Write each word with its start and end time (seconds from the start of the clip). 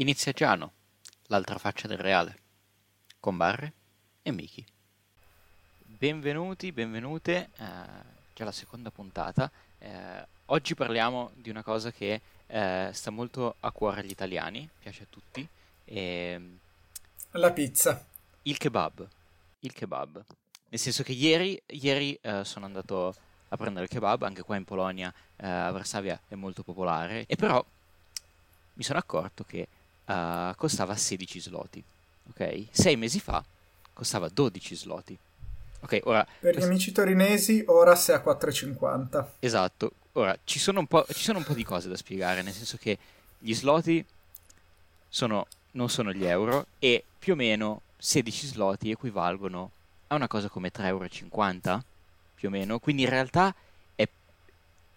Inizia 0.00 0.30
Giano, 0.30 0.74
l'altra 1.26 1.58
faccia 1.58 1.88
del 1.88 1.98
reale, 1.98 2.38
con 3.18 3.36
Barre 3.36 3.72
e 4.22 4.30
Miki. 4.30 4.64
Benvenuti, 5.82 6.70
benvenute, 6.70 7.50
eh, 7.56 7.64
già 8.32 8.44
la 8.44 8.52
seconda 8.52 8.92
puntata. 8.92 9.50
Eh, 9.76 10.24
oggi 10.46 10.76
parliamo 10.76 11.32
di 11.34 11.50
una 11.50 11.64
cosa 11.64 11.90
che 11.90 12.20
eh, 12.46 12.90
sta 12.92 13.10
molto 13.10 13.56
a 13.58 13.72
cuore 13.72 14.02
agli 14.02 14.12
italiani, 14.12 14.70
piace 14.78 15.02
a 15.02 15.06
tutti, 15.10 15.44
e... 15.84 16.40
La 17.32 17.50
pizza. 17.50 18.06
il 18.42 18.56
kebab. 18.56 19.04
Il 19.58 19.72
kebab. 19.72 20.24
Nel 20.68 20.78
senso 20.78 21.02
che 21.02 21.10
ieri, 21.10 21.60
ieri 21.66 22.16
eh, 22.22 22.44
sono 22.44 22.66
andato 22.66 23.16
a 23.48 23.56
prendere 23.56 23.86
il 23.86 23.90
kebab, 23.90 24.22
anche 24.22 24.42
qua 24.42 24.54
in 24.54 24.64
Polonia, 24.64 25.12
eh, 25.34 25.44
a 25.44 25.72
Varsavia 25.72 26.20
è 26.28 26.36
molto 26.36 26.62
popolare, 26.62 27.24
e 27.26 27.34
però 27.34 27.60
mi 28.74 28.84
sono 28.84 29.00
accorto 29.00 29.42
che 29.42 29.66
eh, 30.08 30.52
costava 30.56 30.96
16 30.96 31.40
zloty. 31.40 31.84
Ok? 32.30 32.66
Sei 32.70 32.96
mesi 32.96 33.20
fa 33.20 33.44
costava 33.98 34.28
12 34.28 34.76
zloty. 34.76 35.18
Ok, 35.80 36.00
ora... 36.04 36.24
Per 36.38 36.56
gli 36.56 36.62
amici 36.62 36.92
torinesi 36.92 37.64
ora 37.66 37.96
sei 37.96 38.14
a 38.14 38.22
4,50. 38.24 39.24
Esatto. 39.40 39.92
Ora, 40.12 40.36
ci 40.44 40.60
sono, 40.60 40.78
un 40.78 40.86
po', 40.86 41.04
ci 41.10 41.22
sono 41.22 41.38
un 41.38 41.44
po' 41.44 41.52
di 41.52 41.64
cose 41.64 41.88
da 41.88 41.96
spiegare, 41.96 42.42
nel 42.42 42.52
senso 42.52 42.76
che 42.76 42.96
gli 43.38 43.52
sloti 43.54 44.04
sono, 45.08 45.46
non 45.72 45.88
sono 45.88 46.12
gli 46.12 46.24
euro 46.24 46.66
e 46.78 47.02
più 47.18 47.32
o 47.32 47.36
meno 47.36 47.82
16 47.96 48.46
sloti 48.46 48.90
equivalgono 48.90 49.70
a 50.08 50.14
una 50.14 50.28
cosa 50.28 50.48
come 50.48 50.70
3,50 50.70 50.86
euro, 50.86 51.84
più 52.34 52.48
o 52.48 52.50
meno. 52.50 52.78
Quindi 52.78 53.02
in 53.02 53.08
realtà 53.08 53.52
è, 53.96 54.08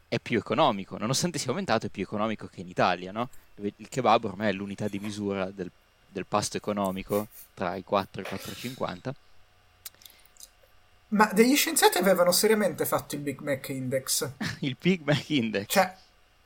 è 0.08 0.20
più 0.20 0.38
economico, 0.38 0.98
nonostante 0.98 1.40
sia 1.40 1.50
aumentato 1.50 1.88
è 1.88 1.90
più 1.90 2.04
economico 2.04 2.48
che 2.48 2.62
in 2.62 2.68
Italia, 2.68 3.12
no? 3.12 3.30
Il 3.62 3.90
kebab 3.90 4.26
ormai 4.26 4.50
è 4.50 4.54
l'unità 4.54 4.88
di 4.88 5.00
misura 5.00 5.50
del, 5.52 5.70
del 6.08 6.26
pasto 6.26 6.58
economico 6.58 7.28
tra 7.54 7.76
i 7.76 7.84
4 7.84 8.22
e 8.22 8.26
i 8.26 8.28
4,50. 8.28 9.12
Ma 11.10 11.30
degli 11.34 11.56
scienziati 11.56 11.98
avevano 11.98 12.32
seriamente 12.32 12.86
fatto 12.86 13.16
il 13.16 13.22
Big 13.22 13.42
Mac 13.42 13.68
Index. 13.70 14.30
Il 14.62 14.78
Big 14.80 15.02
Mac 15.04 15.30
Index. 15.30 15.66
Cioè, 15.68 15.94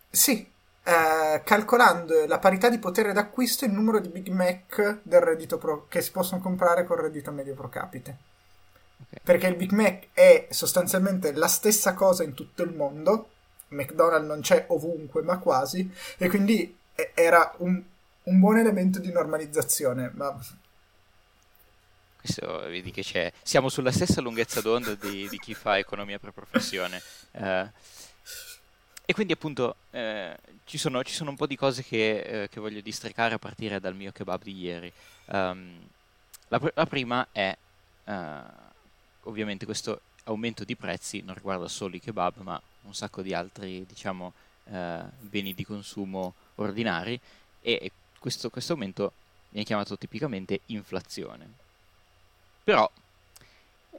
sì, 0.09 0.47
eh, 0.83 1.41
calcolando 1.43 2.25
la 2.25 2.39
parità 2.39 2.69
di 2.69 2.79
potere 2.79 3.13
d'acquisto 3.13 3.65
e 3.65 3.67
il 3.67 3.73
numero 3.73 3.99
di 3.99 4.09
Big 4.09 4.27
Mac 4.29 4.99
del 5.03 5.21
reddito 5.21 5.57
pro- 5.57 5.85
che 5.87 6.01
si 6.01 6.11
possono 6.11 6.41
comprare 6.41 6.83
col 6.83 6.97
reddito 6.97 7.31
medio 7.31 7.53
pro 7.53 7.69
capite. 7.69 8.17
Ok. 9.01 9.21
Perché 9.21 9.47
il 9.47 9.55
Big 9.55 9.71
Mac 9.71 10.07
è 10.13 10.47
sostanzialmente 10.49 11.33
la 11.33 11.47
stessa 11.47 11.93
cosa 11.93 12.23
in 12.23 12.33
tutto 12.33 12.63
il 12.63 12.73
mondo. 12.73 13.29
McDonald's 13.69 14.27
non 14.27 14.41
c'è 14.41 14.65
ovunque, 14.69 15.21
ma 15.21 15.37
quasi. 15.37 15.91
E 16.17 16.27
quindi 16.27 16.75
era 17.13 17.53
un, 17.57 17.81
un 18.23 18.39
buon 18.39 18.57
elemento 18.57 18.99
di 18.99 19.11
normalizzazione. 19.11 20.11
Ma 20.13 20.37
Questo 22.19 22.59
vedi 22.67 22.91
che 22.91 23.01
c'è. 23.01 23.31
Siamo 23.43 23.69
sulla 23.69 23.91
stessa 23.91 24.21
lunghezza 24.21 24.61
d'onda 24.61 24.95
di, 24.95 25.27
di 25.29 25.37
chi 25.37 25.53
fa 25.53 25.77
economia 25.77 26.19
per 26.19 26.31
professione. 26.31 27.01
Eh, 27.31 27.69
e 29.07 29.13
quindi 29.13 29.33
appunto 29.33 29.75
eh, 29.91 30.35
ci 30.65 30.79
sono, 30.79 31.03
ci 31.03 31.13
sono 31.13 31.29
un 31.29 31.35
po' 31.35 31.45
di 31.45 31.55
cose 31.55 31.83
che, 31.83 32.43
eh, 32.43 32.49
che 32.49 32.59
voglio 32.59 32.81
districare 32.81 33.35
a 33.35 33.39
partire 33.39 33.79
dal 33.79 33.95
mio 33.95 34.11
kebab 34.11 34.41
di 34.41 34.57
ieri. 34.57 34.91
Ehm, 35.27 35.87
la, 36.47 36.59
pr- 36.59 36.73
la 36.73 36.85
prima 36.87 37.27
è 37.31 37.55
eh, 38.05 38.41
ovviamente 39.23 39.65
questo 39.65 40.01
aumento 40.23 40.63
di 40.63 40.75
prezzi 40.75 41.21
non 41.21 41.35
riguarda 41.35 41.67
solo 41.67 41.95
i 41.95 41.99
kebab, 41.99 42.37
ma 42.41 42.59
un 42.81 42.95
sacco 42.95 43.21
di 43.21 43.33
altri, 43.33 43.85
diciamo, 43.85 44.33
eh, 44.71 45.01
beni 45.19 45.53
di 45.53 45.63
consumo 45.63 46.33
ordinari 46.55 47.19
e, 47.61 47.91
questo, 48.19 48.49
questo 48.49 48.73
aumento 48.73 49.11
viene 49.49 49.65
chiamato 49.65 49.97
tipicamente 49.97 50.61
inflazione. 50.67 51.47
Però 52.63 52.89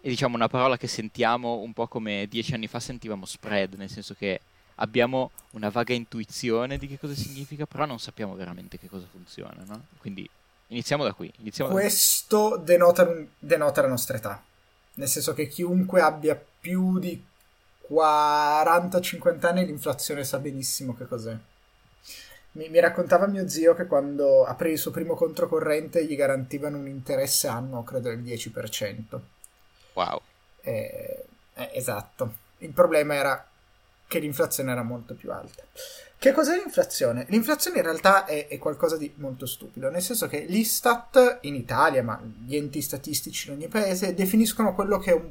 è 0.00 0.08
diciamo 0.08 0.36
una 0.36 0.48
parola 0.48 0.76
che 0.76 0.88
sentiamo 0.88 1.54
un 1.54 1.72
po' 1.72 1.86
come 1.86 2.26
dieci 2.28 2.54
anni 2.54 2.66
fa 2.66 2.80
sentivamo 2.80 3.24
spread, 3.24 3.74
nel 3.74 3.90
senso 3.90 4.14
che 4.14 4.40
abbiamo 4.76 5.30
una 5.52 5.68
vaga 5.68 5.94
intuizione 5.94 6.76
di 6.78 6.86
che 6.86 6.98
cosa 6.98 7.14
significa, 7.14 7.66
però 7.66 7.86
non 7.86 7.98
sappiamo 7.98 8.34
veramente 8.34 8.78
che 8.78 8.88
cosa 8.88 9.06
funziona, 9.10 9.62
no? 9.66 9.86
Quindi 9.98 10.28
iniziamo 10.68 11.04
da 11.04 11.12
qui. 11.12 11.32
Iniziamo 11.38 11.70
da... 11.70 11.80
questo 11.80 12.56
denota, 12.56 13.08
denota 13.38 13.82
la 13.82 13.88
nostra 13.88 14.16
età. 14.16 14.42
Nel 14.94 15.08
senso 15.08 15.34
che 15.34 15.46
chiunque 15.46 16.00
abbia 16.00 16.40
più 16.60 16.98
di 16.98 17.22
40-50 17.90 19.46
anni 19.46 19.66
l'inflazione 19.66 20.24
sa 20.24 20.38
benissimo 20.38 20.94
che 20.94 21.06
cos'è. 21.06 21.36
Mi, 22.56 22.70
mi 22.70 22.80
raccontava 22.80 23.26
mio 23.26 23.48
zio 23.48 23.74
che 23.74 23.86
quando 23.86 24.44
aprì 24.44 24.72
il 24.72 24.78
suo 24.78 24.90
primo 24.90 25.14
controcorrente 25.14 26.04
gli 26.04 26.16
garantivano 26.16 26.78
un 26.78 26.88
interesse 26.88 27.48
annuo, 27.48 27.84
credo 27.84 28.08
del 28.08 28.22
10%. 28.22 29.18
Wow. 29.92 30.20
Eh, 30.62 31.24
eh, 31.54 31.70
esatto. 31.74 32.34
Il 32.58 32.70
problema 32.70 33.14
era 33.14 33.46
che 34.08 34.18
l'inflazione 34.18 34.72
era 34.72 34.82
molto 34.82 35.14
più 35.14 35.30
alta. 35.30 35.62
Che 36.18 36.32
cos'è 36.32 36.56
l'inflazione? 36.56 37.26
L'inflazione 37.28 37.78
in 37.78 37.84
realtà 37.84 38.24
è, 38.24 38.48
è 38.48 38.56
qualcosa 38.58 38.96
di 38.96 39.12
molto 39.16 39.44
stupido, 39.44 39.90
nel 39.90 40.00
senso 40.00 40.26
che 40.26 40.40
l'Istat 40.40 41.40
in 41.42 41.54
Italia, 41.54 42.02
ma 42.02 42.18
gli 42.22 42.56
enti 42.56 42.80
statistici 42.80 43.48
in 43.48 43.56
ogni 43.56 43.68
paese, 43.68 44.14
definiscono 44.14 44.74
quello 44.74 44.98
che 44.98 45.10
è 45.10 45.14
un 45.14 45.30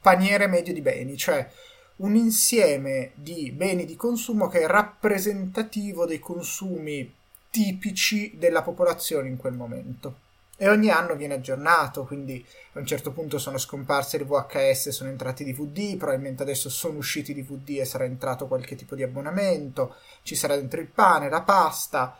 paniere 0.00 0.48
medio 0.48 0.72
di 0.72 0.80
beni, 0.80 1.16
cioè 1.16 1.48
un 1.96 2.14
insieme 2.14 3.12
di 3.14 3.50
beni 3.52 3.84
di 3.84 3.96
consumo 3.96 4.48
che 4.48 4.60
è 4.60 4.66
rappresentativo 4.66 6.04
dei 6.04 6.18
consumi 6.18 7.12
tipici 7.50 8.36
della 8.36 8.62
popolazione 8.62 9.28
in 9.28 9.36
quel 9.36 9.54
momento. 9.54 10.24
E 10.58 10.68
ogni 10.68 10.88
anno 10.88 11.16
viene 11.16 11.34
aggiornato, 11.34 12.04
quindi 12.04 12.44
a 12.72 12.78
un 12.78 12.86
certo 12.86 13.12
punto 13.12 13.38
sono 13.38 13.58
scomparse 13.58 14.16
le 14.16 14.24
VHS, 14.24 14.88
sono 14.88 15.10
entrati 15.10 15.44
DVD, 15.44 15.96
probabilmente 15.96 16.42
adesso 16.42 16.70
sono 16.70 16.98
usciti 16.98 17.34
DVD 17.34 17.80
e 17.80 17.84
sarà 17.84 18.04
entrato 18.04 18.46
qualche 18.46 18.74
tipo 18.74 18.94
di 18.94 19.02
abbonamento, 19.02 19.96
ci 20.22 20.34
sarà 20.34 20.56
dentro 20.56 20.80
il 20.80 20.86
pane, 20.86 21.28
la 21.28 21.42
pasta, 21.42 22.18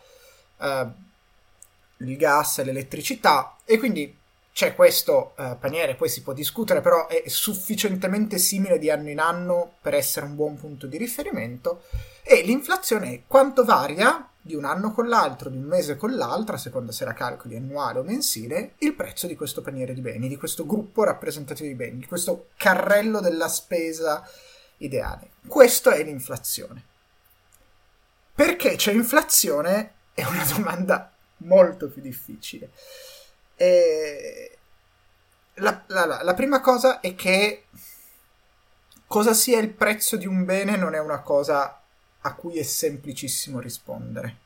eh, 0.58 0.86
il 1.98 2.16
gas, 2.16 2.62
l'elettricità 2.62 3.56
e 3.64 3.78
quindi 3.78 4.14
c'è 4.56 4.74
questo 4.74 5.34
eh, 5.36 5.54
paniere, 5.60 5.96
poi 5.96 6.08
si 6.08 6.22
può 6.22 6.32
discutere, 6.32 6.80
però 6.80 7.08
è 7.08 7.24
sufficientemente 7.26 8.38
simile 8.38 8.78
di 8.78 8.88
anno 8.88 9.10
in 9.10 9.18
anno 9.18 9.74
per 9.82 9.92
essere 9.92 10.24
un 10.24 10.34
buon 10.34 10.56
punto 10.56 10.86
di 10.86 10.96
riferimento 10.96 11.82
e 12.22 12.40
l'inflazione 12.40 13.12
è 13.12 13.22
quanto 13.26 13.64
varia 13.64 14.26
di 14.40 14.54
un 14.54 14.64
anno 14.64 14.92
con 14.92 15.08
l'altro, 15.08 15.50
di 15.50 15.58
un 15.58 15.64
mese 15.64 15.98
con 15.98 16.16
l'altro, 16.16 16.54
a 16.54 16.58
seconda 16.58 16.90
se 16.90 17.04
la 17.04 17.12
calcoli 17.12 17.54
annuale 17.54 17.98
o 17.98 18.02
mensile, 18.02 18.76
il 18.78 18.94
prezzo 18.94 19.26
di 19.26 19.36
questo 19.36 19.60
paniere 19.60 19.92
di 19.92 20.00
beni, 20.00 20.26
di 20.26 20.38
questo 20.38 20.64
gruppo 20.64 21.04
rappresentativo 21.04 21.68
di 21.68 21.74
beni, 21.74 21.98
di 21.98 22.06
questo 22.06 22.46
carrello 22.56 23.20
della 23.20 23.48
spesa 23.48 24.26
ideale. 24.78 25.32
Questo 25.46 25.90
è 25.90 26.02
l'inflazione. 26.02 26.82
Perché 28.34 28.76
c'è 28.76 28.92
inflazione? 28.92 29.92
È 30.14 30.24
una 30.24 30.46
domanda 30.50 31.12
molto 31.40 31.88
più 31.90 32.00
difficile. 32.00 32.70
La, 35.54 35.84
la, 35.86 36.22
la 36.22 36.34
prima 36.34 36.60
cosa 36.60 37.00
è 37.00 37.14
che 37.14 37.66
cosa 39.06 39.32
sia 39.32 39.58
il 39.58 39.70
prezzo 39.70 40.16
di 40.16 40.26
un 40.26 40.44
bene 40.44 40.76
non 40.76 40.94
è 40.94 40.98
una 40.98 41.20
cosa 41.20 41.80
a 42.20 42.34
cui 42.34 42.58
è 42.58 42.62
semplicissimo 42.62 43.60
rispondere. 43.60 44.36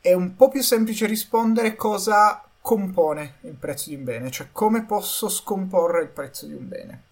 È 0.00 0.12
un 0.12 0.36
po' 0.36 0.48
più 0.48 0.62
semplice 0.62 1.06
rispondere 1.06 1.74
cosa 1.74 2.42
compone 2.60 3.38
il 3.42 3.54
prezzo 3.54 3.90
di 3.90 3.96
un 3.96 4.04
bene, 4.04 4.30
cioè 4.30 4.48
come 4.52 4.84
posso 4.84 5.28
scomporre 5.28 6.02
il 6.02 6.08
prezzo 6.08 6.46
di 6.46 6.52
un 6.52 6.68
bene. 6.68 7.02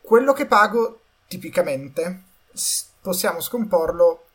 Quello 0.00 0.32
che 0.32 0.46
pago 0.46 1.00
tipicamente 1.26 2.22
possiamo 3.00 3.40
scomporlo. 3.40 4.26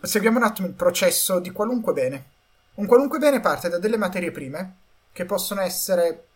Seguiamo 0.00 0.38
un 0.38 0.44
attimo 0.44 0.68
il 0.68 0.74
processo 0.74 1.38
di 1.38 1.50
qualunque 1.50 1.92
bene. 1.92 2.32
Un 2.74 2.86
qualunque 2.86 3.18
bene 3.18 3.40
parte 3.40 3.68
da 3.68 3.78
delle 3.78 3.96
materie 3.96 4.30
prime 4.30 4.76
che 5.12 5.24
possono 5.24 5.60
essere 5.60 6.26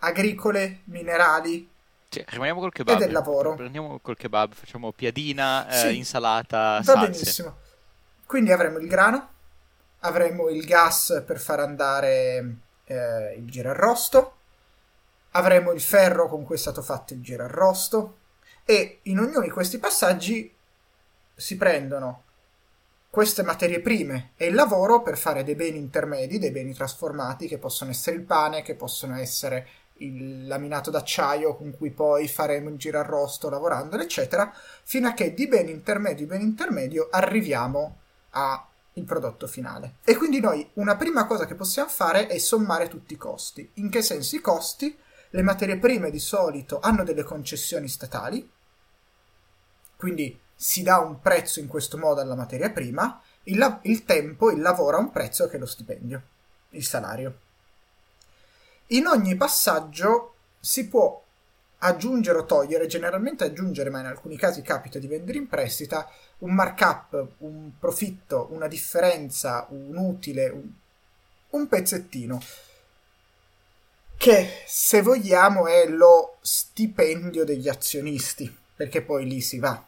agricole, 0.00 0.80
minerali, 0.84 1.70
Cioè, 2.08 2.24
rimaniamo 2.28 2.60
col 2.60 2.72
kebab. 2.72 2.96
E 3.00 3.04
del 3.04 3.12
lavoro. 3.12 3.54
Prendiamo 3.54 3.98
col 4.00 4.16
kebab, 4.16 4.52
facciamo 4.52 4.92
piadina, 4.92 5.66
eh, 5.68 5.88
Sì, 5.90 5.96
insalata, 5.96 6.76
Va 6.76 6.82
salse. 6.82 7.10
benissimo. 7.10 7.56
Quindi 8.26 8.52
avremo 8.52 8.78
il 8.78 8.86
grano, 8.86 9.28
avremo 10.00 10.48
il 10.48 10.64
gas 10.64 11.22
per 11.26 11.40
far 11.40 11.60
andare 11.60 12.56
eh, 12.84 13.34
il 13.36 13.48
girarrosto, 13.50 14.36
avremo 15.32 15.72
il 15.72 15.80
ferro 15.80 16.28
con 16.28 16.44
cui 16.44 16.54
è 16.56 16.58
stato 16.58 16.82
fatto 16.82 17.14
il 17.14 17.22
girarrosto 17.22 18.18
e 18.64 19.00
in 19.04 19.18
ognuno 19.18 19.40
di 19.40 19.50
questi 19.50 19.78
passaggi 19.78 20.54
si 21.34 21.56
prendono 21.56 22.23
queste 23.14 23.44
materie 23.44 23.78
prime 23.78 24.32
e 24.36 24.46
il 24.46 24.54
lavoro 24.56 25.00
per 25.00 25.16
fare 25.16 25.44
dei 25.44 25.54
beni 25.54 25.78
intermedi, 25.78 26.40
dei 26.40 26.50
beni 26.50 26.74
trasformati 26.74 27.46
che 27.46 27.58
possono 27.58 27.92
essere 27.92 28.16
il 28.16 28.22
pane, 28.22 28.62
che 28.62 28.74
possono 28.74 29.16
essere 29.16 29.68
il 29.98 30.48
laminato 30.48 30.90
d'acciaio 30.90 31.54
con 31.54 31.76
cui 31.76 31.92
poi 31.92 32.26
faremo 32.26 32.70
il 32.70 32.76
girarrosto 32.76 33.48
lavorando, 33.48 33.96
eccetera, 34.00 34.52
fino 34.82 35.06
a 35.06 35.12
che 35.12 35.32
di 35.32 35.46
bene 35.46 35.70
intermedio 35.70 36.26
bene 36.26 36.42
intermedio 36.42 37.06
arriviamo 37.08 37.98
al 38.30 38.64
prodotto 39.06 39.46
finale. 39.46 39.98
E 40.02 40.16
quindi 40.16 40.40
noi 40.40 40.68
una 40.72 40.96
prima 40.96 41.24
cosa 41.24 41.46
che 41.46 41.54
possiamo 41.54 41.90
fare 41.90 42.26
è 42.26 42.38
sommare 42.38 42.88
tutti 42.88 43.14
i 43.14 43.16
costi. 43.16 43.70
In 43.74 43.90
che 43.90 44.02
senso 44.02 44.34
i 44.34 44.40
costi? 44.40 44.98
Le 45.30 45.42
materie 45.42 45.78
prime 45.78 46.10
di 46.10 46.18
solito 46.18 46.80
hanno 46.80 47.04
delle 47.04 47.22
concessioni 47.22 47.86
statali, 47.86 48.50
quindi 49.96 50.36
si 50.54 50.82
dà 50.82 50.98
un 50.98 51.20
prezzo 51.20 51.60
in 51.60 51.66
questo 51.66 51.98
modo 51.98 52.20
alla 52.20 52.34
materia 52.34 52.70
prima, 52.70 53.20
il, 53.44 53.58
la- 53.58 53.80
il 53.82 54.04
tempo, 54.04 54.50
il 54.50 54.60
lavoro 54.60 54.96
ha 54.96 55.00
un 55.00 55.10
prezzo 55.10 55.48
che 55.48 55.56
è 55.56 55.58
lo 55.58 55.66
stipendio, 55.66 56.22
il 56.70 56.84
salario. 56.84 57.38
In 58.88 59.06
ogni 59.06 59.34
passaggio 59.36 60.34
si 60.60 60.88
può 60.88 61.22
aggiungere 61.78 62.38
o 62.38 62.46
togliere, 62.46 62.86
generalmente 62.86 63.44
aggiungere, 63.44 63.90
ma 63.90 64.00
in 64.00 64.06
alcuni 64.06 64.36
casi 64.36 64.62
capita 64.62 64.98
di 64.98 65.06
vendere 65.06 65.38
in 65.38 65.48
prestita, 65.48 66.08
un 66.38 66.54
markup, 66.54 67.26
un 67.38 67.72
profitto, 67.78 68.48
una 68.50 68.68
differenza, 68.68 69.66
un 69.70 69.96
utile, 69.96 70.48
un, 70.48 70.70
un 71.50 71.68
pezzettino 71.68 72.40
che 74.16 74.62
se 74.66 75.02
vogliamo 75.02 75.66
è 75.66 75.86
lo 75.86 76.38
stipendio 76.40 77.44
degli 77.44 77.68
azionisti, 77.68 78.54
perché 78.74 79.02
poi 79.02 79.26
lì 79.26 79.40
si 79.40 79.58
va. 79.58 79.84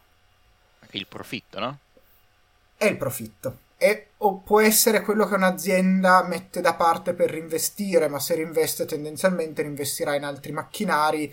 Il 0.92 1.06
profitto, 1.06 1.58
no? 1.58 1.78
È 2.76 2.86
il 2.86 2.96
profitto 2.96 3.58
e, 3.78 4.08
o 4.18 4.38
può 4.38 4.60
essere 4.60 5.02
quello 5.02 5.26
che 5.26 5.34
un'azienda 5.34 6.24
mette 6.24 6.60
da 6.60 6.74
parte 6.74 7.12
per 7.12 7.30
reinvestire, 7.30 8.08
ma 8.08 8.18
se 8.18 8.34
reinveste 8.34 8.86
tendenzialmente 8.86 9.62
reinvestirà 9.62 10.14
in 10.14 10.24
altri 10.24 10.52
macchinari. 10.52 11.32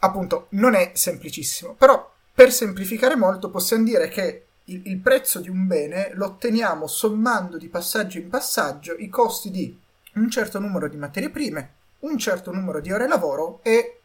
Appunto, 0.00 0.46
non 0.50 0.74
è 0.74 0.92
semplicissimo, 0.94 1.74
però 1.74 2.10
per 2.32 2.52
semplificare 2.52 3.16
molto 3.16 3.50
possiamo 3.50 3.84
dire 3.84 4.08
che 4.08 4.46
il, 4.64 4.82
il 4.86 4.98
prezzo 4.98 5.40
di 5.40 5.48
un 5.48 5.66
bene 5.66 6.10
lo 6.14 6.26
otteniamo 6.26 6.86
sommando 6.86 7.56
di 7.56 7.68
passaggio 7.68 8.18
in 8.18 8.28
passaggio 8.28 8.94
i 8.96 9.08
costi 9.08 9.50
di 9.50 9.78
un 10.14 10.30
certo 10.30 10.58
numero 10.58 10.88
di 10.88 10.96
materie 10.96 11.30
prime, 11.30 11.74
un 12.00 12.18
certo 12.18 12.52
numero 12.52 12.80
di 12.80 12.92
ore 12.92 13.08
lavoro 13.08 13.60
e 13.62 13.99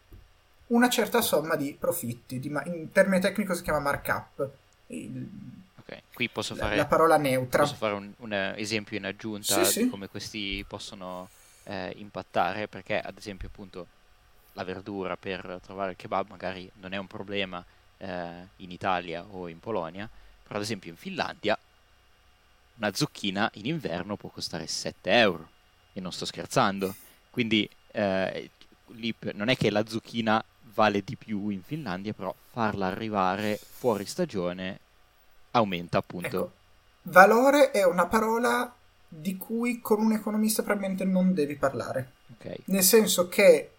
una 0.68 0.90
certa 0.90 1.22
somma 1.22 1.56
di 1.56 1.76
profitti. 1.78 2.40
Di, 2.40 2.48
in 2.66 2.92
termine 2.92 3.20
tecnico 3.20 3.54
si 3.54 3.64
chiama 3.64 3.80
markup. 3.80 4.50
Il, 4.88 5.30
Ok, 5.88 6.02
qui 6.16 6.30
posso 6.30 6.56
fare, 6.56 6.76
la 6.76 6.88
parola 6.88 7.16
neutra. 7.18 7.62
Posso 7.62 7.76
fare 7.76 7.94
un, 7.94 8.12
un 8.18 8.34
esempio 8.56 8.98
in 8.98 9.06
aggiunta 9.06 9.64
sì, 9.64 9.84
di 9.84 9.90
come 9.90 10.08
questi 10.08 10.66
possono 10.68 11.30
eh, 11.66 11.94
impattare, 11.98 12.68
perché 12.68 13.00
ad 13.00 13.16
esempio 13.18 13.48
appunto 13.50 13.86
la 14.54 14.64
verdura 14.64 15.16
per 15.16 15.60
trovare 15.64 15.92
il 15.92 15.98
kebab 15.98 16.30
magari 16.30 16.70
non 16.80 16.94
è 16.94 16.98
un 16.98 17.06
problema 17.06 17.64
eh, 17.98 18.48
in 18.58 18.72
Italia 18.72 19.24
o 19.30 19.48
in 19.48 19.60
Polonia, 19.60 20.10
però 20.42 20.56
ad 20.56 20.64
esempio 20.64 20.90
in 20.90 20.98
Finlandia 20.98 21.58
una 22.78 22.92
zucchina 22.94 23.50
in 23.54 23.68
inverno 23.68 24.16
può 24.16 24.30
costare 24.30 24.66
7 24.66 25.12
euro 25.12 25.50
e 25.94 26.02
non 26.02 26.12
sto 26.12 26.26
scherzando, 26.26 26.96
quindi 27.30 27.70
eh, 27.92 28.50
non 29.34 29.50
è 29.50 29.56
che 29.56 29.70
la 29.70 29.86
zucchina 29.86 30.44
vale 30.76 31.02
di 31.04 31.16
più 31.16 31.50
in 31.50 31.64
Finlandia, 31.64 32.14
però 32.14 32.34
farla 32.52 32.88
arrivare 32.88 33.58
fuori 33.58 34.06
stagione 34.06 34.80
aumenta 35.52 35.98
appunto. 35.98 36.28
Ecco, 36.28 36.52
valore 37.04 37.72
è 37.72 37.84
una 37.84 38.06
parola 38.06 38.72
di 39.08 39.38
cui 39.38 39.80
con 39.80 40.00
un 40.00 40.12
economista 40.12 40.62
probabilmente 40.62 41.06
non 41.06 41.34
devi 41.34 41.56
parlare. 41.56 42.12
Okay. 42.38 42.58
Nel 42.66 42.84
senso 42.84 43.28
che 43.30 43.70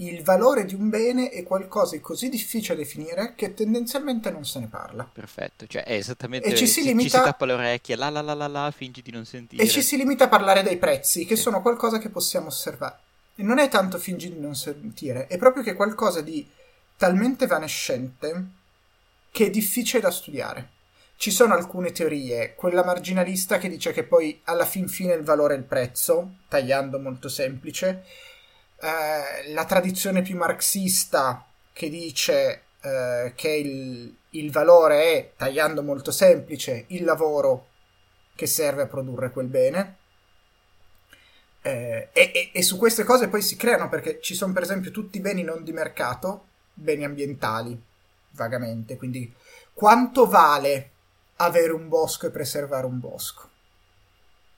il 0.00 0.22
valore 0.22 0.64
di 0.64 0.74
un 0.74 0.88
bene 0.88 1.28
è 1.30 1.42
qualcosa 1.42 1.96
di 1.96 2.00
così 2.00 2.28
difficile 2.28 2.76
da 2.76 2.82
definire 2.82 3.34
che 3.34 3.52
tendenzialmente 3.52 4.30
non 4.30 4.44
se 4.44 4.60
ne 4.60 4.66
parla. 4.66 5.08
Perfetto, 5.12 5.66
cioè 5.66 5.82
è 5.82 5.94
esattamente... 5.94 6.48
E 6.48 6.54
ci 6.54 6.66
si, 6.66 6.82
limita... 6.82 7.02
ci 7.02 7.16
si 7.16 7.22
tappa 7.22 7.44
le 7.44 7.52
orecchie, 7.54 7.96
la 7.96 8.08
la 8.08 8.22
la 8.22 8.34
la 8.34 8.46
la, 8.46 8.70
fingi 8.70 9.02
di 9.02 9.10
non 9.10 9.24
sentire. 9.24 9.62
E 9.62 9.68
ci 9.68 9.82
si 9.82 9.96
limita 9.96 10.24
a 10.24 10.28
parlare 10.28 10.62
dei 10.62 10.76
prezzi, 10.76 11.24
che 11.24 11.36
sì. 11.36 11.42
sono 11.42 11.60
qualcosa 11.60 11.98
che 11.98 12.10
possiamo 12.10 12.46
osservare. 12.46 13.06
E 13.40 13.44
non 13.44 13.60
è 13.60 13.68
tanto 13.68 13.98
fingi 13.98 14.32
di 14.32 14.40
non 14.40 14.56
sentire, 14.56 15.28
è 15.28 15.38
proprio 15.38 15.62
che 15.62 15.70
è 15.70 15.76
qualcosa 15.76 16.20
di 16.22 16.44
talmente 16.96 17.44
evanescente 17.44 18.46
che 19.30 19.46
è 19.46 19.50
difficile 19.50 20.02
da 20.02 20.10
studiare. 20.10 20.70
Ci 21.14 21.30
sono 21.30 21.54
alcune 21.54 21.92
teorie, 21.92 22.56
quella 22.56 22.84
marginalista 22.84 23.58
che 23.58 23.68
dice 23.68 23.92
che 23.92 24.02
poi 24.02 24.40
alla 24.44 24.64
fin 24.64 24.88
fine 24.88 25.14
il 25.14 25.22
valore 25.22 25.54
è 25.54 25.58
il 25.58 25.62
prezzo, 25.62 26.38
tagliando 26.48 26.98
molto 26.98 27.28
semplice, 27.28 28.04
eh, 28.80 29.52
la 29.52 29.64
tradizione 29.64 30.22
più 30.22 30.36
marxista 30.36 31.46
che 31.72 31.88
dice 31.88 32.62
eh, 32.80 33.32
che 33.36 33.50
il, 33.50 34.16
il 34.30 34.50
valore 34.50 35.12
è, 35.12 35.32
tagliando 35.36 35.84
molto 35.84 36.10
semplice, 36.10 36.86
il 36.88 37.04
lavoro 37.04 37.68
che 38.34 38.46
serve 38.46 38.82
a 38.82 38.86
produrre 38.86 39.30
quel 39.30 39.46
bene. 39.46 39.97
Eh, 41.68 42.08
e, 42.12 42.50
e, 42.52 42.62
su 42.62 42.78
queste 42.78 43.04
cose 43.04 43.28
poi 43.28 43.42
si 43.42 43.56
creano 43.56 43.90
perché 43.90 44.20
ci 44.22 44.34
sono 44.34 44.54
per 44.54 44.62
esempio 44.62 44.90
tutti 44.90 45.18
i 45.18 45.20
beni 45.20 45.42
non 45.42 45.64
di 45.64 45.72
mercato, 45.72 46.46
beni 46.72 47.04
ambientali, 47.04 47.78
vagamente, 48.30 48.96
quindi 48.96 49.32
quanto 49.74 50.26
vale 50.26 50.92
avere 51.36 51.72
un 51.72 51.88
bosco 51.88 52.26
e 52.26 52.30
preservare 52.30 52.86
un 52.86 52.98
bosco. 52.98 53.48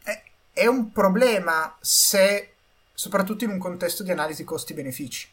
È, 0.05 0.23
è 0.53 0.67
un 0.67 0.93
problema 0.93 1.77
se, 1.81 2.53
soprattutto 2.95 3.43
in 3.43 3.51
un 3.51 3.59
contesto 3.59 4.05
di 4.05 4.13
analisi 4.13 4.45
costi-benefici, 4.45 5.29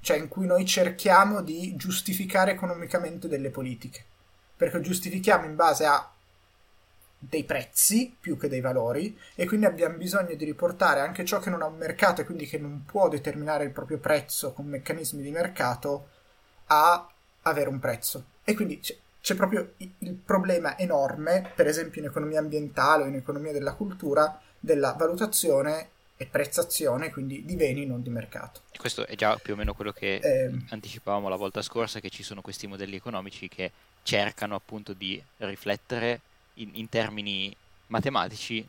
cioè 0.00 0.16
in 0.16 0.26
cui 0.26 0.46
noi 0.46 0.66
cerchiamo 0.66 1.40
di 1.40 1.76
giustificare 1.76 2.50
economicamente 2.50 3.28
delle 3.28 3.50
politiche, 3.50 4.04
perché 4.56 4.80
giustifichiamo 4.80 5.44
in 5.44 5.54
base 5.54 5.86
a 5.86 6.11
dei 7.32 7.44
prezzi 7.44 8.14
più 8.20 8.36
che 8.36 8.46
dei 8.46 8.60
valori 8.60 9.18
e 9.34 9.46
quindi 9.46 9.64
abbiamo 9.64 9.96
bisogno 9.96 10.34
di 10.34 10.44
riportare 10.44 11.00
anche 11.00 11.24
ciò 11.24 11.38
che 11.38 11.48
non 11.48 11.62
ha 11.62 11.66
un 11.66 11.78
mercato 11.78 12.20
e 12.20 12.26
quindi 12.26 12.46
che 12.46 12.58
non 12.58 12.84
può 12.84 13.08
determinare 13.08 13.64
il 13.64 13.70
proprio 13.70 13.96
prezzo 13.96 14.52
con 14.52 14.66
meccanismi 14.66 15.22
di 15.22 15.30
mercato 15.30 16.08
a 16.66 17.10
avere 17.40 17.70
un 17.70 17.78
prezzo. 17.78 18.24
E 18.44 18.54
quindi 18.54 18.82
cioè, 18.82 18.98
c'è 19.22 19.34
proprio 19.34 19.72
il 19.78 20.12
problema 20.12 20.76
enorme, 20.76 21.50
per 21.54 21.66
esempio 21.66 22.02
in 22.02 22.08
economia 22.08 22.38
ambientale 22.38 23.04
o 23.04 23.06
in 23.06 23.14
economia 23.14 23.52
della 23.52 23.72
cultura, 23.72 24.38
della 24.60 24.92
valutazione 24.92 25.88
e 26.18 26.26
prezzazione, 26.26 27.10
quindi 27.10 27.46
di 27.46 27.56
beni 27.56 27.86
non 27.86 28.02
di 28.02 28.10
mercato. 28.10 28.60
Questo 28.76 29.06
è 29.06 29.14
già 29.14 29.36
più 29.36 29.54
o 29.54 29.56
meno 29.56 29.72
quello 29.72 29.92
che 29.92 30.16
eh, 30.16 30.50
anticipavamo 30.68 31.30
la 31.30 31.36
volta 31.36 31.62
scorsa, 31.62 31.98
che 31.98 32.10
ci 32.10 32.22
sono 32.22 32.42
questi 32.42 32.66
modelli 32.66 32.96
economici 32.96 33.48
che 33.48 33.72
cercano 34.02 34.54
appunto 34.54 34.92
di 34.92 35.22
riflettere 35.38 36.20
in, 36.54 36.70
in 36.74 36.88
termini 36.88 37.54
matematici 37.88 38.66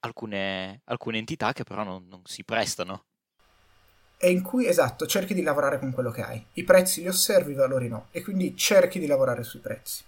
alcune, 0.00 0.80
alcune, 0.84 1.18
entità 1.18 1.52
che 1.52 1.64
però 1.64 1.84
non, 1.84 2.06
non 2.08 2.22
si 2.24 2.44
prestano 2.44 3.04
e 4.24 4.30
in 4.30 4.42
cui, 4.42 4.68
esatto, 4.68 5.04
cerchi 5.04 5.34
di 5.34 5.42
lavorare 5.42 5.80
con 5.80 5.90
quello 5.90 6.12
che 6.12 6.22
hai. 6.22 6.46
I 6.52 6.62
prezzi 6.62 7.00
li 7.00 7.08
osservi, 7.08 7.50
i 7.50 7.56
valori 7.56 7.88
no, 7.88 8.06
e 8.12 8.22
quindi 8.22 8.56
cerchi 8.56 9.00
di 9.00 9.08
lavorare 9.08 9.42
sui 9.42 9.58
prezzi. 9.58 10.04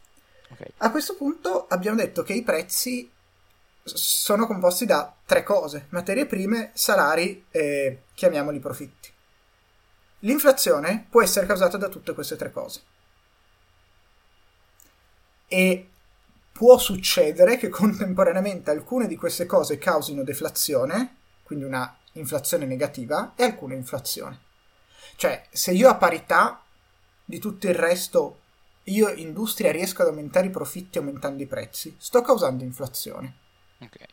Okay. 0.51 0.69
A 0.77 0.93
questo 0.93 1.17
punto 1.17 1.67
abbiamo 1.67 1.97
detto 1.97 2.23
che 2.23 2.33
i 2.33 2.45
prezzi 2.45 3.11
sono 3.83 4.47
composti 4.47 4.87
da 4.87 5.13
tre 5.27 5.43
cose, 5.43 5.87
materie 5.89 6.27
prime, 6.27 6.71
salari 6.75 7.47
e 7.51 8.03
chiamiamoli 8.15 8.61
profitti. 8.61 9.11
L'inflazione 10.21 11.07
può 11.11 11.21
essere 11.21 11.47
causata 11.47 11.77
da 11.77 11.89
tutte 11.89 12.15
queste 12.15 12.37
tre 12.37 12.53
cose. 12.53 12.83
E 15.49 15.89
può 16.57 16.79
succedere 16.79 17.57
che 17.57 17.69
contemporaneamente 17.69 18.71
alcune 18.71 19.09
di 19.09 19.17
queste 19.17 19.45
cose 19.45 19.77
causino 19.77 20.23
deflazione, 20.23 21.17
quindi 21.43 21.65
una 21.65 21.99
inflazione 22.13 22.65
negativa 22.65 23.33
e 23.35 23.43
alcune 23.43 23.75
inflazione. 23.75 24.39
Cioè, 25.17 25.49
se 25.51 25.73
io 25.73 25.89
a 25.89 25.97
parità 25.97 26.63
di 27.25 27.41
tutto 27.41 27.67
il 27.67 27.75
resto, 27.75 28.39
io 28.85 29.13
industria 29.15 29.73
riesco 29.73 30.03
ad 30.03 30.09
aumentare 30.09 30.47
i 30.47 30.51
profitti 30.51 30.99
aumentando 30.99 31.43
i 31.43 31.47
prezzi, 31.47 31.97
sto 31.99 32.23
causando 32.23 32.63
inflazione. 32.63 33.35
Ok. 33.81 34.05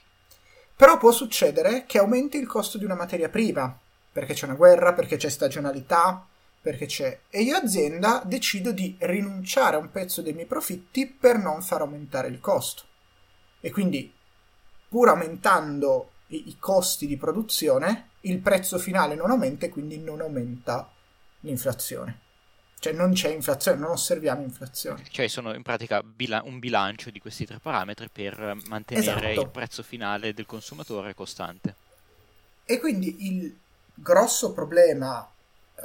Però 0.76 0.98
può 0.98 1.12
succedere 1.12 1.86
che 1.86 2.00
aumenti 2.00 2.38
il 2.38 2.48
costo 2.48 2.80
di 2.80 2.86
una 2.86 2.96
materia 2.96 3.30
prima, 3.30 3.78
perché 4.12 4.34
c'è 4.34 4.46
una 4.46 4.56
guerra, 4.56 4.94
perché 4.94 5.16
c'è 5.16 5.30
stagionalità, 5.30 6.26
perché 6.62 6.86
c'è... 6.86 7.20
E 7.30 7.42
io 7.42 7.58
azienda 7.58 8.22
decido 8.26 8.72
di 8.72 8.96
rinunciare 9.00 9.76
a 9.76 9.80
un 9.80 9.92
pezzo 9.92 10.22
dei 10.22 10.34
miei 10.34 10.46
profitti 10.46 11.08
per 11.08 11.38
non 11.38 11.62
far 11.62 11.82
aumentare 11.82 12.28
il 12.28 12.40
costo. 12.40 12.84
E 13.60 13.72
quindi, 13.72 14.14
pur 14.88 15.10
aumentando 15.10 16.12
i, 16.28 16.50
i 16.50 16.58
costi 16.60 17.08
di 17.08 17.18
produzione, 17.18 18.10
il 18.22 18.40
prezzo 18.40 18.78
finale 18.78 19.16
non 19.16 19.32
aumenta 19.32 19.66
e 19.66 19.70
quindi 19.70 19.98
non 20.00 20.22
aumenta 20.22 20.92
l'inflazione. 21.42 22.20
Cioè 22.80 22.94
non 22.94 23.14
c'è 23.14 23.30
inflazione, 23.30 23.80
non 23.80 23.92
osserviamo 23.92 24.42
inflazione. 24.42 25.04
Cioè 25.10 25.28
sono 25.28 25.54
in 25.54 25.62
pratica 25.62 26.02
bila- 26.02 26.42
un 26.44 26.58
bilancio 26.58 27.12
di 27.12 27.20
questi 27.20 27.46
tre 27.46 27.60
parametri 27.60 28.10
per 28.12 28.58
mantenere 28.66 29.32
esatto. 29.32 29.42
il 29.42 29.50
prezzo 29.50 29.84
finale 29.84 30.34
del 30.34 30.48
consumatore 30.48 31.14
costante. 31.14 31.76
E 32.66 32.80
quindi 32.80 33.28
il, 33.28 33.56
grosso 34.02 34.52
problema 34.52 35.30
eh, 35.76 35.82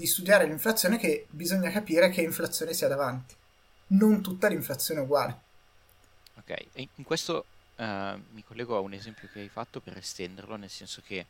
di 0.00 0.06
studiare 0.06 0.46
l'inflazione 0.46 0.98
che 0.98 1.26
bisogna 1.30 1.70
capire 1.70 2.10
che 2.10 2.22
inflazione 2.22 2.72
sia 2.72 2.88
davanti. 2.88 3.34
Non 3.88 4.22
tutta 4.22 4.48
l'inflazione 4.48 5.00
è 5.00 5.02
uguale. 5.02 5.40
Ok, 6.36 6.50
e 6.72 6.88
in 6.94 7.04
questo 7.04 7.44
uh, 7.76 7.84
mi 8.32 8.42
collego 8.44 8.76
a 8.76 8.80
un 8.80 8.94
esempio 8.94 9.28
che 9.32 9.40
hai 9.40 9.48
fatto 9.48 9.80
per 9.80 9.96
estenderlo, 9.96 10.56
nel 10.56 10.70
senso 10.70 11.02
che 11.06 11.26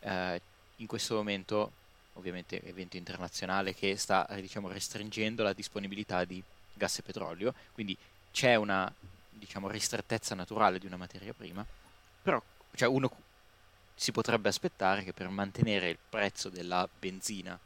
uh, 0.00 0.38
in 0.76 0.86
questo 0.86 1.14
momento, 1.14 1.72
ovviamente 2.14 2.60
evento 2.64 2.96
internazionale 2.96 3.74
che 3.74 3.96
sta 3.96 4.26
diciamo, 4.34 4.68
restringendo 4.68 5.42
la 5.42 5.52
disponibilità 5.52 6.24
di 6.24 6.42
gas 6.74 6.98
e 6.98 7.02
petrolio, 7.02 7.54
quindi 7.72 7.96
c'è 8.32 8.56
una 8.56 8.92
diciamo, 9.30 9.68
ristrettezza 9.68 10.34
naturale 10.34 10.78
di 10.78 10.86
una 10.86 10.96
materia 10.96 11.32
prima, 11.32 11.64
però 12.22 12.42
cioè 12.74 12.88
uno 12.88 13.10
si 13.94 14.12
potrebbe 14.12 14.48
aspettare 14.48 15.02
che 15.02 15.12
per 15.12 15.28
mantenere 15.28 15.88
il 15.88 15.98
prezzo 16.08 16.48
della 16.48 16.88
benzina, 16.98 17.58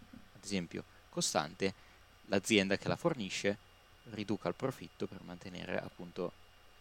ad 0.42 0.44
esempio, 0.44 0.82
costante, 1.08 1.72
l'azienda 2.26 2.76
che 2.76 2.88
la 2.88 2.96
fornisce 2.96 3.56
riduca 4.10 4.48
il 4.48 4.54
profitto 4.56 5.06
per 5.06 5.20
mantenere 5.22 5.78
appunto 5.78 6.32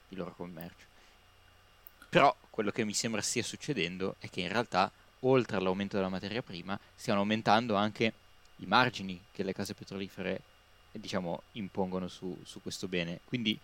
il 0.10 0.18
loro 0.18 0.34
commercio. 0.34 0.86
Però 2.10 2.36
quello 2.50 2.72
che 2.72 2.84
mi 2.84 2.94
sembra 2.94 3.22
stia 3.22 3.44
succedendo 3.44 4.16
è 4.18 4.30
che 4.30 4.42
in 4.42 4.50
realtà, 4.50 4.92
oltre 5.20 5.58
all'aumento 5.58 5.96
della 5.96 6.10
materia 6.10 6.42
prima, 6.42 6.78
stiano 6.96 7.20
aumentando 7.20 7.76
anche 7.76 8.14
i 8.58 8.66
margini 8.66 9.22
che 9.32 9.44
le 9.44 9.54
case 9.54 9.76
petrolifere 9.76 10.42
diciamo, 10.92 11.44
impongono 11.54 12.08
su, 12.08 12.36
su 12.44 12.62
questo 12.62 12.88
bene. 12.88 13.20
Quindi 13.26 13.58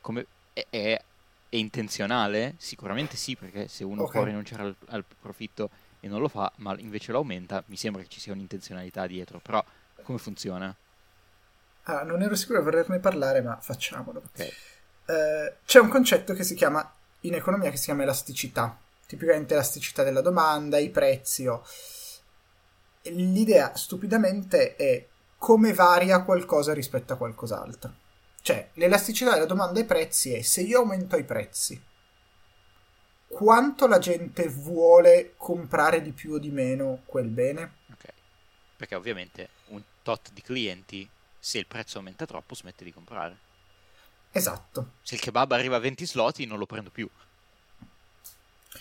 come 0.00 0.24
è, 0.52 0.66
è 0.70 1.04
è 1.52 1.56
intenzionale? 1.56 2.54
Sicuramente 2.56 3.18
sì, 3.18 3.36
perché 3.36 3.68
se 3.68 3.84
uno 3.84 4.04
okay. 4.04 4.14
può 4.14 4.24
rinunciare 4.24 4.62
al, 4.62 4.74
al, 4.86 5.04
profitto 5.20 5.68
e 6.04 6.08
non 6.08 6.20
lo 6.20 6.26
fa, 6.26 6.52
ma 6.56 6.74
invece 6.78 7.12
lo 7.12 7.18
aumenta, 7.18 7.62
mi 7.66 7.76
sembra 7.76 8.02
che 8.02 8.08
ci 8.08 8.18
sia 8.18 8.32
un'intenzionalità 8.32 9.06
dietro. 9.06 9.38
Però 9.38 9.64
come 10.02 10.18
funziona? 10.18 10.74
Ah, 11.84 12.02
non 12.02 12.22
ero 12.22 12.34
sicuro 12.34 12.58
di 12.58 12.64
volerne 12.64 12.98
parlare, 12.98 13.40
ma 13.40 13.56
facciamolo. 13.60 14.20
Okay. 14.32 14.52
Eh, 15.06 15.54
c'è 15.64 15.78
un 15.78 15.88
concetto 15.88 16.34
che 16.34 16.42
si 16.42 16.56
chiama 16.56 16.92
in 17.20 17.34
economia 17.34 17.70
che 17.70 17.76
si 17.76 17.84
chiama 17.84 18.02
elasticità. 18.02 18.76
Tipicamente 19.06 19.54
elasticità 19.54 20.02
della 20.02 20.22
domanda, 20.22 20.76
i 20.78 20.90
prezzi. 20.90 21.46
Oh. 21.46 21.64
L'idea 23.02 23.76
stupidamente 23.76 24.74
è 24.74 25.06
come 25.38 25.72
varia 25.72 26.22
qualcosa 26.22 26.74
rispetto 26.74 27.12
a 27.12 27.16
qualcos'altro. 27.16 27.94
Cioè, 28.42 28.70
l'elasticità 28.74 29.34
della 29.34 29.46
domanda 29.46 29.78
ai 29.78 29.86
prezzi 29.86 30.34
è 30.34 30.42
se 30.42 30.62
io 30.62 30.80
aumento 30.80 31.16
i 31.16 31.22
prezzi, 31.22 31.80
quanto 33.32 33.86
la 33.86 33.98
gente 33.98 34.46
vuole 34.48 35.32
comprare 35.38 36.02
di 36.02 36.12
più 36.12 36.34
o 36.34 36.38
di 36.38 36.50
meno 36.50 37.00
quel 37.06 37.28
bene? 37.28 37.76
Ok, 37.90 38.12
perché 38.76 38.94
ovviamente 38.94 39.48
un 39.68 39.82
tot 40.02 40.30
di 40.32 40.42
clienti, 40.42 41.08
se 41.38 41.58
il 41.58 41.66
prezzo 41.66 41.96
aumenta 41.96 42.26
troppo, 42.26 42.54
smette 42.54 42.84
di 42.84 42.92
comprare. 42.92 43.38
Esatto. 44.32 44.90
Se 45.02 45.14
il 45.14 45.20
kebab 45.22 45.52
arriva 45.52 45.76
a 45.76 45.80
20 45.80 46.06
slot, 46.06 46.38
non 46.40 46.58
lo 46.58 46.66
prendo 46.66 46.90
più. 46.90 47.08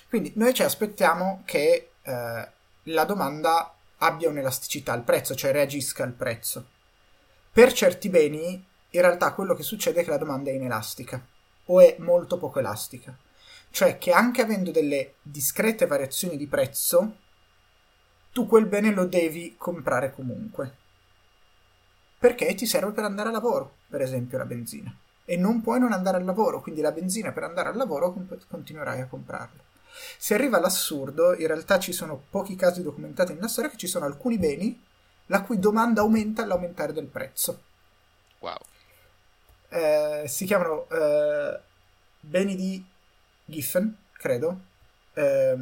Quindi 0.09 0.33
noi 0.35 0.53
ci 0.53 0.63
aspettiamo 0.63 1.43
che 1.45 1.91
eh, 2.01 2.47
la 2.83 3.03
domanda 3.05 3.73
abbia 3.99 4.29
un'elasticità 4.29 4.91
al 4.91 5.03
prezzo, 5.03 5.33
cioè 5.33 5.53
reagisca 5.53 6.03
al 6.03 6.11
prezzo. 6.11 6.65
Per 7.53 7.71
certi 7.71 8.09
beni 8.09 8.65
in 8.89 9.01
realtà 9.01 9.31
quello 9.31 9.55
che 9.55 9.63
succede 9.63 10.01
è 10.01 10.03
che 10.03 10.09
la 10.09 10.17
domanda 10.17 10.49
è 10.49 10.53
inelastica 10.53 11.25
o 11.65 11.79
è 11.79 11.95
molto 11.99 12.37
poco 12.37 12.59
elastica. 12.59 13.15
Cioè 13.71 13.97
che 13.97 14.11
anche 14.11 14.41
avendo 14.41 14.71
delle 14.71 15.15
discrete 15.21 15.87
variazioni 15.87 16.37
di 16.37 16.45
prezzo, 16.45 17.15
tu 18.31 18.45
quel 18.45 18.65
bene 18.65 18.91
lo 18.91 19.05
devi 19.05 19.55
comprare 19.57 20.13
comunque. 20.13 20.75
Perché 22.19 22.53
ti 22.53 22.65
serve 22.65 22.91
per 22.91 23.05
andare 23.05 23.29
a 23.29 23.31
lavoro, 23.31 23.77
per 23.89 24.01
esempio 24.01 24.37
la 24.37 24.45
benzina. 24.45 24.93
E 25.25 25.37
non 25.37 25.61
puoi 25.61 25.79
non 25.79 25.93
andare 25.93 26.17
al 26.17 26.25
lavoro, 26.25 26.61
quindi 26.61 26.81
la 26.81 26.91
benzina 26.91 27.31
per 27.31 27.43
andare 27.43 27.69
al 27.69 27.77
lavoro 27.77 28.13
continuerai 28.47 29.01
a 29.01 29.07
comprarla. 29.07 29.59
Si 30.17 30.33
arriva 30.33 30.57
all'assurdo, 30.57 31.35
in 31.35 31.47
realtà 31.47 31.79
ci 31.79 31.93
sono 31.93 32.21
pochi 32.29 32.55
casi 32.55 32.81
documentati 32.81 33.33
nella 33.33 33.47
storia 33.47 33.69
che 33.69 33.77
ci 33.77 33.87
sono 33.87 34.05
alcuni 34.05 34.37
beni 34.37 34.79
la 35.27 35.41
cui 35.41 35.59
domanda 35.59 36.01
aumenta 36.01 36.43
all'aumentare 36.43 36.93
del 36.93 37.05
prezzo. 37.05 37.63
Wow 38.39 38.57
eh, 39.71 40.23
si 40.27 40.45
chiamano 40.45 40.87
eh, 40.89 41.59
beni 42.19 42.55
di 42.55 42.85
Giffen, 43.51 43.95
credo. 44.13 44.59
Eh, 45.13 45.55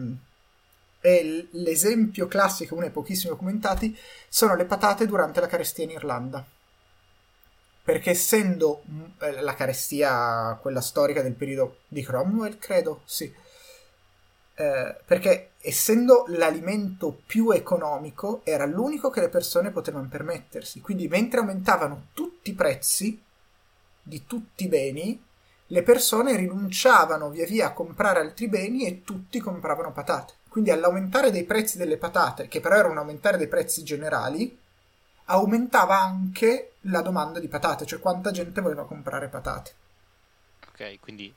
e 1.02 1.48
l'esempio 1.52 2.28
classico, 2.28 2.74
uno 2.74 2.84
dei 2.84 2.92
pochissimi 2.92 3.32
documentati, 3.32 3.98
sono 4.28 4.56
le 4.56 4.66
patate 4.66 5.06
durante 5.06 5.40
la 5.40 5.48
carestia 5.48 5.86
in 5.86 5.92
Irlanda. 5.92 6.46
Perché 7.84 8.12
essendo 8.12 8.84
mm, 8.90 9.04
eh, 9.20 9.42
la 9.42 9.56
carestia, 9.56 10.58
quella 10.62 10.82
storica 10.82 11.22
del 11.22 11.34
periodo 11.34 11.80
di 11.88 12.04
Cromwell, 12.04 12.58
credo, 12.60 13.02
sì. 13.06 13.34
Eh, 14.56 14.96
perché 15.06 15.52
essendo 15.62 16.26
l'alimento 16.28 17.18
più 17.26 17.52
economico, 17.52 18.42
era 18.44 18.66
l'unico 18.66 19.10
che 19.10 19.22
le 19.22 19.30
persone 19.30 19.72
potevano 19.72 20.08
permettersi. 20.10 20.82
Quindi 20.82 21.08
mentre 21.08 21.40
aumentavano 21.40 22.08
tutti 22.14 22.52
i 22.52 22.56
prezzi, 22.56 23.22
di 24.04 24.26
tutti 24.26 24.66
i 24.66 24.68
beni, 24.68 25.24
le 25.72 25.84
persone 25.84 26.36
rinunciavano 26.36 27.30
via 27.30 27.46
via 27.46 27.68
a 27.68 27.74
comprare 27.74 28.20
altri 28.20 28.48
beni 28.48 28.86
e 28.86 29.04
tutti 29.04 29.40
compravano 29.40 29.92
patate. 29.92 30.34
Quindi 30.50 30.72
all'aumentare 30.72 31.30
dei 31.30 31.44
prezzi 31.44 31.78
delle 31.78 31.98
patate, 31.98 32.48
che 32.48 32.60
però 32.60 32.76
era 32.76 32.88
un 32.88 32.98
aumentare 32.98 33.38
dei 33.38 33.48
prezzi 33.48 33.84
generali, 33.84 34.58
aumentava 35.26 36.00
anche 36.00 36.74
la 36.82 37.02
domanda 37.02 37.40
di 37.40 37.48
patate, 37.48 37.86
cioè 37.86 38.00
quanta 38.00 38.32
gente 38.32 38.62
voleva 38.62 38.86
comprare 38.86 39.28
patate. 39.28 39.74
Ok, 40.72 41.00
quindi 41.00 41.32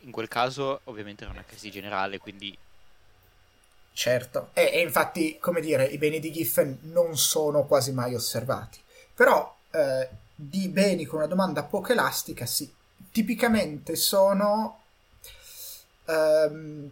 in 0.00 0.10
quel 0.10 0.28
caso 0.28 0.80
ovviamente 0.84 1.24
era 1.24 1.32
una 1.32 1.44
crisi 1.44 1.70
generale, 1.70 2.18
quindi... 2.18 2.56
Certo, 3.92 4.50
e, 4.52 4.70
e 4.74 4.80
infatti, 4.82 5.38
come 5.40 5.60
dire, 5.60 5.84
i 5.84 5.98
beni 5.98 6.20
di 6.20 6.30
Giffen 6.30 6.78
non 6.82 7.16
sono 7.16 7.64
quasi 7.64 7.90
mai 7.92 8.14
osservati. 8.14 8.78
Però 9.14 9.56
eh, 9.70 10.08
di 10.34 10.68
beni 10.68 11.04
con 11.06 11.18
una 11.18 11.26
domanda 11.26 11.64
poco 11.64 11.92
elastica, 11.92 12.44
sì. 12.44 12.70
Tipicamente 13.10 13.96
sono... 13.96 14.82
Um, 16.06 16.90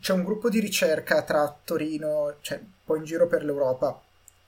c'è 0.00 0.12
un 0.12 0.24
gruppo 0.24 0.48
di 0.48 0.60
ricerca 0.60 1.22
tra 1.22 1.58
Torino, 1.64 2.36
cioè 2.40 2.58
un 2.58 2.66
po' 2.84 2.96
in 2.96 3.04
giro 3.04 3.26
per 3.26 3.44
l'Europa. 3.44 4.00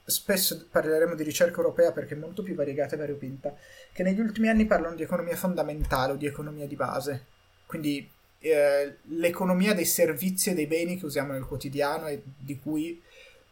Spesso 0.05 0.65
parleremo 0.69 1.15
di 1.15 1.23
ricerca 1.23 1.57
europea 1.57 1.91
perché 1.91 2.15
è 2.15 2.17
molto 2.17 2.41
più 2.43 2.55
variegata 2.55 2.95
e 2.95 2.97
variopinta, 2.97 3.55
che 3.91 4.03
negli 4.03 4.19
ultimi 4.19 4.49
anni 4.49 4.65
parlano 4.65 4.95
di 4.95 5.03
economia 5.03 5.35
fondamentale 5.35 6.13
o 6.13 6.15
di 6.15 6.25
economia 6.25 6.67
di 6.67 6.75
base. 6.75 7.25
Quindi 7.65 8.09
eh, 8.39 8.97
l'economia 9.09 9.73
dei 9.73 9.85
servizi 9.85 10.49
e 10.49 10.53
dei 10.53 10.67
beni 10.67 10.97
che 10.97 11.05
usiamo 11.05 11.33
nel 11.33 11.45
quotidiano 11.45 12.07
e 12.07 12.21
di 12.37 12.59
cui 12.59 13.01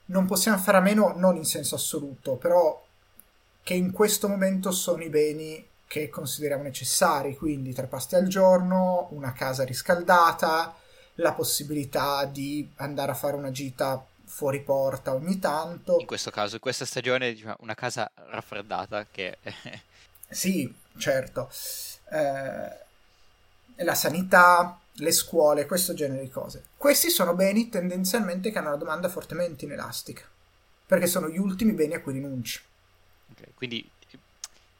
non 0.05 0.25
possiamo 0.25 0.57
fare 0.57 0.77
a 0.77 0.81
meno, 0.81 1.13
non 1.15 1.35
in 1.35 1.45
senso 1.45 1.75
assoluto, 1.75 2.35
però 2.35 2.83
che 3.63 3.73
in 3.73 3.91
questo 3.91 4.27
momento 4.27 4.71
sono 4.71 5.03
i 5.03 5.09
beni 5.09 5.65
che 5.87 6.09
consideriamo 6.09 6.63
necessari, 6.63 7.35
quindi 7.35 7.73
tre 7.73 7.87
pasti 7.87 8.15
al 8.15 8.27
giorno, 8.27 9.07
una 9.11 9.31
casa 9.31 9.63
riscaldata, 9.63 10.75
la 11.15 11.33
possibilità 11.33 12.25
di 12.25 12.69
andare 12.75 13.11
a 13.11 13.15
fare 13.15 13.35
una 13.35 13.51
gita 13.51 14.05
fuori 14.25 14.61
porta 14.61 15.13
ogni 15.13 15.39
tanto. 15.39 15.97
In 15.99 16.05
questo 16.05 16.29
caso, 16.29 16.55
in 16.55 16.61
questa 16.61 16.85
stagione, 16.85 17.33
diciamo, 17.33 17.55
una 17.59 17.73
casa 17.73 18.11
raffreddata 18.15 19.07
che... 19.09 19.37
sì, 20.29 20.71
certo. 20.97 21.49
Eh, 22.11 22.85
la 23.83 23.95
sanità, 23.95 24.79
le 24.91 25.11
scuole, 25.11 25.65
questo 25.65 25.93
genere 25.93 26.21
di 26.21 26.29
cose. 26.29 26.65
Questi 26.75 27.09
sono 27.09 27.33
beni 27.33 27.69
tendenzialmente 27.69 28.51
che 28.51 28.57
hanno 28.57 28.69
una 28.69 28.77
domanda 28.77 29.07
fortemente 29.07 29.63
inelastica, 29.63 30.23
perché 30.85 31.07
sono 31.07 31.29
gli 31.29 31.37
ultimi 31.37 31.71
beni 31.71 31.93
a 31.93 32.01
cui 32.01 32.13
rinunci. 32.13 32.61
Okay, 33.31 33.53
quindi 33.55 33.89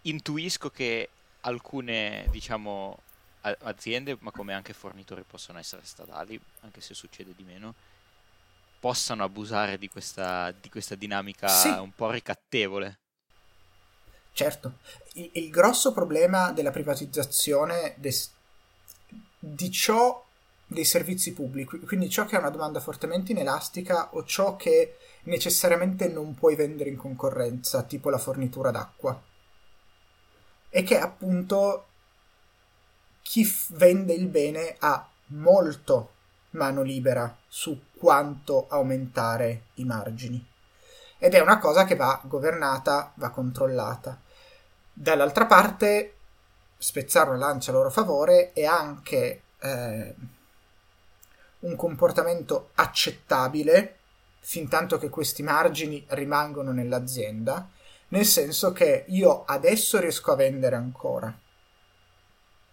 intuisco 0.10 0.70
che 0.70 1.10
alcune, 1.42 2.28
diciamo, 2.32 3.00
aziende, 3.42 4.18
ma 4.20 4.32
come 4.32 4.54
anche 4.54 4.74
fornitori 4.74 5.24
possono 5.26 5.60
essere 5.60 5.84
statali, 5.86 6.40
anche 6.62 6.82
se 6.82 6.94
succede 6.94 7.34
di 7.36 7.44
meno, 7.44 7.74
possano 8.80 9.24
abusare 9.24 9.78
di 9.78 9.90
questa, 9.90 10.52
di 10.52 10.70
questa 10.70 10.96
dinamica 10.96 11.48
sì. 11.48 11.70
un 11.70 11.94
po' 11.94 12.12
ricattevole. 12.12 13.00
Certo, 14.34 14.74
il, 15.14 15.30
il 15.34 15.50
grosso 15.50 15.94
problema 15.94 16.52
della 16.52 16.72
privatizzazione 16.72 17.96
de, 17.98 18.14
di 19.40 19.72
ciò 19.72 20.24
dei 20.70 20.86
servizi 20.86 21.34
pubblici, 21.34 21.80
quindi 21.80 22.10
ciò 22.10 22.26
che 22.26 22.36
ha 22.36 22.40
una 22.40 22.50
domanda 22.50 22.82
fortemente 22.82 23.32
inelastica 23.32 24.14
o 24.14 24.26
ciò 24.26 24.58
che 24.58 24.98
necessariamente 25.24 26.08
non 26.10 26.36
puoi 26.36 26.56
vendere 26.56 26.90
in 26.90 26.98
concorrenza, 26.98 27.84
tipo 27.84 28.10
la 28.10 28.18
fornitura 28.18 28.70
d'acqua. 28.70 29.20
E 30.70 30.84
che 30.84 31.00
appunto 31.00 31.86
chi 33.22 33.44
f- 33.44 33.74
vende 33.74 34.14
il 34.14 34.28
bene 34.28 34.76
ha 34.80 35.08
molto 35.28 36.12
mano 36.52 36.82
libera 36.82 37.36
su 37.48 37.80
quanto 37.98 38.68
aumentare 38.70 39.64
i 39.76 39.86
margini. 39.86 40.46
Ed 41.18 41.34
è 41.34 41.40
una 41.40 41.60
cosa 41.60 41.86
che 41.86 41.96
va 41.96 42.20
governata, 42.24 43.12
va 43.16 43.30
controllata. 43.30 44.20
Dall'altra 44.94 45.46
parte, 45.46 46.14
spezzare 46.78 47.30
una 47.30 47.40
lancia 47.40 47.72
a 47.72 47.74
loro 47.74 47.90
favore 47.90 48.54
è 48.54 48.66
anche 48.66 49.42
eh, 49.60 50.16
un 51.60 51.76
comportamento 51.76 52.70
accettabile 52.76 53.96
fin 54.40 54.70
tanto 54.70 54.98
che 54.98 55.10
questi 55.10 55.44
margini 55.44 56.04
rimangono 56.10 56.72
nell'azienda, 56.72 57.68
nel 58.10 58.26
senso 58.26 58.72
che 58.72 59.06
io 59.08 59.44
adesso 59.46 60.00
riesco 60.00 60.32
a 60.32 60.36
vendere 60.36 60.76
ancora. 60.76 61.36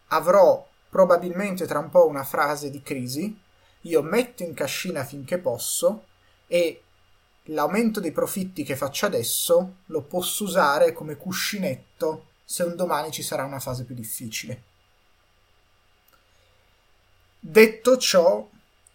Avrò 0.09 0.67
probabilmente 0.89 1.67
tra 1.67 1.79
un 1.79 1.91
po' 1.91 2.07
una 2.07 2.25
frase 2.25 2.71
di 2.71 2.83
crisi, 2.83 3.37
io 3.83 4.03
metto 4.03 4.43
in 4.43 4.55
cascina 4.55 5.05
finché 5.05 5.39
posso 5.39 6.07
e 6.47 6.83
l'aumento 7.49 8.01
dei 8.01 8.13
profitti 8.13 8.63
che 8.63 8.77
faccio 8.77 9.07
adesso 9.07 9.77
lo 9.87 10.03
posso 10.03 10.45
usare 10.45 10.93
come 10.93 11.17
cuscinetto 11.17 12.29
se 12.45 12.63
un 12.63 12.77
domani 12.77 13.11
ci 13.11 13.23
sarà 13.23 13.45
una 13.45 13.59
fase 13.59 13.85
più 13.85 13.95
difficile. 13.95 14.63
Detto 17.41 17.99
ciò, 17.99 18.49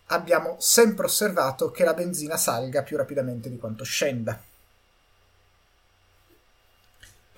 abbiamo 0.08 0.56
sempre 0.60 1.06
osservato 1.06 1.70
che 1.70 1.84
la 1.84 1.94
benzina 1.94 2.38
salga 2.38 2.82
più 2.82 2.98
rapidamente 2.98 3.50
di 3.50 3.58
quanto 3.58 3.84
scenda. 3.84 4.42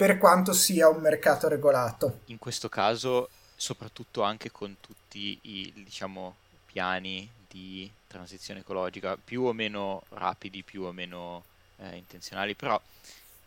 Per 0.02 0.18
quanto 0.18 0.52
sia 0.52 0.90
un 0.90 1.00
mercato 1.00 1.48
regolato. 1.48 2.22
In 2.26 2.40
questo 2.40 2.70
caso, 2.70 3.30
soprattutto 3.56 4.24
anche 4.24 4.50
con 4.50 4.78
tutti 4.80 5.38
i 5.44 5.72
diciamo, 5.76 6.38
piani 6.66 7.30
di 7.48 7.88
transizione 8.08 8.62
ecologica, 8.62 9.16
più 9.16 9.44
o 9.44 9.54
meno 9.54 10.02
rapidi, 10.10 10.64
più 10.64 10.82
o 10.82 10.92
meno 10.92 11.44
eh, 11.78 11.98
intenzionali, 11.98 12.56
però 12.56 12.82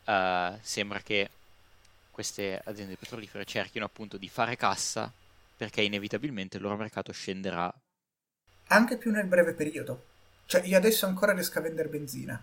eh, 0.05 0.59
sembra 0.61 1.01
che 1.01 1.29
queste 2.13 2.63
aziende 2.65 2.95
petrolifere 2.95 3.45
cerchino 3.45 3.85
appunto 3.85 4.17
di 4.17 4.29
fare 4.29 4.55
cassa 4.55 5.11
perché 5.57 5.83
inevitabilmente 5.83 6.59
il 6.59 6.63
loro 6.63 6.77
mercato 6.77 7.11
scenderà 7.11 7.75
anche 8.69 8.97
più 8.97 9.11
nel 9.11 9.27
breve 9.27 9.55
periodo. 9.55 10.05
Cioè, 10.47 10.63
io 10.67 10.77
adesso 10.77 11.05
ancora 11.05 11.33
riesco 11.33 11.59
a 11.59 11.63
vendere 11.63 11.89
benzina. 11.89 12.41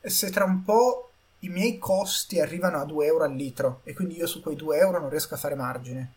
E 0.00 0.08
se 0.10 0.30
tra 0.30 0.44
un 0.44 0.62
po' 0.62 1.09
i 1.40 1.48
miei 1.48 1.78
costi 1.78 2.40
arrivano 2.40 2.78
a 2.78 2.84
2 2.84 3.06
euro 3.06 3.24
al 3.24 3.34
litro 3.34 3.80
e 3.84 3.94
quindi 3.94 4.16
io 4.16 4.26
su 4.26 4.42
quei 4.42 4.56
2 4.56 4.78
euro 4.78 5.00
non 5.00 5.08
riesco 5.08 5.34
a 5.34 5.38
fare 5.38 5.54
margine. 5.54 6.12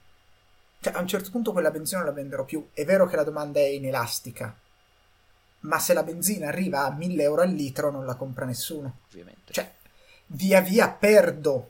Cioè, 0.81 0.93
a 0.93 0.99
un 0.99 1.07
certo 1.07 1.29
punto 1.31 1.53
quella 1.53 1.71
benzina 1.71 1.99
non 1.99 2.09
la 2.09 2.13
venderò 2.13 2.43
più. 2.43 2.69
È 2.73 2.83
vero 2.83 3.07
che 3.07 3.15
la 3.15 3.23
domanda 3.23 3.59
è 3.59 3.67
inelastica, 3.67 4.53
ma 5.61 5.79
se 5.79 5.93
la 5.93 6.03
benzina 6.03 6.49
arriva 6.49 6.83
a 6.83 6.91
1000 6.91 7.23
euro 7.23 7.41
al 7.41 7.51
litro 7.51 7.89
non 7.89 8.05
la 8.05 8.15
compra 8.15 8.45
nessuno. 8.45 8.97
Ovviamente. 9.07 9.53
Cioè, 9.53 9.71
via 10.27 10.59
via 10.59 10.89
perdo 10.89 11.69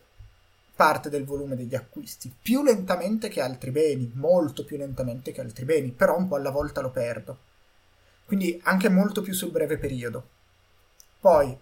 parte 0.75 1.10
del 1.10 1.25
volume 1.25 1.55
degli 1.55 1.75
acquisti, 1.75 2.33
più 2.41 2.63
lentamente 2.63 3.29
che 3.29 3.41
altri 3.41 3.69
beni, 3.69 4.12
molto 4.15 4.65
più 4.65 4.77
lentamente 4.77 5.31
che 5.31 5.41
altri 5.41 5.65
beni, 5.65 5.91
però 5.91 6.17
un 6.17 6.27
po' 6.27 6.36
alla 6.36 6.50
volta 6.50 6.81
lo 6.81 6.89
perdo. 6.89 7.38
Quindi 8.25 8.60
anche 8.63 8.89
molto 8.89 9.22
più 9.22 9.33
sul 9.33 9.51
breve 9.51 9.77
periodo. 9.77 10.27
Poi, 11.19 11.55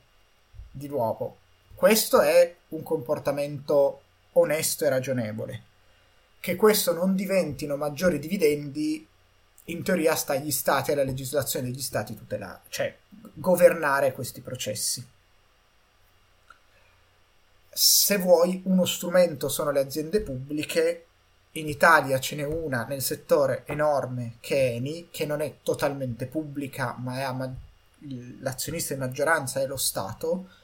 di 0.71 0.87
nuovo, 0.87 1.40
questo 1.81 2.21
è 2.21 2.57
un 2.69 2.83
comportamento 2.83 4.01
onesto 4.33 4.85
e 4.85 4.89
ragionevole. 4.89 5.63
Che 6.39 6.55
questo 6.55 6.93
non 6.93 7.15
diventino 7.15 7.75
maggiori 7.75 8.19
dividendi, 8.19 9.07
in 9.63 9.81
teoria 9.81 10.13
sta 10.13 10.33
agli 10.33 10.51
stati 10.51 10.91
e 10.91 10.93
alla 10.93 11.03
legislazione 11.03 11.65
degli 11.65 11.81
stati 11.81 12.15
tutelare, 12.15 12.59
cioè 12.69 12.95
governare 13.33 14.13
questi 14.13 14.41
processi. 14.41 15.03
Se 17.67 18.17
vuoi 18.17 18.61
uno 18.65 18.85
strumento 18.85 19.49
sono 19.49 19.71
le 19.71 19.79
aziende 19.79 20.21
pubbliche, 20.21 21.05
in 21.53 21.67
Italia 21.67 22.19
ce 22.19 22.35
n'è 22.35 22.43
una 22.43 22.85
nel 22.85 23.01
settore 23.01 23.63
enorme 23.65 24.35
che 24.39 24.55
è 24.55 24.75
Eni, 24.75 25.07
che 25.09 25.25
non 25.25 25.41
è 25.41 25.55
totalmente 25.63 26.27
pubblica, 26.27 26.95
ma 26.99 27.21
è 27.21 27.33
ma- 27.33 27.51
l'azionista 28.41 28.93
di 28.93 28.99
maggioranza 28.99 29.61
è 29.61 29.65
lo 29.65 29.77
Stato, 29.77 30.59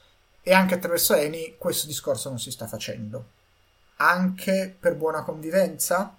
e 0.48 0.54
anche 0.54 0.76
attraverso 0.76 1.12
Eni 1.12 1.56
questo 1.58 1.86
discorso 1.86 2.30
non 2.30 2.38
si 2.38 2.50
sta 2.50 2.66
facendo. 2.66 3.32
Anche 3.96 4.74
per 4.80 4.94
buona 4.94 5.22
convivenza? 5.22 6.16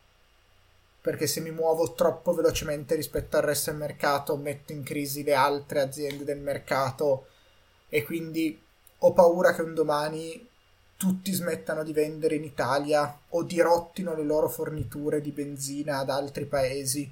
Perché 1.01 1.25
se 1.25 1.39
mi 1.39 1.49
muovo 1.49 1.93
troppo 1.93 2.35
velocemente 2.35 2.93
rispetto 2.93 3.37
al 3.37 3.41
resto 3.41 3.71
del 3.71 3.79
mercato 3.79 4.37
metto 4.37 4.71
in 4.71 4.83
crisi 4.83 5.23
le 5.23 5.33
altre 5.33 5.81
aziende 5.81 6.25
del 6.25 6.37
mercato 6.37 7.25
e 7.89 8.03
quindi 8.03 8.61
ho 8.99 9.13
paura 9.13 9.55
che 9.55 9.63
un 9.63 9.73
domani 9.73 10.47
tutti 10.95 11.31
smettano 11.31 11.83
di 11.83 11.91
vendere 11.91 12.35
in 12.35 12.43
Italia 12.43 13.21
o 13.29 13.41
dirottino 13.41 14.13
le 14.13 14.23
loro 14.23 14.47
forniture 14.47 15.21
di 15.21 15.31
benzina 15.31 15.97
ad 15.97 16.11
altri 16.11 16.45
paesi 16.45 17.11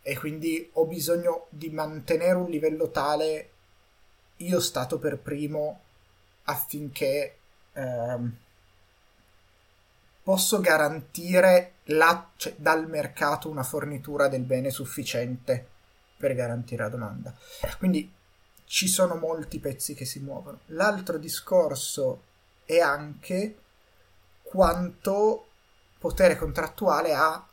e 0.00 0.18
quindi 0.18 0.66
ho 0.72 0.86
bisogno 0.86 1.48
di 1.50 1.68
mantenere 1.68 2.36
un 2.36 2.48
livello 2.48 2.88
tale 2.88 3.50
io 4.36 4.60
stato 4.60 4.98
per 4.98 5.18
primo 5.18 5.88
affinché 6.50 7.36
ehm, 7.72 8.36
posso 10.22 10.60
garantire 10.60 11.74
la, 11.84 12.30
cioè, 12.36 12.54
dal 12.56 12.88
mercato 12.88 13.48
una 13.48 13.62
fornitura 13.62 14.28
del 14.28 14.42
bene 14.42 14.70
sufficiente 14.70 15.66
per 16.16 16.34
garantire 16.34 16.84
la 16.84 16.88
domanda. 16.88 17.34
Quindi 17.78 18.12
ci 18.64 18.86
sono 18.86 19.16
molti 19.16 19.58
pezzi 19.58 19.94
che 19.94 20.04
si 20.04 20.20
muovono. 20.20 20.60
L'altro 20.66 21.18
discorso 21.18 22.22
e 22.64 22.80
anche 22.80 23.58
quanto 24.42 25.46
potere 25.98 26.36
contrattuale 26.36 27.14
ha 27.14 27.44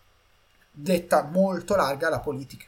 detta 0.69 1.23
molto 1.23 1.75
larga 1.75 2.09
la 2.09 2.19
politica. 2.19 2.65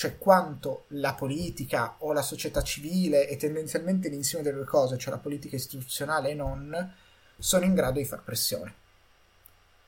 Cioè 0.00 0.16
quanto 0.16 0.84
la 0.92 1.12
politica 1.12 1.96
o 1.98 2.14
la 2.14 2.22
società 2.22 2.62
civile 2.62 3.28
e 3.28 3.36
tendenzialmente 3.36 4.08
l'insieme 4.08 4.42
delle 4.42 4.56
due 4.56 4.64
cose, 4.64 4.96
cioè 4.96 5.12
la 5.12 5.18
politica 5.18 5.56
istituzionale 5.56 6.30
e 6.30 6.34
non, 6.34 6.94
sono 7.38 7.66
in 7.66 7.74
grado 7.74 7.98
di 7.98 8.06
far 8.06 8.22
pressione. 8.22 8.74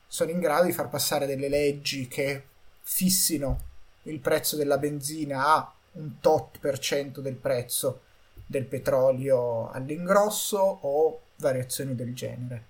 Sono 0.07 0.31
in 0.31 0.39
grado 0.39 0.67
di 0.67 0.73
far 0.73 0.91
passare 0.91 1.25
delle 1.25 1.49
leggi 1.49 2.09
che 2.09 2.45
fissino 2.83 3.59
il 4.03 4.21
prezzo 4.21 4.57
della 4.57 4.77
benzina 4.77 5.47
a 5.47 5.75
un 5.93 6.21
tot 6.21 6.59
per 6.59 6.79
cento 6.79 7.23
del 7.23 7.37
prezzo 7.37 8.03
del 8.45 8.67
petrolio 8.67 9.71
all'ingrosso 9.71 10.59
o 10.59 11.23
variazioni 11.37 11.95
del 11.95 12.15
genere. 12.15 12.67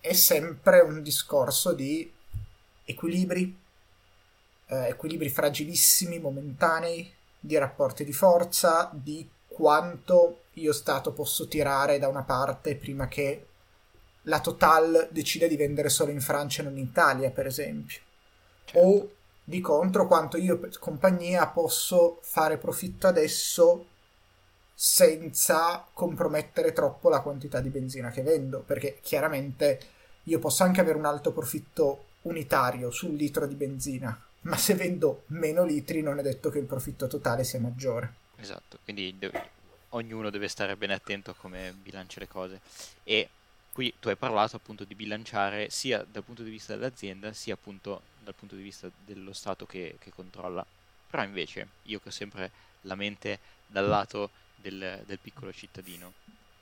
È 0.00 0.12
sempre 0.14 0.80
un 0.80 1.00
discorso 1.00 1.74
di 1.74 2.12
equilibri, 2.84 3.56
eh, 4.70 4.88
equilibri 4.88 5.28
fragilissimi, 5.28 6.18
momentanei, 6.18 7.12
di 7.38 7.56
rapporti 7.58 8.04
di 8.04 8.12
forza, 8.12 8.90
di 8.92 9.28
quanto 9.46 10.42
io 10.54 10.72
Stato 10.72 11.12
posso 11.12 11.48
tirare 11.48 11.98
da 11.98 12.08
una 12.08 12.22
parte 12.22 12.76
prima 12.76 13.08
che 13.08 13.46
la 14.24 14.40
Total 14.40 15.08
decida 15.10 15.46
di 15.46 15.56
vendere 15.56 15.88
solo 15.88 16.10
in 16.10 16.20
Francia 16.20 16.62
e 16.62 16.64
non 16.64 16.76
in 16.76 16.84
Italia, 16.84 17.30
per 17.30 17.46
esempio. 17.46 17.98
Certo. 18.64 18.78
O 18.78 19.10
di 19.42 19.60
contro 19.60 20.06
quanto 20.06 20.36
io 20.36 20.60
compagnia 20.78 21.48
posso 21.48 22.18
fare 22.22 22.56
profitto 22.56 23.08
adesso 23.08 23.86
senza 24.74 25.84
compromettere 25.92 26.72
troppo 26.72 27.08
la 27.08 27.20
quantità 27.20 27.60
di 27.60 27.68
benzina 27.68 28.10
che 28.10 28.22
vendo, 28.22 28.60
perché 28.60 28.98
chiaramente 29.02 29.80
io 30.24 30.38
posso 30.38 30.62
anche 30.62 30.80
avere 30.80 30.98
un 30.98 31.04
alto 31.04 31.32
profitto 31.32 32.04
unitario 32.22 32.90
sul 32.90 33.14
litro 33.14 33.46
di 33.46 33.54
benzina, 33.54 34.18
ma 34.42 34.56
se 34.56 34.74
vendo 34.74 35.24
meno 35.28 35.64
litri 35.64 36.02
non 36.02 36.18
è 36.18 36.22
detto 36.22 36.50
che 36.50 36.58
il 36.58 36.66
profitto 36.66 37.06
totale 37.06 37.44
sia 37.44 37.60
maggiore. 37.60 38.14
Esatto, 38.36 38.78
quindi 38.84 39.14
deve, 39.18 39.50
ognuno 39.90 40.30
deve 40.30 40.48
stare 40.48 40.76
bene 40.76 40.94
attento 40.94 41.30
a 41.30 41.34
come 41.34 41.72
bilancia 41.72 42.20
le 42.20 42.28
cose. 42.28 42.60
E 43.04 43.28
qui 43.72 43.94
tu 44.00 44.08
hai 44.08 44.16
parlato 44.16 44.56
appunto 44.56 44.84
di 44.84 44.94
bilanciare 44.94 45.70
sia 45.70 46.04
dal 46.10 46.24
punto 46.24 46.42
di 46.42 46.50
vista 46.50 46.74
dell'azienda, 46.74 47.32
sia 47.32 47.54
appunto 47.54 48.02
dal 48.22 48.34
punto 48.34 48.54
di 48.54 48.62
vista 48.62 48.90
dello 49.04 49.32
Stato 49.32 49.66
che, 49.66 49.96
che 49.98 50.10
controlla. 50.10 50.64
Però 51.08 51.22
invece 51.22 51.68
io 51.84 52.00
che 52.00 52.08
ho 52.08 52.12
sempre 52.12 52.50
la 52.82 52.94
mente 52.94 53.38
dal 53.66 53.86
lato 53.86 54.30
del, 54.56 55.02
del 55.04 55.18
piccolo 55.18 55.52
cittadino. 55.52 56.12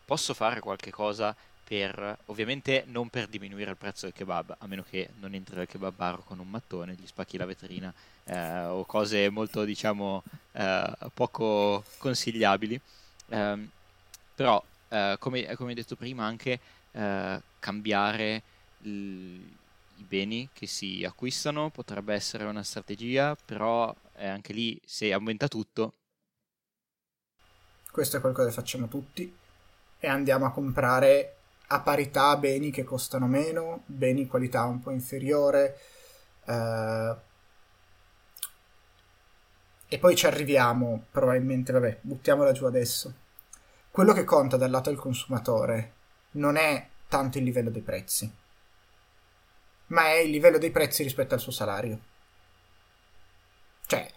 Posso 0.04 0.34
fare 0.34 0.60
qualche 0.60 0.90
cosa 0.90 1.34
per, 1.68 2.18
ovviamente 2.26 2.84
non 2.86 3.10
per 3.10 3.26
diminuire 3.26 3.72
il 3.72 3.76
prezzo 3.76 4.06
del 4.06 4.14
kebab, 4.14 4.56
a 4.58 4.66
meno 4.66 4.82
che 4.88 5.10
non 5.20 5.34
entri 5.34 5.54
dal 5.54 5.66
kebab 5.66 6.24
con 6.24 6.38
un 6.38 6.48
mattone, 6.48 6.94
gli 6.94 7.06
spacchi 7.06 7.36
la 7.36 7.44
vetrina 7.44 7.92
eh, 8.24 8.64
o 8.64 8.86
cose 8.86 9.28
molto, 9.28 9.64
diciamo, 9.64 10.22
eh, 10.52 10.96
poco 11.12 11.84
consigliabili. 11.98 12.80
Eh, 13.28 13.68
però, 14.34 14.64
come, 15.18 15.54
come, 15.56 15.74
detto 15.74 15.94
prima, 15.94 16.24
anche 16.24 16.58
eh, 16.92 17.42
cambiare 17.58 18.42
l- 18.78 19.36
i 19.96 20.02
beni 20.08 20.48
che 20.54 20.66
si 20.66 21.04
acquistano, 21.04 21.68
potrebbe 21.68 22.14
essere 22.14 22.44
una 22.44 22.62
strategia, 22.62 23.36
però 23.44 23.94
eh, 24.16 24.26
anche 24.26 24.54
lì 24.54 24.80
se 24.86 25.12
aumenta 25.12 25.48
tutto. 25.48 25.92
Questo 27.90 28.16
è 28.16 28.20
qualcosa 28.20 28.48
che 28.48 28.54
facciamo 28.54 28.88
tutti 28.88 29.36
e 29.98 30.06
andiamo 30.06 30.46
a 30.46 30.50
comprare 30.50 31.37
a 31.68 31.80
parità 31.80 32.36
beni 32.36 32.70
che 32.70 32.84
costano 32.84 33.26
meno, 33.26 33.82
beni 33.86 34.26
qualità 34.26 34.64
un 34.64 34.80
po' 34.80 34.90
inferiore. 34.90 35.78
Eh, 36.44 37.16
e 39.90 39.98
poi 39.98 40.16
ci 40.16 40.26
arriviamo, 40.26 41.06
probabilmente, 41.10 41.72
vabbè, 41.72 41.98
buttiamola 42.02 42.52
giù 42.52 42.66
adesso. 42.66 43.14
Quello 43.90 44.12
che 44.12 44.24
conta 44.24 44.56
dal 44.56 44.70
lato 44.70 44.90
del 44.90 44.98
consumatore 44.98 45.94
non 46.32 46.56
è 46.56 46.88
tanto 47.08 47.38
il 47.38 47.44
livello 47.44 47.70
dei 47.70 47.82
prezzi, 47.82 48.30
ma 49.86 50.08
è 50.08 50.18
il 50.18 50.30
livello 50.30 50.58
dei 50.58 50.70
prezzi 50.70 51.02
rispetto 51.02 51.34
al 51.34 51.40
suo 51.40 51.52
salario. 51.52 51.98
Cioè, 53.86 54.10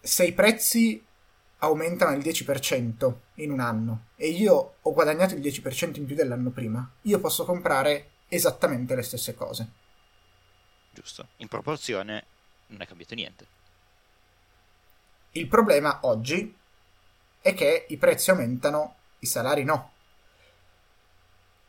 se 0.00 0.24
i 0.24 0.32
prezzi 0.32 1.04
aumentano 1.58 2.16
il 2.16 2.22
10% 2.22 3.14
in 3.34 3.50
un 3.50 3.60
anno 3.60 4.06
e 4.16 4.28
io 4.28 4.76
ho 4.80 4.92
guadagnato 4.92 5.34
il 5.34 5.40
10% 5.40 5.96
in 5.96 6.06
più 6.06 6.14
dell'anno 6.14 6.50
prima, 6.50 6.88
io 7.02 7.18
posso 7.18 7.44
comprare 7.44 8.10
esattamente 8.28 8.94
le 8.94 9.02
stesse 9.02 9.34
cose. 9.34 9.68
Giusto, 10.90 11.28
in 11.36 11.48
proporzione 11.48 12.24
non 12.68 12.82
è 12.82 12.86
cambiato 12.86 13.14
niente. 13.14 13.46
Il 15.32 15.46
problema 15.46 16.00
oggi 16.02 16.54
è 17.40 17.54
che 17.54 17.86
i 17.88 17.96
prezzi 17.96 18.30
aumentano, 18.30 18.96
i 19.20 19.26
salari 19.26 19.64
no. 19.64 19.92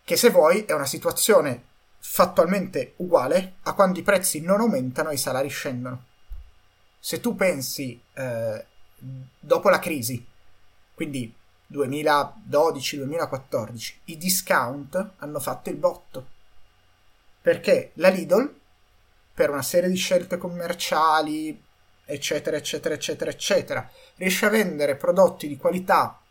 Che 0.04 0.16
se 0.16 0.30
vuoi 0.30 0.66
è 0.66 0.74
una 0.74 0.86
situazione 0.86 1.66
fattualmente 2.00 2.94
uguale 2.98 3.56
a 3.64 3.74
quando 3.74 4.00
i 4.00 4.04
prezzi 4.04 4.42
non 4.42 4.62
aumentano 4.62 5.10
e 5.10 5.16
i 5.16 5.18
salari 5.18 5.50
scendono. 5.50 6.06
Se 7.00 7.20
tu 7.20 7.36
pensi 7.36 8.02
eh, 8.14 8.66
dopo 9.40 9.70
la 9.70 9.80
crisi, 9.80 10.24
quindi 10.94 11.34
2012-2014, 11.72 13.94
i 14.06 14.18
discount 14.18 15.12
hanno 15.18 15.40
fatto 15.40 15.70
il 15.70 15.76
botto. 15.76 16.38
Perché 17.42 17.92
la 17.96 18.10
Lidl, 18.10 18.58
per 19.34 19.50
una 19.50 19.62
serie 19.62 19.90
di 19.90 19.96
scelte 19.96 20.38
commerciali, 20.38 21.62
eccetera, 22.06 22.58
eccetera, 22.58 22.96
eccetera, 22.96 23.32
eccetera, 23.32 23.90
riesce 24.16 24.46
a 24.46 24.50
vendere 24.50 24.96
prodotti 24.96 25.48
di 25.48 25.58
qualità 25.58 26.22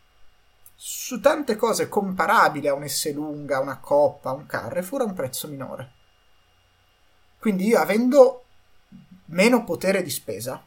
su 0.75 1.19
tante 1.19 1.57
cose 1.57 1.89
comparabili 1.89 2.67
a 2.67 2.73
un 2.73 2.87
S 2.87 3.11
lunga, 3.13 3.59
una 3.59 3.79
coppa, 3.79 4.31
un 4.31 4.45
Carrefour 4.45 5.01
a 5.01 5.05
un 5.05 5.13
prezzo 5.13 5.47
minore. 5.47 5.93
Quindi 7.37 7.65
io 7.65 7.79
avendo 7.79 8.45
meno 9.25 9.63
potere 9.63 10.01
di 10.01 10.09
spesa, 10.09 10.63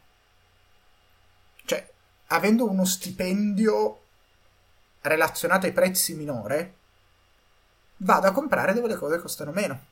avendo 2.32 2.68
uno 2.68 2.84
stipendio 2.84 4.00
relazionato 5.02 5.66
ai 5.66 5.72
prezzi 5.72 6.14
minore, 6.14 6.74
vado 7.98 8.26
a 8.26 8.32
comprare 8.32 8.72
dove 8.72 8.88
le 8.88 8.96
cose 8.96 9.18
costano 9.18 9.52
meno. 9.52 9.86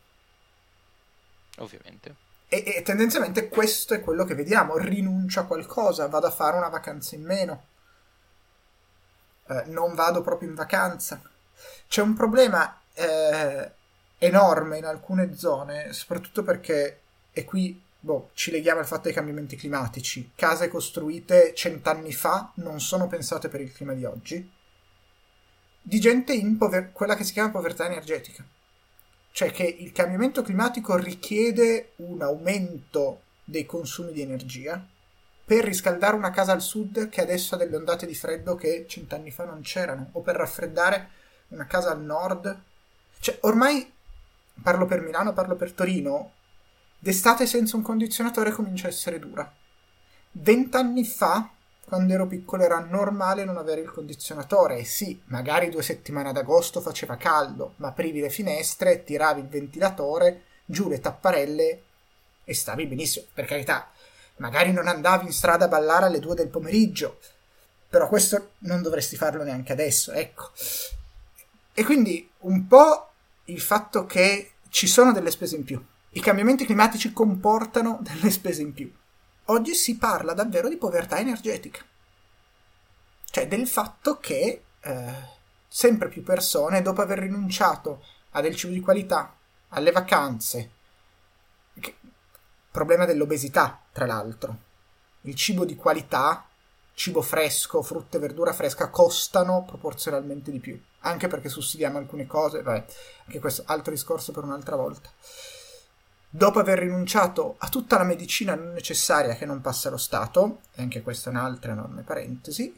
Ovviamente. 1.59 2.29
E, 2.49 2.65
e, 2.67 2.83
tendenzialmente 2.83 3.49
questo 3.49 3.95
è 3.95 4.01
quello 4.01 4.25
che 4.25 4.35
vediamo. 4.35 4.77
Rinuncio 4.77 5.41
a 5.41 5.45
qualcosa, 5.45 6.09
vado 6.09 6.27
a 6.27 6.33
fare 6.33 6.57
una 6.57 6.69
vacanza 6.69 7.15
in 7.15 7.23
meno. 7.23 7.65
Eh, 9.47 9.65
non 9.67 9.95
vado 9.95 10.23
proprio 10.23 10.49
in 10.49 10.55
vacanza. 10.55 11.21
C'è 11.89 12.01
un 12.01 12.15
problema 12.15 12.81
eh, 12.95 13.73
enorme 14.19 14.79
in 14.79 14.85
alcune 14.85 15.37
zone, 15.37 15.93
soprattutto 15.93 16.43
perché, 16.43 17.01
e 17.33 17.45
qui 17.45 17.89
boh, 18.01 18.31
ci 18.35 18.51
leghiamo 18.51 18.81
al 18.81 18.87
fatto 18.87 19.03
dei 19.05 19.13
cambiamenti 19.13 19.57
climatici. 19.57 20.33
Case 20.35 20.69
costruite 20.69 21.55
cent'anni 21.55 22.13
fa 22.13 22.53
non 22.57 22.81
sono 22.81 23.07
pensate 23.07 23.49
per 23.49 23.61
il 23.61 23.73
clima 23.73 23.93
di 23.93 24.05
oggi. 24.05 24.51
Di 25.83 26.01
gente 26.01 26.33
in 26.33 26.57
pover- 26.57 26.93
quella 26.93 27.15
che 27.15 27.25
si 27.25 27.33
chiama 27.33 27.51
povertà 27.51 27.87
energetica 27.87 28.45
cioè 29.33 29.51
che 29.51 29.65
il 29.65 29.93
cambiamento 29.93 30.43
climatico 30.43 30.97
richiede 30.97 31.93
un 31.97 32.21
aumento 32.23 33.23
dei 33.45 33.65
consumi 33.65 34.13
di 34.13 34.23
energia 34.23 34.85
per 35.45 35.65
riscaldare 35.65 36.17
una 36.17 36.31
casa 36.31 36.53
al 36.53 36.61
sud 36.61 37.09
che 37.09 37.21
adesso 37.21 37.55
ha 37.55 37.59
delle 37.59 37.77
ondate 37.77 38.07
di 38.07 38.15
freddo 38.15 38.55
che 38.55 38.87
cent'anni 38.89 39.31
fa 39.31 39.45
non 39.45 39.63
c'erano, 39.63 40.11
o 40.13 40.21
per 40.21 40.37
raffreddare 40.37 41.09
una 41.49 41.67
casa 41.67 41.91
al 41.91 42.03
nord. 42.03 42.63
Cioè, 43.19 43.39
ormai 43.43 43.91
parlo 44.63 44.87
per 44.87 45.01
Milano, 45.01 45.33
parlo 45.33 45.57
per 45.57 45.73
Torino, 45.73 46.33
d'estate 47.01 47.47
senza 47.47 47.77
un 47.77 47.83
condizionatore 47.83 48.53
comincia 48.53 48.87
a 48.87 48.91
essere 48.91 49.19
dura. 49.19 49.53
Vent'anni 50.33 51.05
fa 51.05 51.51
quando 51.91 52.13
ero 52.13 52.29
piccolo 52.29 52.63
era 52.63 52.79
normale 52.79 53.45
non 53.45 53.57
avere 53.57 53.81
il 53.81 53.91
condizionatore 53.91 54.79
e 54.79 54.85
sì, 54.85 55.21
magari 55.25 55.71
due 55.71 55.83
settimane 55.83 56.29
ad 56.29 56.37
agosto 56.37 56.81
faceva 56.81 57.17
caldo, 57.17 57.75
ma 57.79 57.89
aprivi 57.89 58.21
le 58.21 58.31
finestre, 58.31 59.03
tiravi 59.03 59.41
il 59.41 59.49
ventilatore, 59.49 60.45
giù 60.65 60.89
le 60.89 61.01
tapparelle 61.01 61.83
e 62.45 62.55
stavi 62.55 62.87
benissimo. 62.87 63.27
Per 63.35 63.45
carità, 63.45 63.91
magari 64.37 64.71
non 64.71 64.87
andavi 64.87 65.27
in 65.27 65.33
strada 65.33 65.65
a 65.65 65.69
ballare 65.69 66.07
alle 66.07 66.21
due 66.21 66.37
del 66.37 66.47
pomeriggio, 66.47 67.19
però 67.89 68.07
questo 68.07 68.53
non 68.59 68.83
dovresti 68.83 69.17
farlo 69.17 69.43
neanche 69.43 69.73
adesso, 69.73 70.13
ecco. 70.13 70.53
E 71.75 71.83
quindi 71.83 72.31
un 72.43 72.69
po' 72.69 73.11
il 73.47 73.61
fatto 73.61 74.07
che 74.07 74.53
ci 74.69 74.87
sono 74.87 75.11
delle 75.11 75.33
spese 75.33 75.57
in 75.57 75.65
più. 75.65 75.85
I 76.11 76.21
cambiamenti 76.21 76.65
climatici 76.65 77.13
comportano 77.13 77.99
delle 78.01 78.31
spese 78.31 78.63
in 78.63 78.73
più 78.73 78.91
oggi 79.51 79.75
si 79.75 79.97
parla 79.99 80.33
davvero 80.33 80.69
di 80.69 80.77
povertà 80.77 81.19
energetica. 81.19 81.85
Cioè 83.25 83.47
del 83.47 83.69
fatto 83.69 84.19
che 84.19 84.63
eh, 84.81 85.15
sempre 85.69 86.09
più 86.09 86.23
persone, 86.23 86.83
dopo 86.83 87.03
aver 87.03 87.19
rinunciato 87.19 88.05
a 88.31 88.41
del 88.41 88.57
cibo 88.57 88.73
di 88.73 88.81
qualità, 88.81 89.35
alle 89.69 89.93
vacanze, 89.93 90.71
che, 91.79 91.97
problema 92.71 93.05
dell'obesità, 93.05 93.81
tra 93.93 94.07
l'altro, 94.07 94.57
il 95.23 95.35
cibo 95.35 95.65
di 95.65 95.77
qualità, 95.77 96.47
cibo 96.95 97.23
fresco, 97.23 97.83
frutta 97.83 98.17
e 98.17 98.21
verdura 98.21 98.53
fresca, 98.53 98.89
costano 98.89 99.65
proporzionalmente 99.65 100.51
di 100.51 100.59
più. 100.59 100.81
Anche 101.01 101.29
perché 101.29 101.49
sussidiamo 101.49 101.99
alcune 101.99 102.27
cose, 102.27 102.63
vabbè, 102.63 102.85
anche 103.27 103.39
questo 103.39 103.63
altro 103.67 103.93
discorso 103.93 104.33
per 104.33 104.45
un'altra 104.45 104.77
volta 104.77 105.11
dopo 106.31 106.61
aver 106.61 106.79
rinunciato 106.79 107.57
a 107.59 107.69
tutta 107.69 107.99
la 107.99 108.05
medicina 108.05 108.55
non 108.55 108.73
necessaria 108.73 109.35
che 109.35 109.45
non 109.45 109.61
passa 109.61 109.91
lo 109.91 109.97
Stato, 109.97 110.61
e 110.75 110.83
anche 110.83 111.03
questa 111.03 111.29
è 111.29 111.33
un'altra 111.33 111.73
enorme 111.73 112.03
parentesi, 112.03 112.73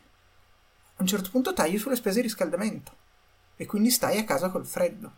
a 0.97 1.03
un 1.03 1.07
certo 1.07 1.31
punto 1.31 1.53
tagli 1.53 1.79
sulle 1.79 1.97
spese 1.97 2.17
di 2.17 2.23
riscaldamento 2.23 3.01
e 3.57 3.67
quindi 3.67 3.91
stai 3.91 4.19
a 4.19 4.25
casa 4.25 4.49
col 4.49 4.67
freddo. 4.67 5.17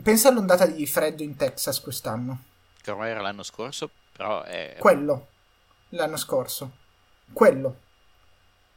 Pensa 0.00 0.28
all'ondata 0.28 0.64
di 0.66 0.86
freddo 0.86 1.24
in 1.24 1.36
Texas 1.36 1.80
quest'anno. 1.80 2.44
Che 2.80 2.90
ormai 2.90 3.10
era 3.10 3.20
l'anno 3.20 3.42
scorso, 3.42 3.90
però 4.16 4.42
è... 4.42 4.76
Quello, 4.78 5.26
l'anno 5.90 6.16
scorso. 6.16 6.70
Quello. 7.32 7.80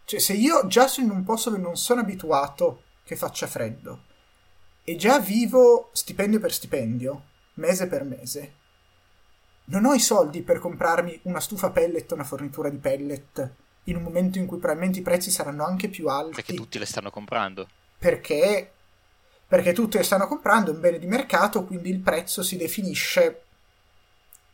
Cioè, 0.05 0.19
se 0.19 0.33
io 0.33 0.65
già 0.67 0.91
in 0.97 1.11
un 1.11 1.23
posto 1.23 1.51
dove 1.51 1.61
non 1.61 1.77
sono 1.77 2.01
abituato 2.01 2.83
che 3.03 3.15
faccia 3.15 3.45
freddo 3.45 4.05
e 4.83 4.95
già 4.95 5.19
vivo 5.19 5.89
stipendio 5.93 6.39
per 6.39 6.51
stipendio, 6.51 7.23
mese 7.55 7.87
per 7.87 8.03
mese, 8.03 8.55
non 9.71 9.85
ho 9.85 9.93
i 9.93 9.99
soldi 9.99 10.41
per 10.41 10.59
comprarmi 10.59 11.21
una 11.23 11.39
stufa 11.39 11.69
pellet 11.71 12.11
o 12.11 12.15
una 12.15 12.25
fornitura 12.25 12.69
di 12.69 12.77
pellet 12.77 13.51
in 13.85 13.95
un 13.95 14.03
momento 14.03 14.37
in 14.37 14.45
cui 14.45 14.57
probabilmente 14.57 14.99
i 14.99 15.01
prezzi 15.01 15.31
saranno 15.31 15.65
anche 15.65 15.87
più 15.87 16.07
alti. 16.09 16.35
Perché 16.35 16.53
tutti 16.53 16.77
le 16.77 16.85
stanno 16.85 17.09
comprando. 17.09 17.69
Perché, 17.97 18.71
perché 19.47 19.71
tutti 19.71 19.97
le 19.97 20.03
stanno 20.03 20.27
comprando, 20.27 20.71
è 20.71 20.73
un 20.73 20.81
bene 20.81 20.99
di 20.99 21.07
mercato, 21.07 21.63
quindi 21.63 21.89
il 21.89 21.99
prezzo 21.99 22.43
si 22.43 22.57
definisce 22.57 23.43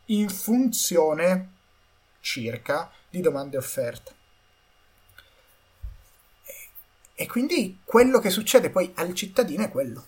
in 0.05 0.29
funzione 0.29 1.53
circa 2.19 2.91
di 3.09 3.19
domande 3.19 3.55
e 3.55 3.59
offerte. 3.59 4.15
E 7.15 7.25
quindi 7.25 7.79
quello 7.83 8.19
che 8.19 8.29
succede 8.29 8.69
poi 8.69 8.91
al 8.95 9.15
cittadino 9.15 9.63
è 9.63 9.71
quello 9.71 10.05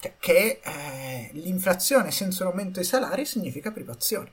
cioè, 0.00 0.14
che 0.18 0.60
eh, 0.64 1.30
l'inflazione 1.34 2.10
senza 2.10 2.44
un 2.44 2.50
aumento 2.50 2.80
dei 2.80 2.84
salari 2.84 3.26
significa 3.26 3.70
privazione. 3.70 4.32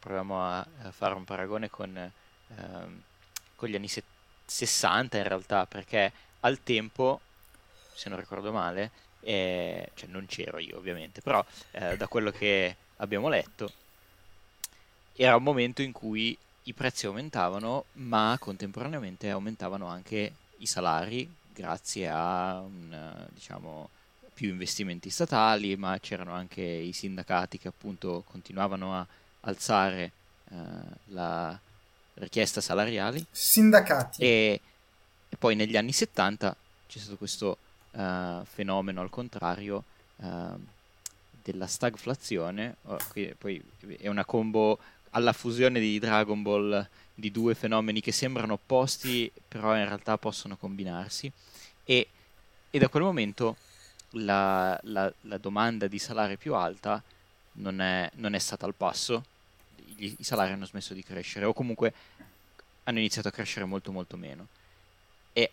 Proviamo 0.00 0.42
a, 0.42 0.66
fare 0.90 1.14
un 1.14 1.24
paragone 1.24 1.70
con, 1.70 1.96
ehm, 1.96 3.02
con 3.54 3.68
gli 3.68 3.76
anni 3.76 3.88
se- 3.88 4.02
60 4.46 5.18
in 5.18 5.24
realtà, 5.24 5.66
perché 5.66 6.12
al 6.40 6.62
tempo, 6.62 7.20
se 7.94 8.08
non 8.08 8.18
ricordo 8.18 8.50
male, 8.50 8.90
eh, 9.20 9.90
cioè 9.94 10.08
non 10.08 10.26
c'ero 10.26 10.58
io 10.58 10.76
ovviamente, 10.76 11.20
però 11.20 11.44
eh, 11.72 11.96
da 11.96 12.08
quello 12.08 12.30
che 12.32 12.76
abbiamo 12.96 13.28
letto, 13.28 13.72
era 15.14 15.36
un 15.36 15.42
momento 15.42 15.82
in 15.82 15.92
cui 15.92 16.36
i 16.64 16.72
prezzi 16.72 17.06
aumentavano, 17.06 17.84
ma 17.94 18.36
contemporaneamente 18.40 19.30
aumentavano 19.30 19.86
anche 19.86 20.32
i 20.58 20.66
salari 20.66 21.30
grazie 21.52 22.08
a 22.08 22.58
un, 22.60 23.28
diciamo, 23.30 23.90
più 24.32 24.48
investimenti 24.48 25.10
statali, 25.10 25.76
ma 25.76 25.98
c'erano 26.00 26.32
anche 26.32 26.62
i 26.62 26.92
sindacati 26.92 27.58
che 27.58 27.68
appunto 27.68 28.24
continuavano 28.26 28.96
a 28.96 29.06
alzare 29.40 30.12
uh, 30.50 30.56
la 31.06 31.58
richiesta 32.14 32.60
salariali. 32.60 33.24
Sindacati. 33.30 34.22
E, 34.22 34.60
e, 35.28 35.36
poi 35.36 35.54
negli 35.54 35.76
anni 35.76 35.92
70 35.92 36.56
c'è 36.86 36.98
stato 36.98 37.16
questo 37.16 37.58
uh, 37.92 38.44
fenomeno 38.44 39.00
al 39.00 39.10
contrario 39.10 39.84
uh, 40.16 40.58
della 41.42 41.66
stagflazione, 41.66 42.76
oh, 42.82 42.98
poi 43.38 43.62
è 43.98 44.08
una 44.08 44.24
combo 44.24 44.78
alla 45.10 45.32
fusione 45.32 45.80
di 45.80 45.98
Dragon 45.98 46.42
Ball 46.42 46.88
di 47.14 47.30
due 47.30 47.54
fenomeni 47.54 48.00
che 48.00 48.12
sembrano 48.12 48.54
opposti, 48.54 49.30
però 49.48 49.76
in 49.76 49.84
realtà 49.84 50.16
possono 50.18 50.56
combinarsi. 50.56 51.30
E, 51.84 52.08
e 52.70 52.78
da 52.78 52.88
quel 52.88 53.02
momento 53.02 53.56
la, 54.12 54.78
la, 54.84 55.12
la, 55.22 55.38
domanda 55.38 55.86
di 55.86 55.98
salario 55.98 56.36
più 56.36 56.54
alta 56.54 57.02
non 57.52 57.80
è, 57.80 58.10
non 58.14 58.34
è 58.34 58.38
stata 58.38 58.66
al 58.66 58.74
passo, 58.74 59.24
I, 59.96 60.16
i 60.18 60.24
salari 60.24 60.52
hanno 60.52 60.66
smesso 60.66 60.94
di 60.94 61.02
crescere, 61.02 61.44
o 61.44 61.52
comunque 61.52 61.92
hanno 62.84 62.98
iniziato 62.98 63.28
a 63.28 63.32
crescere 63.32 63.64
molto 63.64 63.92
molto 63.92 64.16
meno. 64.16 64.48
E 65.32 65.50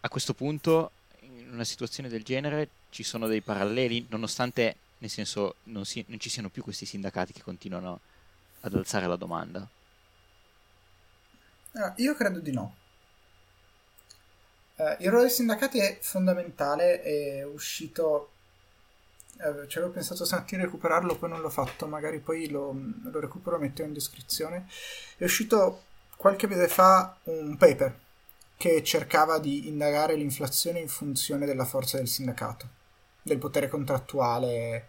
a 0.00 0.08
questo 0.08 0.34
punto, 0.34 0.90
in 1.20 1.50
una 1.52 1.64
situazione 1.64 2.08
del 2.08 2.24
genere, 2.24 2.68
ci 2.90 3.02
sono 3.02 3.26
dei 3.26 3.40
paralleli, 3.40 4.06
nonostante, 4.10 4.76
nel 4.98 5.10
senso, 5.10 5.56
non, 5.64 5.84
si, 5.84 6.04
non 6.08 6.18
ci 6.18 6.30
siano 6.30 6.48
più 6.48 6.62
questi 6.62 6.86
sindacati 6.86 7.32
che 7.32 7.42
continuano 7.42 8.00
ad 8.60 8.74
alzare 8.74 9.06
la 9.06 9.16
domanda. 9.16 9.66
Ah, 11.72 11.92
io 11.96 12.14
credo 12.14 12.40
di 12.40 12.52
no. 12.52 12.76
Uh, 14.76 14.96
il 14.98 15.08
ruolo 15.08 15.22
dei 15.22 15.30
sindacati 15.30 15.78
è 15.78 15.98
fondamentale, 16.00 17.02
è 17.02 17.44
uscito... 17.44 18.30
Uh, 19.36 19.66
ci 19.66 19.78
avevo 19.78 19.92
pensato 19.92 20.24
stamattina 20.24 20.60
di 20.60 20.66
recuperarlo, 20.66 21.16
poi 21.16 21.28
non 21.28 21.40
l'ho 21.40 21.50
fatto, 21.50 21.86
magari 21.86 22.18
poi 22.20 22.48
lo, 22.48 22.74
lo 23.02 23.20
recupero 23.20 23.56
e 23.56 23.60
metto 23.60 23.82
in 23.82 23.92
descrizione. 23.92 24.68
È 25.16 25.24
uscito 25.24 25.82
qualche 26.16 26.46
mese 26.46 26.68
fa 26.68 27.16
un 27.24 27.56
paper 27.56 28.00
che 28.56 28.82
cercava 28.84 29.38
di 29.38 29.68
indagare 29.68 30.14
l'inflazione 30.14 30.78
in 30.78 30.88
funzione 30.88 31.46
della 31.46 31.64
forza 31.64 31.96
del 31.96 32.08
sindacato, 32.08 32.68
del 33.22 33.38
potere 33.38 33.68
contrattuale, 33.68 34.88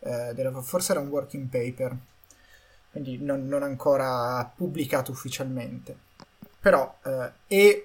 eh, 0.00 0.32
della, 0.34 0.60
forse 0.62 0.92
era 0.92 1.00
un 1.00 1.08
working 1.08 1.48
paper, 1.48 1.96
quindi 2.90 3.18
non, 3.18 3.46
non 3.46 3.62
ancora 3.62 4.50
pubblicato 4.56 5.12
ufficialmente 5.12 6.12
però 6.64 6.96
eh, 7.04 7.30
è 7.46 7.84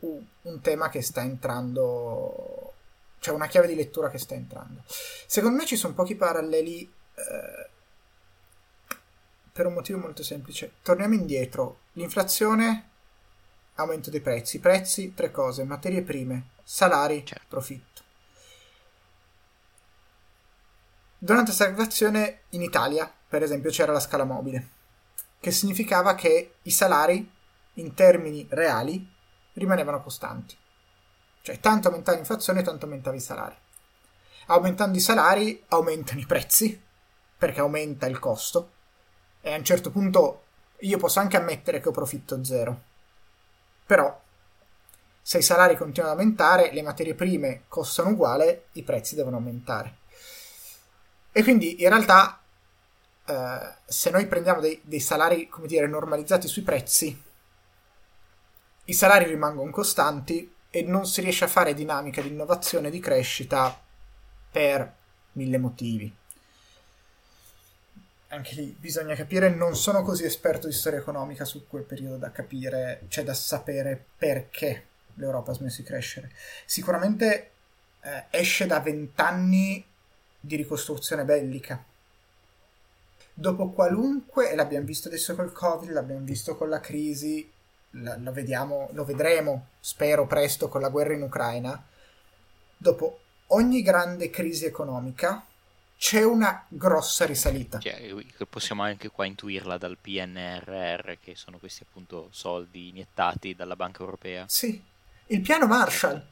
un 0.00 0.60
tema 0.60 0.88
che 0.88 1.02
sta 1.02 1.22
entrando, 1.22 2.74
cioè 3.18 3.34
una 3.34 3.46
chiave 3.46 3.66
di 3.66 3.74
lettura 3.74 4.10
che 4.10 4.18
sta 4.18 4.34
entrando. 4.34 4.82
Secondo 5.26 5.58
me 5.58 5.66
ci 5.66 5.76
sono 5.76 5.94
pochi 5.94 6.14
paralleli 6.14 6.82
eh, 7.14 7.68
per 9.52 9.66
un 9.66 9.74
motivo 9.74 9.98
molto 9.98 10.22
semplice. 10.22 10.72
Torniamo 10.82 11.14
indietro, 11.14 11.80
l'inflazione, 11.92 12.88
aumento 13.74 14.10
dei 14.10 14.20
prezzi, 14.20 14.58
prezzi, 14.58 15.14
tre 15.14 15.30
cose, 15.30 15.64
materie 15.64 16.02
prime, 16.02 16.50
salari, 16.62 17.24
certo. 17.24 17.44
profitto. 17.48 18.02
Durante 21.18 21.50
questa 21.50 21.64
stagflazione 21.64 22.40
in 22.50 22.62
Italia, 22.62 23.12
per 23.28 23.42
esempio, 23.42 23.70
c'era 23.70 23.92
la 23.92 24.00
scala 24.00 24.24
mobile, 24.24 24.68
che 25.38 25.50
significava 25.50 26.14
che 26.14 26.54
i 26.62 26.70
salari 26.70 27.30
in 27.74 27.94
termini 27.94 28.46
reali 28.48 29.06
rimanevano 29.60 30.02
costanti. 30.02 30.56
Cioè, 31.42 31.60
tanto 31.60 31.88
aumentava 31.88 32.16
l'inflazione, 32.16 32.62
tanto 32.62 32.86
aumentava 32.86 33.16
i 33.16 33.20
salari. 33.20 33.54
Aumentando 34.46 34.96
i 34.96 35.00
salari, 35.00 35.62
aumentano 35.68 36.20
i 36.20 36.26
prezzi, 36.26 36.82
perché 37.36 37.60
aumenta 37.60 38.06
il 38.06 38.18
costo. 38.18 38.72
E 39.40 39.52
a 39.52 39.56
un 39.56 39.64
certo 39.64 39.90
punto 39.90 40.44
io 40.80 40.98
posso 40.98 41.20
anche 41.20 41.36
ammettere 41.36 41.80
che 41.80 41.88
ho 41.88 41.92
profitto 41.92 42.42
zero. 42.42 42.88
Però, 43.86 44.20
se 45.22 45.38
i 45.38 45.42
salari 45.42 45.76
continuano 45.76 46.14
ad 46.14 46.20
aumentare, 46.20 46.72
le 46.72 46.82
materie 46.82 47.14
prime 47.14 47.64
costano 47.68 48.10
uguale, 48.10 48.66
i 48.72 48.82
prezzi 48.82 49.14
devono 49.14 49.36
aumentare. 49.36 49.98
E 51.32 51.42
quindi, 51.42 51.82
in 51.82 51.88
realtà, 51.88 52.40
eh, 53.26 53.74
se 53.84 54.10
noi 54.10 54.26
prendiamo 54.26 54.60
dei, 54.60 54.80
dei 54.82 55.00
salari, 55.00 55.48
come 55.48 55.66
dire, 55.66 55.86
normalizzati 55.86 56.48
sui 56.48 56.62
prezzi, 56.62 57.28
i 58.90 58.92
salari 58.92 59.26
rimangono 59.26 59.70
costanti 59.70 60.52
e 60.68 60.82
non 60.82 61.06
si 61.06 61.20
riesce 61.20 61.44
a 61.44 61.48
fare 61.48 61.74
dinamica 61.74 62.20
di 62.20 62.28
innovazione 62.28 62.88
e 62.88 62.90
di 62.90 62.98
crescita 62.98 63.80
per 64.50 64.94
mille 65.32 65.58
motivi. 65.58 66.12
Anche 68.28 68.54
lì 68.54 68.76
bisogna 68.78 69.14
capire, 69.14 69.48
non 69.48 69.76
sono 69.76 70.02
così 70.02 70.24
esperto 70.24 70.66
di 70.66 70.72
storia 70.72 70.98
economica 70.98 71.44
su 71.44 71.68
quel 71.68 71.84
periodo 71.84 72.16
da 72.16 72.32
capire, 72.32 73.02
cioè 73.08 73.22
da 73.22 73.34
sapere 73.34 74.04
perché 74.18 74.86
l'Europa 75.14 75.52
ha 75.52 75.54
smesso 75.54 75.82
di 75.82 75.86
crescere. 75.86 76.32
Sicuramente 76.64 77.50
eh, 78.00 78.24
esce 78.30 78.66
da 78.66 78.80
vent'anni 78.80 79.84
di 80.40 80.56
ricostruzione 80.56 81.24
bellica. 81.24 81.84
Dopo 83.32 83.70
qualunque, 83.70 84.50
e 84.50 84.56
l'abbiamo 84.56 84.86
visto 84.86 85.06
adesso 85.06 85.36
col 85.36 85.52
Covid, 85.52 85.90
l'abbiamo 85.90 86.24
visto 86.24 86.56
con 86.56 86.68
la 86.68 86.80
crisi, 86.80 87.48
lo, 87.90 88.32
vediamo, 88.32 88.88
lo 88.92 89.04
vedremo, 89.04 89.68
spero 89.80 90.26
presto, 90.26 90.68
con 90.68 90.80
la 90.80 90.88
guerra 90.88 91.14
in 91.14 91.22
Ucraina, 91.22 91.82
dopo 92.76 93.20
ogni 93.48 93.82
grande 93.82 94.30
crisi 94.30 94.64
economica 94.64 95.44
c'è 95.96 96.22
una 96.22 96.64
grossa 96.68 97.26
risalita. 97.26 97.78
Cioè, 97.78 98.14
possiamo 98.48 98.82
anche 98.82 99.10
qua 99.10 99.26
intuirla 99.26 99.76
dal 99.76 99.98
PNRR, 100.00 101.18
che 101.22 101.34
sono 101.34 101.58
questi 101.58 101.84
appunto 101.86 102.28
soldi 102.30 102.88
iniettati 102.88 103.54
dalla 103.54 103.76
Banca 103.76 104.00
Europea. 104.02 104.46
Sì, 104.48 104.82
il 105.26 105.40
piano 105.42 105.66
Marshall. 105.66 106.24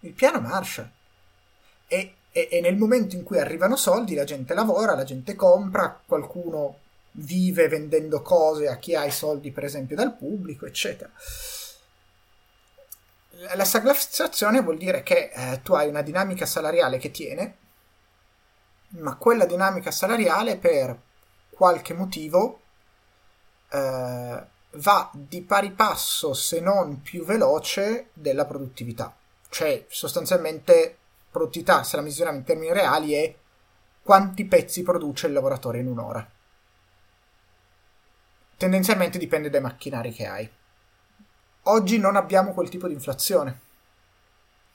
Il 0.00 0.12
piano 0.12 0.40
Marshall. 0.40 0.90
E, 1.86 2.14
e, 2.32 2.48
e 2.50 2.60
nel 2.60 2.76
momento 2.76 3.14
in 3.14 3.22
cui 3.22 3.38
arrivano 3.38 3.76
soldi 3.76 4.14
la 4.14 4.24
gente 4.24 4.52
lavora, 4.52 4.96
la 4.96 5.04
gente 5.04 5.36
compra, 5.36 6.00
qualcuno 6.04 6.78
vive 7.16 7.68
vendendo 7.68 8.22
cose 8.22 8.68
a 8.68 8.76
chi 8.76 8.94
ha 8.94 9.04
i 9.04 9.10
soldi, 9.10 9.50
per 9.52 9.64
esempio, 9.64 9.96
dal 9.96 10.16
pubblico, 10.16 10.66
eccetera. 10.66 11.10
La 13.54 13.64
stagflazione 13.64 14.62
vuol 14.62 14.78
dire 14.78 15.02
che 15.02 15.30
eh, 15.32 15.60
tu 15.62 15.74
hai 15.74 15.88
una 15.88 16.02
dinamica 16.02 16.46
salariale 16.46 16.98
che 16.98 17.10
tiene, 17.10 17.56
ma 18.90 19.16
quella 19.16 19.44
dinamica 19.44 19.90
salariale 19.90 20.56
per 20.56 20.96
qualche 21.50 21.94
motivo 21.94 22.60
eh, 23.70 24.44
va 24.70 25.10
di 25.12 25.42
pari 25.42 25.72
passo, 25.72 26.32
se 26.32 26.60
non 26.60 27.02
più 27.02 27.24
veloce, 27.24 28.10
della 28.12 28.44
produttività. 28.44 29.14
Cioè, 29.48 29.84
sostanzialmente, 29.88 30.96
produttività, 31.30 31.82
se 31.84 31.96
la 31.96 32.02
misuriamo 32.02 32.38
in 32.38 32.44
termini 32.44 32.72
reali, 32.72 33.12
è 33.12 33.34
quanti 34.02 34.44
pezzi 34.46 34.82
produce 34.82 35.26
il 35.26 35.32
lavoratore 35.32 35.78
in 35.78 35.86
un'ora 35.86 36.28
tendenzialmente 38.64 39.18
dipende 39.18 39.50
dai 39.50 39.60
macchinari 39.60 40.10
che 40.10 40.26
hai. 40.26 40.50
Oggi 41.64 41.98
non 41.98 42.16
abbiamo 42.16 42.54
quel 42.54 42.70
tipo 42.70 42.88
di 42.88 42.94
inflazione. 42.94 43.60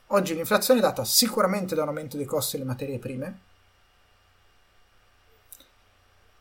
Oggi 0.07 0.35
l'inflazione 0.35 0.79
è 0.79 0.83
data 0.83 1.03
sicuramente 1.03 1.73
da 1.73 1.81
un 1.81 1.87
aumento 1.87 2.15
dei 2.15 2.27
costi 2.27 2.57
delle 2.57 2.69
materie 2.69 2.99
prime 2.99 3.39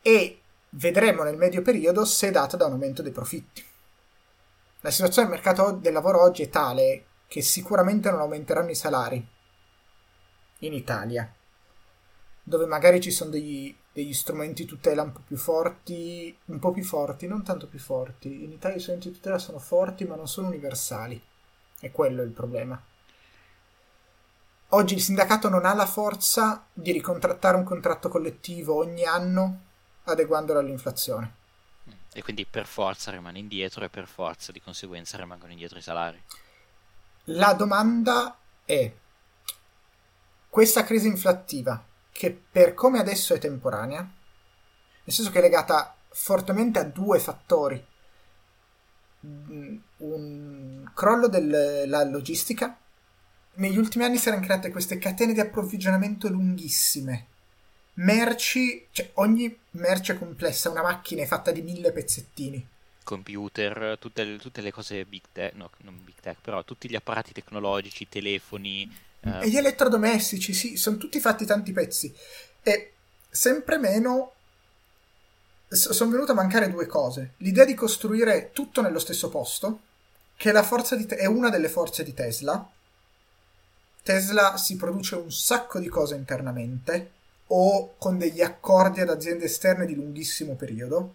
e 0.03 0.41
vedremo 0.71 1.23
nel 1.23 1.39
medio 1.39 1.63
periodo 1.63 2.05
se 2.05 2.29
è 2.29 2.31
data 2.31 2.59
da 2.59 2.67
un 2.67 2.73
aumento 2.73 3.01
dei 3.01 3.13
profitti. 3.13 3.65
La 4.81 4.91
situazione 4.91 5.29
del 5.29 5.37
mercato 5.37 5.71
del 5.73 5.93
lavoro 5.95 6.21
oggi 6.21 6.43
è 6.43 6.51
tale 6.51 7.05
che 7.27 7.41
sicuramente 7.41 8.11
non 8.11 8.21
aumenteranno 8.21 8.71
i 8.71 8.75
salari 8.75 9.27
in 10.61 10.73
Italia, 10.75 11.35
dove 12.43 12.67
magari 12.67 13.01
ci 13.01 13.11
sono 13.11 13.31
degli 13.31 13.75
degli 13.99 14.15
strumenti 14.15 14.65
tutela 14.65 15.03
un 15.03 15.11
po' 15.11 15.23
più 15.27 15.37
forti, 15.37 16.37
un 16.45 16.61
po' 16.61 16.71
più 16.71 16.85
forti, 16.85 17.27
non 17.27 17.43
tanto 17.43 17.67
più 17.67 17.81
forti. 17.81 18.45
In 18.45 18.53
Italia 18.53 18.77
gli 18.77 18.81
strumenti 18.81 19.09
di 19.09 19.17
tutela 19.17 19.39
sono 19.39 19.59
forti 19.59 20.05
ma 20.05 20.15
non 20.15 20.29
sono 20.29 20.47
universali. 20.47 21.21
E 21.81 21.91
quello 21.91 22.23
è 22.23 22.25
il 22.25 22.31
problema. 22.31 22.81
Oggi 24.69 24.95
il 24.95 25.01
sindacato 25.01 25.49
non 25.49 25.65
ha 25.65 25.75
la 25.75 25.87
forza 25.87 26.65
di 26.73 26.93
ricontrattare 26.93 27.57
un 27.57 27.65
contratto 27.65 28.09
collettivo 28.09 28.77
ogni 28.77 29.05
anno 29.05 29.63
adeguandolo 30.05 30.61
all'inflazione. 30.61 31.35
E 32.13 32.23
quindi 32.23 32.47
per 32.47 32.67
forza 32.67 33.11
rimane 33.11 33.41
indietro 33.41 33.85
e 33.85 33.89
per 33.89 34.07
forza 34.07 34.53
di 34.53 34.61
conseguenza 34.61 35.17
rimangono 35.17 35.51
indietro 35.51 35.79
i 35.79 35.83
salari. 35.83 36.23
La 37.25 37.53
domanda 37.53 38.39
è 38.65 38.93
questa 40.49 40.85
crisi 40.85 41.09
inflattiva 41.09 41.88
che 42.13 42.41
per 42.51 42.75
come 42.75 42.99
adesso 42.99 43.35
è 43.35 43.39
temporanea, 43.39 44.01
nel 44.01 45.15
senso 45.15 45.31
che 45.31 45.39
è 45.39 45.43
legata 45.43 45.97
fortemente 46.11 46.79
a 46.79 46.85
due 46.85 47.19
fattori. 47.19 47.87
Un 49.21 50.91
crollo 50.95 51.29
della 51.29 52.05
logistica, 52.05 52.79
negli 53.55 53.77
ultimi 53.77 54.05
anni 54.05 54.19
si 54.19 54.29
erano 54.29 54.45
create 54.45 54.71
queste 54.71 54.99
catene 54.99 55.33
di 55.33 55.41
approvvigionamento 55.41 56.29
lunghissime. 56.29 57.27
Merci, 57.95 58.87
cioè 58.93 59.11
ogni 59.15 59.59
merce 59.73 60.17
complessa, 60.17 60.71
una 60.71 60.83
macchina 60.83 61.23
è 61.23 61.27
fatta 61.27 61.51
di 61.51 61.63
mille 61.63 61.91
pezzettini. 61.91 62.69
Computer, 63.03 63.97
tutte 63.99 64.37
tutte 64.37 64.61
le 64.61 64.71
cose 64.71 65.05
big 65.05 65.23
tech, 65.33 65.55
no, 65.55 65.71
non 65.79 66.05
big 66.05 66.15
tech, 66.21 66.39
però 66.41 66.63
tutti 66.63 66.89
gli 66.89 66.95
apparati 66.95 67.33
tecnologici, 67.33 68.09
telefoni. 68.09 69.07
Eh... 69.21 69.45
E 69.45 69.49
gli 69.49 69.57
elettrodomestici, 69.57 70.53
sì, 70.53 70.77
sono 70.77 70.97
tutti 70.97 71.21
fatti 71.21 71.45
tanti 71.45 71.73
pezzi. 71.73 72.15
E 72.63 72.93
sempre 73.29 73.79
meno 73.79 74.33
sono 75.69 76.11
venute 76.11 76.33
a 76.33 76.35
mancare 76.35 76.71
due 76.71 76.87
cose. 76.87 77.35
L'idea 77.39 77.65
di 77.65 77.75
costruire 77.75 78.51
tutto 78.53 78.81
nello 78.81 78.99
stesso 78.99 79.29
posto, 79.29 79.81
che 80.37 80.51
è, 80.51 81.07
te- 81.07 81.17
è 81.17 81.27
una 81.27 81.51
delle 81.51 81.69
forze 81.69 82.03
di 82.03 82.15
Tesla, 82.15 82.71
Tesla 84.09 84.57
si 84.57 84.77
produce 84.77 85.17
un 85.17 85.31
sacco 85.31 85.79
di 85.79 85.89
cose 85.89 86.15
internamente 86.15 87.11
o 87.49 87.95
con 87.99 88.17
degli 88.17 88.41
accordi 88.41 89.03
ad 89.03 89.11
aziende 89.11 89.45
esterne 89.45 89.85
di 89.85 89.95
lunghissimo 89.95 90.55
periodo. 90.55 91.15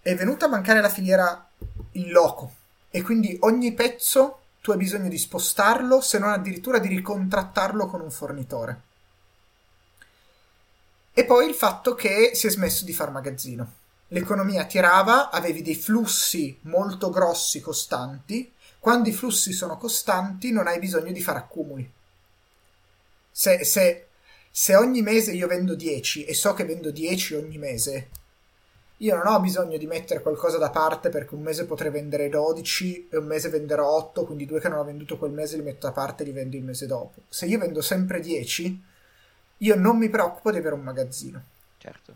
È 0.00 0.14
venuta 0.14 0.46
a 0.46 0.48
mancare 0.48 0.80
la 0.80 0.88
filiera 0.88 1.50
in 1.92 2.10
loco 2.10 2.54
e 2.88 3.02
quindi 3.02 3.36
ogni 3.40 3.74
pezzo 3.74 4.41
tu 4.62 4.70
hai 4.70 4.78
bisogno 4.78 5.08
di 5.08 5.18
spostarlo, 5.18 6.00
se 6.00 6.18
non 6.20 6.30
addirittura 6.30 6.78
di 6.78 6.86
ricontrattarlo 6.86 7.86
con 7.86 8.00
un 8.00 8.12
fornitore. 8.12 8.82
E 11.12 11.24
poi 11.24 11.48
il 11.48 11.54
fatto 11.54 11.94
che 11.94 12.30
si 12.34 12.46
è 12.46 12.50
smesso 12.50 12.84
di 12.84 12.94
far 12.94 13.10
magazzino. 13.10 13.80
L'economia 14.08 14.64
tirava, 14.64 15.30
avevi 15.30 15.62
dei 15.62 15.74
flussi 15.74 16.56
molto 16.62 17.10
grossi, 17.10 17.60
costanti, 17.60 18.52
quando 18.78 19.08
i 19.08 19.12
flussi 19.12 19.52
sono 19.52 19.76
costanti 19.76 20.52
non 20.52 20.68
hai 20.68 20.78
bisogno 20.78 21.10
di 21.10 21.20
fare 21.20 21.38
accumuli. 21.38 21.90
Se, 23.32 23.64
se, 23.64 24.06
se 24.48 24.76
ogni 24.76 25.02
mese 25.02 25.32
io 25.32 25.48
vendo 25.48 25.74
10 25.74 26.24
e 26.24 26.34
so 26.34 26.54
che 26.54 26.64
vendo 26.64 26.92
10 26.92 27.34
ogni 27.34 27.58
mese, 27.58 28.10
io 29.02 29.16
non 29.16 29.26
ho 29.26 29.40
bisogno 29.40 29.76
di 29.78 29.86
mettere 29.86 30.22
qualcosa 30.22 30.58
da 30.58 30.70
parte 30.70 31.08
perché 31.08 31.34
un 31.34 31.42
mese 31.42 31.66
potrei 31.66 31.90
vendere 31.90 32.28
12 32.28 33.08
e 33.10 33.16
un 33.16 33.26
mese 33.26 33.48
venderò 33.48 33.88
8, 33.96 34.24
quindi 34.24 34.46
due 34.46 34.60
che 34.60 34.68
non 34.68 34.78
ho 34.78 34.84
venduto 34.84 35.18
quel 35.18 35.32
mese 35.32 35.56
li 35.56 35.62
metto 35.62 35.88
da 35.88 35.92
parte 35.92 36.22
e 36.22 36.26
li 36.26 36.32
vendo 36.32 36.56
il 36.56 36.62
mese 36.62 36.86
dopo. 36.86 37.22
Se 37.28 37.46
io 37.46 37.58
vendo 37.58 37.80
sempre 37.80 38.20
10, 38.20 38.82
io 39.58 39.74
non 39.74 39.98
mi 39.98 40.08
preoccupo 40.08 40.52
di 40.52 40.58
avere 40.58 40.76
un 40.76 40.82
magazzino. 40.82 41.42
Certo, 41.78 42.14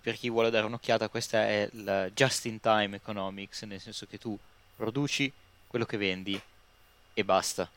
per 0.00 0.14
chi 0.14 0.30
vuole 0.30 0.50
dare 0.50 0.66
un'occhiata, 0.66 1.08
questa 1.08 1.44
è 1.44 1.68
la 1.72 2.08
just 2.10 2.44
in 2.44 2.60
time 2.60 2.94
economics, 2.94 3.62
nel 3.62 3.80
senso 3.80 4.06
che 4.06 4.18
tu 4.18 4.38
produci, 4.76 5.32
quello 5.66 5.86
che 5.86 5.96
vendi 5.96 6.40
e 7.14 7.24
basta. 7.24 7.68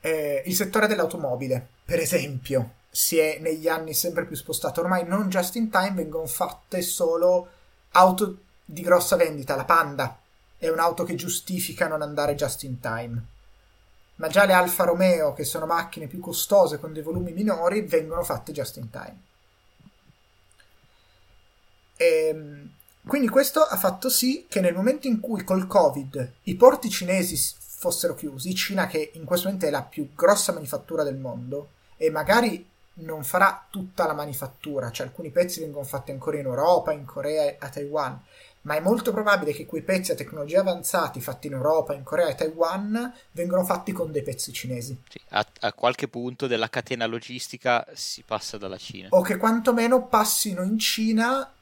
Eh, 0.00 0.44
il 0.46 0.54
settore 0.54 0.86
dell'automobile, 0.86 1.66
per 1.84 1.98
esempio, 1.98 2.74
si 2.96 3.18
è 3.18 3.36
negli 3.40 3.68
anni 3.68 3.92
sempre 3.92 4.24
più 4.24 4.34
spostato. 4.34 4.80
Ormai 4.80 5.04
non 5.04 5.28
just 5.28 5.54
in 5.56 5.68
time 5.68 5.92
vengono 5.92 6.24
fatte 6.24 6.80
solo 6.80 7.46
auto 7.90 8.38
di 8.64 8.80
grossa 8.80 9.16
vendita. 9.16 9.54
La 9.54 9.66
Panda 9.66 10.18
è 10.56 10.70
un'auto 10.70 11.04
che 11.04 11.14
giustifica 11.14 11.88
non 11.88 12.00
andare 12.00 12.34
just 12.34 12.62
in 12.62 12.80
time. 12.80 13.22
Ma 14.14 14.28
già 14.28 14.46
le 14.46 14.54
Alfa 14.54 14.84
Romeo, 14.84 15.34
che 15.34 15.44
sono 15.44 15.66
macchine 15.66 16.06
più 16.06 16.20
costose 16.20 16.78
con 16.78 16.94
dei 16.94 17.02
volumi 17.02 17.32
minori, 17.32 17.82
vengono 17.82 18.22
fatte 18.24 18.52
just 18.52 18.78
in 18.78 18.88
time. 18.88 19.20
E, 21.98 22.28
ehm, 22.28 22.70
quindi 23.06 23.28
questo 23.28 23.60
ha 23.60 23.76
fatto 23.76 24.08
sì 24.08 24.46
che 24.48 24.62
nel 24.62 24.72
momento 24.72 25.06
in 25.06 25.20
cui 25.20 25.44
col 25.44 25.66
Covid 25.66 26.32
i 26.44 26.54
porti 26.54 26.88
cinesi 26.88 27.36
fossero 27.58 28.14
chiusi, 28.14 28.54
Cina 28.54 28.86
che 28.86 29.10
in 29.12 29.26
questo 29.26 29.48
momento 29.48 29.66
è 29.66 29.70
la 29.70 29.82
più 29.82 30.14
grossa 30.14 30.54
manifattura 30.54 31.02
del 31.02 31.16
mondo 31.16 31.72
e 31.98 32.08
magari 32.10 32.74
non 32.98 33.24
farà 33.24 33.66
tutta 33.70 34.06
la 34.06 34.14
manifattura, 34.14 34.90
cioè 34.90 35.06
alcuni 35.06 35.30
pezzi 35.30 35.60
vengono 35.60 35.84
fatti 35.84 36.12
ancora 36.12 36.38
in 36.38 36.46
Europa, 36.46 36.92
in 36.92 37.04
Corea 37.04 37.44
e 37.44 37.56
a 37.58 37.68
Taiwan, 37.68 38.20
ma 38.62 38.74
è 38.74 38.80
molto 38.80 39.12
probabile 39.12 39.52
che 39.52 39.66
quei 39.66 39.82
pezzi 39.82 40.12
a 40.12 40.14
tecnologia 40.14 40.60
avanzati 40.60 41.20
fatti 41.20 41.46
in 41.46 41.52
Europa, 41.52 41.94
in 41.94 42.02
Corea 42.02 42.28
e 42.28 42.34
Taiwan 42.34 43.14
vengano 43.32 43.64
fatti 43.64 43.92
con 43.92 44.10
dei 44.10 44.22
pezzi 44.22 44.52
cinesi. 44.52 45.00
Sì, 45.08 45.20
a, 45.30 45.46
a, 45.60 45.72
qualche 45.72 46.08
punto 46.08 46.46
della 46.46 46.68
catena 46.68 47.06
logistica 47.06 47.86
si 47.92 48.22
passa 48.22 48.58
dalla 48.58 48.78
Cina. 48.78 49.08
O 49.10 49.20
che 49.20 49.36
quantomeno 49.36 50.06
passino 50.06 50.62
in 50.62 50.78
Cina 50.78 51.52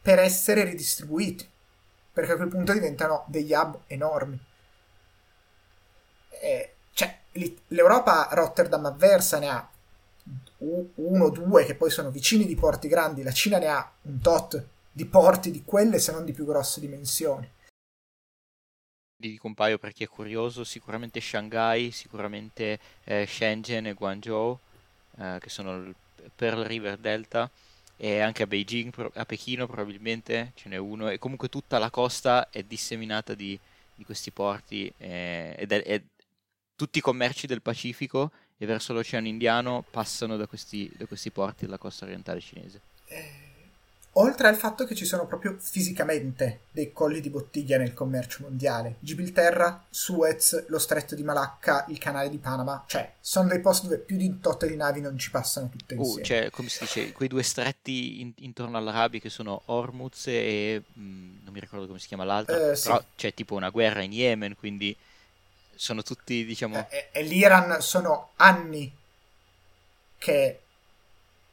per 0.00 0.18
essere 0.18 0.64
ridistribuiti, 0.64 1.48
perché 2.12 2.32
a 2.32 2.36
quel 2.36 2.48
punto 2.48 2.72
diventano 2.72 3.24
degli 3.28 3.52
hub 3.52 3.80
enormi. 3.86 4.38
E, 6.40 6.74
cioè, 6.92 7.18
l'Europa 7.68 8.28
Rotterdam 8.32 8.86
avversa 8.86 9.38
ne 9.38 9.48
ha 9.48 9.68
uno 10.58 11.24
o 11.24 11.30
due 11.30 11.64
che 11.64 11.74
poi 11.74 11.90
sono 11.90 12.10
vicini 12.10 12.44
di 12.44 12.54
porti 12.54 12.88
grandi, 12.88 13.22
la 13.22 13.32
Cina 13.32 13.58
ne 13.58 13.66
ha 13.66 13.92
un 14.02 14.20
tot 14.20 14.66
di 14.90 15.06
porti 15.06 15.50
di 15.50 15.62
quelle 15.64 15.98
se 15.98 16.12
non 16.12 16.24
di 16.24 16.32
più 16.32 16.44
grosse 16.44 16.80
dimensioni. 16.80 17.48
Di 19.16 19.30
dico 19.30 19.46
un 19.46 19.54
paio 19.54 19.78
per 19.78 19.92
chi 19.92 20.04
è 20.04 20.08
curioso, 20.08 20.64
sicuramente 20.64 21.20
Shanghai, 21.20 21.90
sicuramente 21.90 22.78
eh, 23.04 23.26
Shenzhen 23.26 23.86
e 23.86 23.92
Guangzhou, 23.94 24.58
eh, 25.18 25.38
che 25.40 25.48
sono 25.48 25.76
il 25.76 25.94
Pearl 26.34 26.62
River 26.62 26.98
Delta, 26.98 27.50
e 28.00 28.20
anche 28.20 28.44
a 28.44 28.46
Beijing, 28.46 29.10
a 29.14 29.24
Pechino 29.24 29.66
probabilmente 29.66 30.52
ce 30.54 30.68
n'è 30.68 30.76
uno 30.76 31.08
e 31.08 31.18
comunque 31.18 31.48
tutta 31.48 31.78
la 31.78 31.90
costa 31.90 32.48
è 32.48 32.62
disseminata 32.62 33.34
di, 33.34 33.58
di 33.92 34.04
questi 34.04 34.30
porti 34.30 34.92
eh, 34.98 35.56
ed 35.58 35.72
è, 35.72 35.82
è, 35.82 36.00
tutti 36.76 36.98
i 36.98 37.02
commerci 37.02 37.48
del 37.48 37.60
Pacifico 37.60 38.30
e 38.58 38.66
verso 38.66 38.92
l'Oceano 38.92 39.28
Indiano 39.28 39.84
passano 39.88 40.36
da 40.36 40.46
questi, 40.46 40.92
da 40.96 41.06
questi 41.06 41.30
porti 41.30 41.64
della 41.64 41.78
costa 41.78 42.04
orientale 42.04 42.40
cinese. 42.40 42.80
Eh 43.06 43.46
oltre 44.18 44.48
al 44.48 44.56
fatto 44.56 44.84
che 44.84 44.94
ci 44.94 45.04
sono 45.04 45.26
proprio 45.26 45.56
fisicamente 45.58 46.60
dei 46.70 46.92
colli 46.92 47.20
di 47.20 47.30
bottiglia 47.30 47.78
nel 47.78 47.94
commercio 47.94 48.42
mondiale. 48.42 48.96
Gibilterra, 49.00 49.84
Suez, 49.88 50.66
lo 50.68 50.78
stretto 50.78 51.14
di 51.14 51.22
Malacca, 51.22 51.84
il 51.88 51.98
canale 51.98 52.28
di 52.28 52.38
Panama, 52.38 52.84
cioè 52.86 53.12
sono 53.20 53.48
dei 53.48 53.60
posti 53.60 53.86
dove 53.86 54.00
più 54.00 54.16
di 54.16 54.26
un 54.26 54.40
tot 54.40 54.66
di 54.66 54.76
navi 54.76 55.00
non 55.00 55.18
ci 55.18 55.30
passano 55.30 55.68
tutte 55.68 55.94
uh, 55.94 55.98
insieme. 55.98 56.20
Uh, 56.20 56.24
cioè, 56.24 56.50
come 56.50 56.68
si 56.68 56.78
dice, 56.80 57.12
quei 57.12 57.28
due 57.28 57.42
stretti 57.42 58.20
in, 58.20 58.32
intorno 58.36 58.76
all'Arabia 58.76 59.20
che 59.20 59.30
sono 59.30 59.62
Hormuz 59.66 60.26
e 60.26 60.82
mh, 60.92 61.00
mm, 61.00 61.36
non 61.44 61.52
mi 61.52 61.60
ricordo 61.60 61.86
come 61.86 61.98
si 61.98 62.08
chiama 62.08 62.24
l'altro, 62.24 62.74
sì. 62.74 62.88
però 62.88 63.02
c'è 63.14 63.32
tipo 63.34 63.54
una 63.54 63.70
guerra 63.70 64.02
in 64.02 64.12
Yemen, 64.12 64.56
quindi 64.56 64.96
sono 65.78 66.02
tutti, 66.02 66.44
diciamo... 66.44 66.88
Eh, 66.90 67.08
e 67.12 67.22
l'Iran 67.22 67.80
sono 67.80 68.32
anni 68.36 68.92
che 70.18 70.62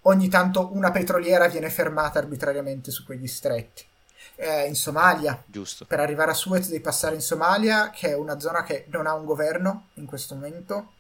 ogni 0.02 0.30
tanto 0.30 0.74
una 0.74 0.90
petroliera 0.92 1.48
viene 1.48 1.70
fermata 1.70 2.18
arbitrariamente 2.18 2.90
su 2.90 3.06
quegli 3.06 3.28
stretti. 3.28 3.86
Eh, 4.38 4.66
in 4.66 4.76
Somalia, 4.76 5.42
Giusto. 5.46 5.86
per 5.86 6.00
arrivare 6.00 6.32
a 6.32 6.34
Suez 6.34 6.68
devi 6.68 6.82
passare 6.82 7.14
in 7.14 7.22
Somalia, 7.22 7.92
che 7.92 8.10
è 8.10 8.16
una 8.16 8.40
zona 8.40 8.64
che 8.64 8.86
non 8.90 9.06
ha 9.06 9.14
un 9.14 9.26
governo 9.26 9.90
in 9.94 10.06
questo 10.06 10.34
momento, 10.34 10.94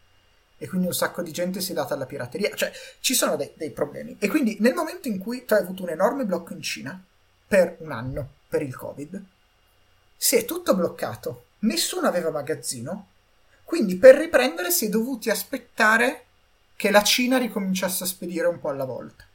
e 0.57 0.67
quindi 0.67 0.87
un 0.87 0.93
sacco 0.93 1.23
di 1.23 1.31
gente 1.31 1.61
si 1.61 1.71
è 1.71 1.75
data 1.75 1.95
alla 1.95 2.05
pirateria. 2.05 2.53
Cioè, 2.55 2.71
ci 2.99 3.15
sono 3.15 3.35
dei, 3.35 3.51
dei 3.55 3.71
problemi. 3.71 4.15
E 4.19 4.27
quindi 4.27 4.57
nel 4.59 4.75
momento 4.75 5.07
in 5.07 5.17
cui 5.17 5.45
tu 5.45 5.55
hai 5.55 5.61
avuto 5.61 5.81
un 5.81 5.89
enorme 5.89 6.25
blocco 6.25 6.53
in 6.53 6.61
Cina, 6.61 7.03
per 7.47 7.77
un 7.79 7.91
anno, 7.91 8.29
per 8.47 8.61
il 8.61 8.75
Covid, 8.75 9.23
si 10.15 10.35
è 10.35 10.45
tutto 10.45 10.75
bloccato. 10.75 11.45
Nessuno 11.59 12.07
aveva 12.07 12.29
magazzino. 12.29 13.07
Quindi 13.65 13.97
per 13.97 14.15
riprendere 14.15 14.71
si 14.71 14.85
è 14.85 14.89
dovuti 14.89 15.29
aspettare 15.29 16.25
che 16.77 16.91
la 16.91 17.03
Cina 17.03 17.37
ricominciasse 17.37 18.03
a 18.03 18.07
spedire 18.07 18.47
un 18.47 18.59
po' 18.59 18.69
alla 18.69 18.85
volta. 18.85 19.25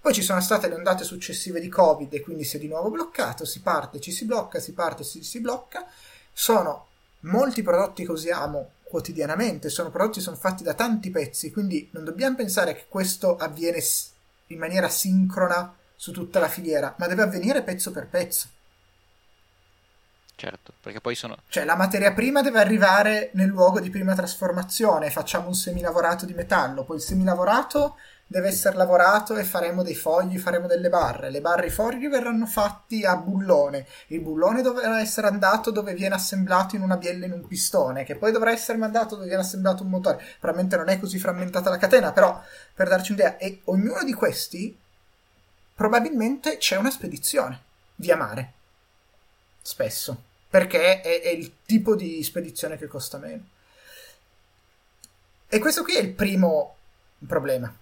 Poi 0.00 0.14
ci 0.14 0.22
sono 0.22 0.40
state 0.40 0.68
le 0.68 0.74
ondate 0.74 1.02
successive 1.02 1.60
di 1.60 1.68
Covid 1.68 2.12
e 2.12 2.20
quindi 2.20 2.44
si 2.44 2.56
è 2.56 2.60
di 2.60 2.68
nuovo 2.68 2.90
bloccato, 2.90 3.44
si 3.44 3.60
parte, 3.60 4.00
ci 4.00 4.12
si 4.12 4.24
blocca, 4.24 4.60
si 4.60 4.72
parte, 4.72 5.02
ci 5.02 5.24
si 5.24 5.40
blocca. 5.40 5.86
Sono 6.32 6.86
molti 7.20 7.62
prodotti 7.62 8.04
che 8.04 8.10
usiamo 8.10 8.70
quotidianamente, 8.82 9.68
sono 9.68 9.90
prodotti 9.90 10.20
sono 10.20 10.36
fatti 10.36 10.62
da 10.62 10.74
tanti 10.74 11.10
pezzi, 11.10 11.50
quindi 11.50 11.88
non 11.92 12.04
dobbiamo 12.04 12.36
pensare 12.36 12.74
che 12.74 12.86
questo 12.88 13.36
avviene 13.36 13.82
in 14.46 14.58
maniera 14.58 14.88
sincrona 14.88 15.74
su 15.94 16.12
tutta 16.12 16.38
la 16.38 16.48
filiera, 16.48 16.94
ma 16.98 17.06
deve 17.06 17.22
avvenire 17.22 17.62
pezzo 17.62 17.90
per 17.90 18.08
pezzo. 18.08 18.48
Certo, 20.40 20.72
perché 20.80 21.02
poi 21.02 21.14
sono... 21.14 21.36
Cioè 21.48 21.66
la 21.66 21.76
materia 21.76 22.14
prima 22.14 22.40
deve 22.40 22.60
arrivare 22.60 23.28
nel 23.34 23.48
luogo 23.48 23.78
di 23.78 23.90
prima 23.90 24.14
trasformazione, 24.14 25.10
facciamo 25.10 25.48
un 25.48 25.54
seminavorato 25.54 26.24
di 26.24 26.32
metallo, 26.32 26.84
poi 26.84 26.96
il 26.96 27.02
seminavorato 27.02 27.96
deve 28.26 28.48
essere 28.48 28.74
lavorato 28.74 29.36
e 29.36 29.44
faremo 29.44 29.82
dei 29.82 29.94
fogli, 29.94 30.38
faremo 30.38 30.66
delle 30.66 30.88
barre. 30.88 31.28
Le 31.28 31.42
barre 31.42 31.64
e 31.64 31.66
i 31.66 31.70
fogli 31.70 32.08
verranno 32.08 32.46
fatti 32.46 33.04
a 33.04 33.16
bullone. 33.16 33.86
Il 34.06 34.22
bullone 34.22 34.62
dovrà 34.62 34.98
essere 35.00 35.26
andato 35.26 35.70
dove 35.70 35.92
viene 35.92 36.14
assemblato 36.14 36.74
in 36.74 36.80
una 36.80 36.96
biella 36.96 37.26
in 37.26 37.32
un 37.32 37.46
pistone, 37.46 38.04
che 38.04 38.16
poi 38.16 38.32
dovrà 38.32 38.50
essere 38.50 38.78
mandato 38.78 39.16
dove 39.16 39.26
viene 39.26 39.42
assemblato 39.42 39.82
un 39.82 39.90
motore. 39.90 40.24
Probabilmente 40.38 40.76
non 40.78 40.88
è 40.88 40.98
così 40.98 41.18
frammentata 41.18 41.68
la 41.68 41.76
catena, 41.76 42.12
però 42.12 42.42
per 42.72 42.88
darci 42.88 43.12
un'idea, 43.12 43.36
e 43.36 43.60
ognuno 43.64 44.02
di 44.04 44.14
questi 44.14 44.74
probabilmente 45.74 46.56
c'è 46.56 46.76
una 46.76 46.90
spedizione 46.90 47.60
via 47.96 48.16
mare. 48.16 48.52
Spesso 49.60 50.28
perché 50.50 51.00
è, 51.00 51.22
è 51.22 51.28
il 51.28 51.52
tipo 51.64 51.94
di 51.94 52.22
spedizione 52.24 52.76
che 52.76 52.88
costa 52.88 53.18
meno. 53.18 53.46
E 55.48 55.58
questo 55.58 55.82
qui 55.82 55.94
è 55.94 56.00
il 56.00 56.12
primo 56.12 56.76
problema. 57.26 57.74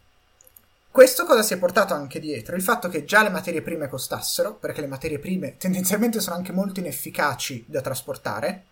Questo 0.91 1.25
cosa 1.25 1.43
si 1.43 1.55
è 1.55 1.59
portato 1.59 1.95
anche 1.95 2.19
dietro? 2.19 2.57
Il 2.57 2.63
fatto 2.63 2.89
che 2.89 3.05
già 3.05 3.23
le 3.23 3.31
materie 3.31 3.63
prime 3.63 3.89
costassero, 3.89 4.55
perché 4.55 4.81
le 4.81 4.87
materie 4.87 5.19
prime 5.19 5.57
tendenzialmente 5.57 6.21
sono 6.21 6.37
anche 6.37 6.53
molto 6.53 6.81
inefficaci 6.81 7.65
da 7.67 7.81
trasportare, 7.81 8.65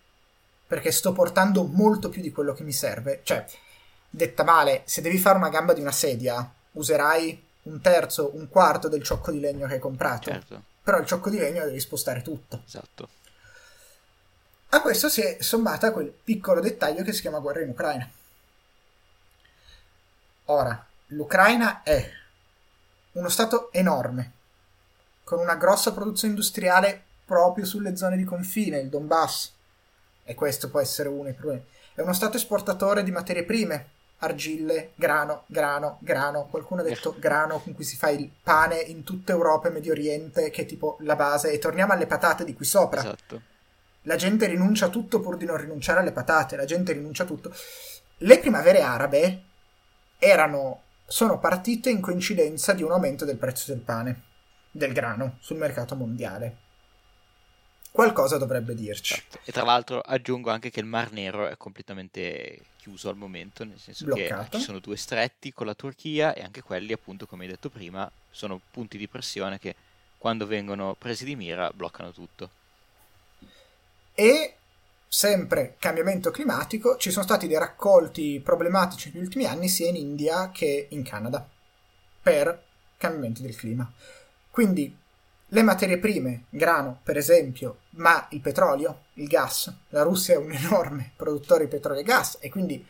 perché 0.67 0.91
sto 0.91 1.13
portando 1.13 1.63
molto 1.63 2.09
più 2.09 2.21
di 2.21 2.31
quello 2.31 2.53
che 2.53 2.63
mi 2.63 2.73
serve. 2.73 3.21
Cioè, 3.23 3.45
detta 4.09 4.43
male, 4.43 4.81
se 4.85 5.01
devi 5.01 5.17
fare 5.17 5.37
una 5.37 5.49
gamba 5.49 5.73
di 5.73 5.81
una 5.81 5.91
sedia, 5.91 6.51
userai 6.73 7.43
un 7.63 7.81
terzo, 7.81 8.31
un 8.35 8.49
quarto 8.49 8.87
del 8.89 9.03
ciocco 9.03 9.31
di 9.31 9.39
legno 9.39 9.67
che 9.67 9.73
hai 9.73 9.79
comprato. 9.79 10.29
Certo. 10.29 10.63
Però 10.83 10.97
il 10.99 11.05
ciocco 11.05 11.29
di 11.29 11.37
legno 11.37 11.65
devi 11.65 11.79
spostare 11.79 12.21
tutto. 12.21 12.63
Esatto. 12.65 13.09
A 14.69 14.81
questo 14.81 15.07
si 15.09 15.21
è 15.21 15.37
sommata 15.39 15.91
quel 15.91 16.11
piccolo 16.11 16.59
dettaglio 16.59 17.03
che 17.03 17.13
si 17.13 17.21
chiama 17.21 17.39
guerra 17.39 17.61
in 17.61 17.69
Ucraina. 17.69 18.09
Ora, 20.45 20.85
l'Ucraina 21.07 21.83
è 21.83 22.09
uno 23.13 23.29
stato 23.29 23.71
enorme, 23.71 24.31
con 25.23 25.39
una 25.39 25.55
grossa 25.55 25.93
produzione 25.93 26.33
industriale 26.33 27.03
proprio 27.25 27.65
sulle 27.65 27.95
zone 27.95 28.17
di 28.17 28.23
confine, 28.23 28.79
il 28.79 28.89
Donbass, 28.89 29.51
e 30.23 30.35
questo 30.35 30.69
può 30.69 30.79
essere 30.79 31.09
uno 31.09 31.23
dei 31.23 31.33
problemi. 31.33 31.65
È 31.93 32.01
uno 32.01 32.13
stato 32.13 32.37
esportatore 32.37 33.03
di 33.03 33.11
materie 33.11 33.43
prime, 33.43 33.89
argille, 34.19 34.91
grano, 34.95 35.43
grano, 35.47 35.97
grano. 36.01 36.47
Qualcuno 36.47 36.81
ha 36.81 36.83
detto 36.83 37.15
grano 37.17 37.59
con 37.59 37.73
cui 37.73 37.83
si 37.83 37.95
fa 37.95 38.09
il 38.09 38.29
pane 38.43 38.79
in 38.79 39.03
tutta 39.03 39.31
Europa 39.31 39.67
e 39.67 39.71
Medio 39.71 39.93
Oriente, 39.93 40.49
che 40.49 40.63
è 40.63 40.65
tipo 40.65 40.97
la 41.01 41.15
base. 41.15 41.51
E 41.51 41.59
torniamo 41.59 41.93
alle 41.93 42.07
patate 42.07 42.43
di 42.43 42.53
qui 42.53 42.65
sopra. 42.65 42.99
Esatto. 42.99 43.41
La 44.07 44.15
gente 44.15 44.47
rinuncia 44.47 44.85
a 44.85 44.89
tutto 44.89 45.19
pur 45.19 45.35
di 45.35 45.43
non 45.43 45.57
rinunciare 45.57 45.99
alle 45.99 46.13
patate, 46.13 46.55
la 46.55 46.63
gente 46.63 46.93
rinuncia 46.93 47.23
a 47.23 47.25
tutto. 47.25 47.53
Le 48.19 48.39
primavere 48.39 48.81
arabe 48.81 49.43
erano, 50.17 50.83
sono 51.05 51.39
partite 51.39 51.89
in 51.89 51.99
coincidenza 51.99 52.71
di 52.71 52.83
un 52.83 52.91
aumento 52.91 53.25
del 53.25 53.35
prezzo 53.35 53.71
del 53.73 53.81
pane, 53.81 54.23
del 54.71 54.93
grano, 54.93 55.35
sul 55.41 55.57
mercato 55.57 55.93
mondiale. 55.95 56.65
Qualcosa 57.91 58.37
dovrebbe 58.37 58.75
dirci. 58.75 59.15
Esatto. 59.15 59.39
E 59.43 59.51
tra 59.51 59.63
l'altro 59.63 59.99
aggiungo 59.99 60.51
anche 60.51 60.69
che 60.69 60.79
il 60.79 60.85
Mar 60.85 61.11
Nero 61.11 61.47
è 61.47 61.57
completamente 61.57 62.61
chiuso 62.77 63.09
al 63.09 63.17
momento, 63.17 63.65
nel 63.65 63.79
senso 63.79 64.05
Bloccato. 64.05 64.51
che 64.51 64.57
ci 64.59 64.63
sono 64.63 64.79
due 64.79 64.95
stretti 64.95 65.51
con 65.51 65.65
la 65.65 65.73
Turchia 65.73 66.33
e 66.33 66.43
anche 66.43 66.61
quelli, 66.61 66.93
appunto, 66.93 67.25
come 67.25 67.43
hai 67.43 67.49
detto 67.49 67.69
prima, 67.69 68.09
sono 68.31 68.61
punti 68.71 68.97
di 68.97 69.09
pressione 69.09 69.59
che 69.59 69.75
quando 70.17 70.47
vengono 70.47 70.95
presi 70.97 71.25
di 71.25 71.35
mira 71.35 71.69
bloccano 71.73 72.13
tutto. 72.13 72.51
E 74.19 74.55
sempre 75.07 75.75
cambiamento 75.77 76.31
climatico, 76.31 76.97
ci 76.97 77.11
sono 77.11 77.23
stati 77.23 77.45
dei 77.45 77.59
raccolti 77.59 78.41
problematici 78.43 79.11
negli 79.13 79.21
ultimi 79.21 79.45
anni 79.45 79.69
sia 79.69 79.89
in 79.89 79.95
India 79.95 80.49
che 80.49 80.87
in 80.89 81.03
Canada 81.03 81.47
per 82.23 82.63
cambiamenti 82.97 83.43
del 83.43 83.55
clima. 83.55 83.87
Quindi 84.49 84.97
le 85.45 85.61
materie 85.61 85.99
prime, 85.99 86.45
grano 86.49 86.99
per 87.03 87.15
esempio, 87.15 87.81
ma 87.91 88.25
il 88.31 88.41
petrolio, 88.41 89.03
il 89.13 89.27
gas, 89.27 89.71
la 89.89 90.01
Russia 90.01 90.33
è 90.33 90.37
un 90.37 90.49
enorme 90.65 91.11
produttore 91.15 91.65
di 91.65 91.69
petrolio 91.69 92.01
e 92.01 92.03
gas 92.03 92.37
e 92.39 92.49
quindi 92.49 92.83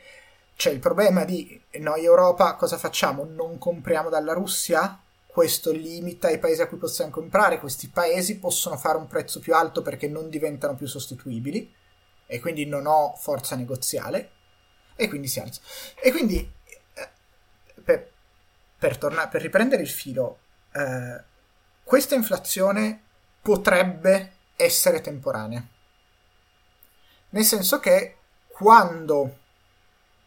c'è 0.55 0.71
il 0.71 0.79
problema 0.79 1.25
di 1.25 1.61
noi 1.79 2.05
Europa 2.05 2.55
cosa 2.55 2.77
facciamo? 2.77 3.25
Non 3.25 3.57
compriamo 3.57 4.07
dalla 4.07 4.31
Russia? 4.31 4.97
Questo 5.37 5.71
limita 5.71 6.31
i 6.31 6.39
paesi 6.39 6.63
a 6.63 6.67
cui 6.67 6.77
possiamo 6.77 7.11
comprare, 7.11 7.59
questi 7.59 7.89
paesi 7.89 8.39
possono 8.39 8.75
fare 8.75 8.97
un 8.97 9.05
prezzo 9.05 9.39
più 9.39 9.53
alto 9.53 9.83
perché 9.83 10.07
non 10.07 10.31
diventano 10.31 10.73
più 10.73 10.87
sostituibili 10.87 11.71
e 12.25 12.39
quindi 12.39 12.65
non 12.65 12.87
ho 12.87 13.13
forza 13.15 13.55
negoziale 13.55 14.31
e 14.95 15.07
quindi 15.07 15.27
si 15.27 15.39
alza. 15.39 15.61
E 16.01 16.09
quindi 16.09 16.37
eh, 16.37 17.09
per, 17.83 18.11
per, 18.79 18.97
torna- 18.97 19.27
per 19.27 19.43
riprendere 19.43 19.83
il 19.83 19.89
filo, 19.89 20.39
eh, 20.71 21.21
questa 21.83 22.15
inflazione 22.15 23.03
potrebbe 23.39 24.37
essere 24.55 25.01
temporanea. 25.01 25.63
Nel 27.29 27.43
senso 27.43 27.79
che 27.79 28.15
quando 28.47 29.37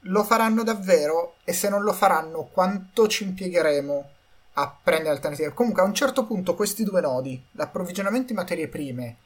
lo 0.02 0.22
faranno 0.22 0.62
davvero 0.62 1.34
e 1.42 1.52
se 1.52 1.68
non 1.68 1.82
lo 1.82 1.92
faranno 1.92 2.44
quanto 2.44 3.08
ci 3.08 3.24
impiegheremo 3.24 4.18
a 4.60 4.78
prendere 4.82 5.14
alternative. 5.14 5.54
Comunque 5.54 5.82
a 5.82 5.86
un 5.86 5.94
certo 5.94 6.26
punto 6.26 6.54
questi 6.54 6.84
due 6.84 7.00
nodi, 7.00 7.42
l'approvvigionamento 7.52 8.28
di 8.28 8.34
materie 8.34 8.68
prime 8.68 9.16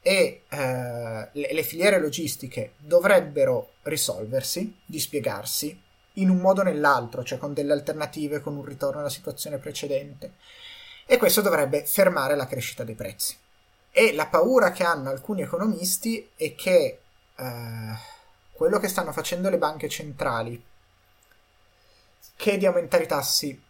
e 0.00 0.44
eh, 0.48 1.28
le, 1.32 1.52
le 1.52 1.62
filiere 1.62 2.00
logistiche, 2.00 2.72
dovrebbero 2.78 3.74
risolversi, 3.82 4.78
dispiegarsi 4.84 5.82
in 6.14 6.30
un 6.30 6.38
modo 6.38 6.60
o 6.62 6.64
nell'altro, 6.64 7.22
cioè 7.22 7.38
con 7.38 7.52
delle 7.54 7.72
alternative, 7.72 8.40
con 8.40 8.56
un 8.56 8.64
ritorno 8.64 9.00
alla 9.00 9.08
situazione 9.08 9.58
precedente. 9.58 10.32
E 11.06 11.16
questo 11.16 11.40
dovrebbe 11.40 11.84
fermare 11.84 12.36
la 12.36 12.46
crescita 12.46 12.84
dei 12.84 12.94
prezzi. 12.94 13.36
E 13.90 14.12
la 14.14 14.26
paura 14.26 14.72
che 14.72 14.84
hanno 14.84 15.10
alcuni 15.10 15.42
economisti 15.42 16.30
è 16.36 16.54
che 16.54 17.00
eh, 17.34 17.98
quello 18.52 18.78
che 18.78 18.88
stanno 18.88 19.12
facendo 19.12 19.48
le 19.48 19.58
banche 19.58 19.88
centrali, 19.88 20.62
che 22.36 22.52
è 22.52 22.58
di 22.58 22.66
aumentare 22.66 23.04
i 23.04 23.08
tassi, 23.08 23.62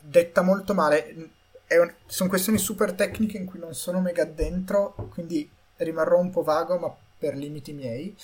detta 0.00 0.42
molto 0.42 0.74
male, 0.74 1.30
un, 1.68 1.92
sono 2.06 2.28
questioni 2.28 2.58
super 2.58 2.92
tecniche 2.92 3.36
in 3.36 3.46
cui 3.46 3.58
non 3.58 3.74
sono 3.74 4.00
mega 4.00 4.24
dentro, 4.24 4.94
quindi 5.10 5.50
rimarrò 5.76 6.18
un 6.18 6.30
po' 6.30 6.42
vago, 6.42 6.78
ma 6.78 6.94
per 7.18 7.34
limiti 7.34 7.72
miei. 7.72 8.16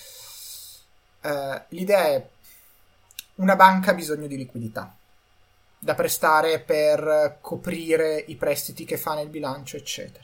Eh, 1.21 1.61
l'idea 1.69 2.05
è 2.05 2.27
una 3.35 3.55
banca 3.55 3.91
ha 3.91 3.95
bisogno 3.95 4.27
di 4.27 4.37
liquidità 4.37 4.95
da 5.83 5.95
prestare 5.95 6.59
per 6.59 7.39
coprire 7.41 8.23
i 8.27 8.35
prestiti 8.35 8.85
che 8.85 8.97
fa 8.97 9.15
nel 9.15 9.29
bilancio, 9.29 9.77
eccetera. 9.77 10.23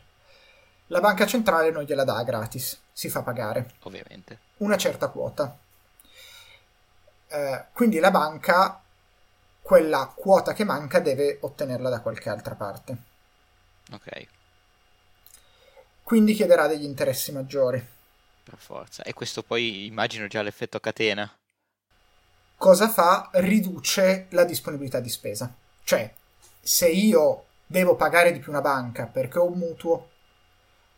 La 0.88 1.00
banca 1.00 1.26
centrale 1.26 1.72
non 1.72 1.84
gliela 1.84 2.04
dà 2.04 2.22
gratis, 2.22 2.80
si 2.94 3.10
fa 3.10 3.24
pagare. 3.24 3.72
Ovviamente. 3.82 4.40
Una 4.58 4.78
certa 4.78 5.08
quota. 5.08 5.58
Eh, 7.28 7.66
quindi 7.74 7.98
la 7.98 8.12
banca, 8.12 8.80
quella 9.68 10.12
quota 10.16 10.54
che 10.54 10.64
manca, 10.64 11.00
deve 11.00 11.40
ottenerla 11.42 11.90
da 11.90 12.00
qualche 12.00 12.30
altra 12.30 12.56
parte. 12.56 12.98
Ok. 13.92 14.28
Quindi 16.04 16.34
chiederà 16.34 16.68
degli 16.68 16.86
interessi 16.86 17.34
maggiori. 17.34 17.86
Per 18.44 18.58
forza. 18.58 19.04
E 19.04 19.14
questo 19.14 19.44
poi 19.44 19.86
immagino 19.86 20.28
già 20.28 20.42
l'effetto 20.42 20.78
a 20.78 20.80
catena 20.80 21.38
cosa 22.58 22.90
fa? 22.90 23.30
Riduce 23.34 24.26
la 24.30 24.44
disponibilità 24.44 25.00
di 25.00 25.10
spesa. 25.10 25.54
Cioè, 25.84 26.12
se 26.60 26.88
io 26.88 27.46
devo 27.66 27.96
pagare 27.96 28.32
di 28.32 28.40
più 28.40 28.52
una 28.52 28.62
banca 28.62 29.06
perché 29.06 29.40
ho 29.40 29.46
un 29.46 29.58
mutuo, 29.58 30.10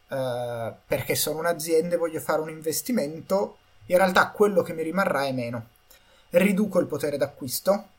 eh, 0.08 0.74
perché 0.88 1.16
sono 1.16 1.40
un'azienda 1.40 1.96
e 1.96 1.98
voglio 1.98 2.20
fare 2.20 2.42
un 2.42 2.50
investimento, 2.50 3.58
in 3.88 3.98
realtà 3.98 4.32
quello 4.32 4.62
che 4.62 4.74
mi 4.74 4.84
rimarrà 4.84 5.26
è 5.26 5.32
meno. 5.32 5.70
Riduco 6.32 6.80
il 6.80 6.88
potere 6.88 7.18
d'acquisto, 7.18 7.90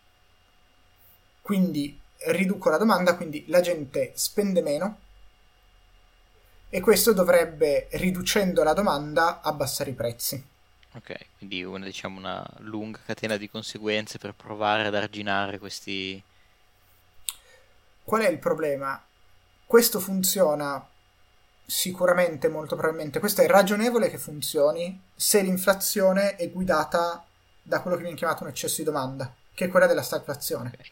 quindi 1.43 1.99
riduco 2.27 2.69
la 2.69 2.77
domanda, 2.77 3.17
quindi 3.17 3.45
la 3.49 3.61
gente 3.61 4.13
spende 4.15 4.63
meno 4.63 4.99
e 6.69 6.81
questo 6.81 7.13
dovrebbe, 7.13 7.89
riducendo 7.93 8.63
la 8.63 8.73
domanda, 8.73 9.41
abbassare 9.41 9.91
i 9.91 9.95
prezzi. 9.95 10.47
Ok, 10.93 11.17
quindi 11.39 11.63
una, 11.65 11.85
diciamo, 11.85 12.19
una 12.19 12.45
lunga 12.59 13.01
catena 13.05 13.37
di 13.37 13.51
conseguenze 13.51 14.19
per 14.19 14.35
provare 14.35 14.87
ad 14.87 14.95
arginare 14.95 15.59
questi... 15.59 16.23
Qual 18.05 18.23
è 18.23 18.29
il 18.29 18.39
problema? 18.39 19.03
Questo 19.67 20.01
funziona 20.01 20.85
sicuramente, 21.65 22.49
molto 22.49 22.75
probabilmente, 22.75 23.21
questo 23.21 23.43
è 23.43 23.47
ragionevole 23.47 24.11
che 24.11 24.19
funzioni 24.19 25.01
se 25.15 25.41
l'inflazione 25.43 26.35
è 26.35 26.51
guidata 26.51 27.25
da 27.63 27.81
quello 27.81 27.97
che 27.97 28.03
viene 28.03 28.17
chiamato 28.17 28.43
un 28.43 28.51
eccesso 28.51 28.77
di 28.79 28.85
domanda, 28.85 29.33
che 29.55 29.67
è 29.67 29.69
quella 29.69 29.87
della 29.87 30.03
stagflazione. 30.03 30.73
Okay. 30.75 30.91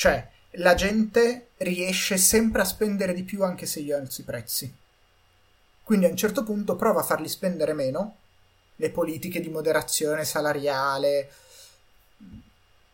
Cioè, 0.00 0.26
la 0.52 0.74
gente 0.74 1.48
riesce 1.58 2.16
sempre 2.16 2.62
a 2.62 2.64
spendere 2.64 3.12
di 3.12 3.22
più 3.22 3.44
anche 3.44 3.66
se 3.66 3.80
io 3.80 3.98
alzo 3.98 4.22
i 4.22 4.24
prezzi. 4.24 4.74
Quindi 5.82 6.06
a 6.06 6.08
un 6.08 6.16
certo 6.16 6.42
punto 6.42 6.74
prova 6.74 7.00
a 7.00 7.02
farli 7.02 7.28
spendere 7.28 7.74
meno 7.74 8.16
le 8.76 8.88
politiche 8.88 9.40
di 9.40 9.50
moderazione 9.50 10.24
salariale 10.24 11.30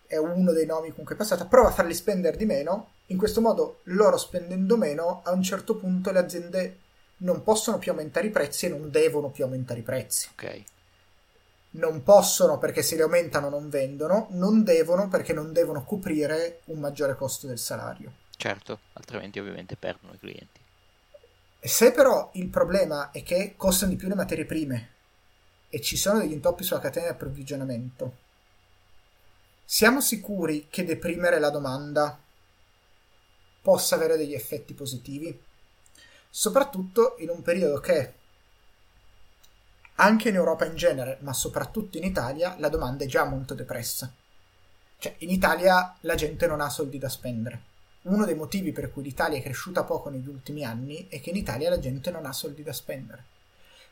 è 0.09 0.17
uno 0.17 0.51
dei 0.51 0.67
nomi 0.67 0.91
comunque 0.91 1.15
passata, 1.15 1.45
prova 1.45 1.69
a 1.69 1.73
farli 1.73 1.95
spendere 1.95 2.37
di 2.37 2.45
meno, 2.45 2.95
in 3.07 3.19
questo 3.19 3.41
modo 3.41 3.83
loro 3.85 4.17
spendendo 4.17 4.77
meno 4.77 5.21
a 5.23 5.31
un 5.31 5.45
certo 5.45 5.77
punto 5.77 6.11
le 6.11 6.19
aziende 6.19 6.79
non 7.19 7.45
possono 7.45 7.79
più 7.79 7.93
aumentare 7.93 8.27
i 8.27 8.31
prezzi 8.31 8.67
e 8.67 8.71
non 8.71 8.91
devono 8.91 9.31
più 9.31 9.45
aumentare 9.45 9.79
i 9.79 9.85
prezzi. 9.85 10.29
Ok. 10.33 10.65
Non 11.77 12.03
possono 12.03 12.59
perché 12.59 12.83
se 12.83 12.95
li 12.95 13.03
aumentano 13.03 13.49
non 13.49 13.69
vendono, 13.69 14.29
non 14.31 14.65
devono 14.65 15.09
perché 15.09 15.33
non 15.33 15.53
devono 15.53 15.85
coprire 15.85 16.61
un 16.67 16.79
maggiore 16.79 17.15
costo 17.17 17.47
del 17.47 17.59
salario. 17.59 18.13
Certo, 18.37 18.81
altrimenti 18.95 19.39
ovviamente 19.39 19.77
perdono 19.77 20.15
i 20.15 20.19
clienti. 20.19 20.61
Se 21.61 21.93
però 21.93 22.31
il 22.35 22.49
problema 22.49 23.11
è 23.11 23.23
che 23.23 23.55
costano 23.57 23.91
di 23.91 23.97
più 23.97 24.09
le 24.09 24.15
materie 24.15 24.45
prime 24.45 24.91
e 25.69 25.81
ci 25.81 25.97
sono 25.97 26.21
degli 26.21 26.33
intoppi 26.33 26.63
sulla 26.63 26.81
catena 26.81 27.07
di 27.07 27.13
approvvigionamento, 27.13 28.17
siamo 29.65 30.01
sicuri 30.01 30.69
che 30.71 30.85
deprimere 30.85 31.41
la 31.41 31.51
domanda 31.51 32.19
possa 33.61 33.97
avere 33.97 34.17
degli 34.17 34.35
effetti 34.35 34.75
positivi? 34.75 35.43
Soprattutto 36.31 37.17
in 37.19 37.31
un 37.31 37.43
periodo 37.43 37.81
che 37.81 38.13
anche 39.97 40.29
in 40.29 40.35
Europa 40.35 40.65
in 40.65 40.77
genere, 40.77 41.19
ma 41.21 41.33
soprattutto 41.33 41.99
in 41.99 42.05
Italia, 42.05 42.55
la 42.59 42.69
domanda 42.69 43.05
è 43.05 43.07
già 43.07 43.25
molto 43.25 43.55
depressa. 43.55 44.13
Cioè, 44.99 45.15
in 45.19 45.31
Italia 45.31 45.95
la 46.01 46.15
gente 46.15 46.47
non 46.47 46.61
ha 46.61 46.69
soldi 46.69 46.99
da 46.99 47.09
spendere. 47.09 47.75
Uno 48.03 48.25
dei 48.25 48.35
motivi 48.35 48.73
per 48.73 48.93
cui 48.93 49.03
l'Italia 49.03 49.39
è 49.39 49.43
cresciuta 49.43 49.85
poco 49.85 50.11
negli 50.11 50.29
ultimi 50.29 50.65
anni 50.65 51.09
è 51.09 51.21
che 51.21 51.31
in 51.31 51.37
Italia 51.37 51.71
la 51.71 51.79
gente 51.79 52.11
non 52.11 52.25
ha 52.25 52.33
soldi 52.33 52.63
da 52.63 52.73
spendere. 52.73 53.25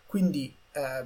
Quindi 0.07 0.55
eh, 0.73 1.05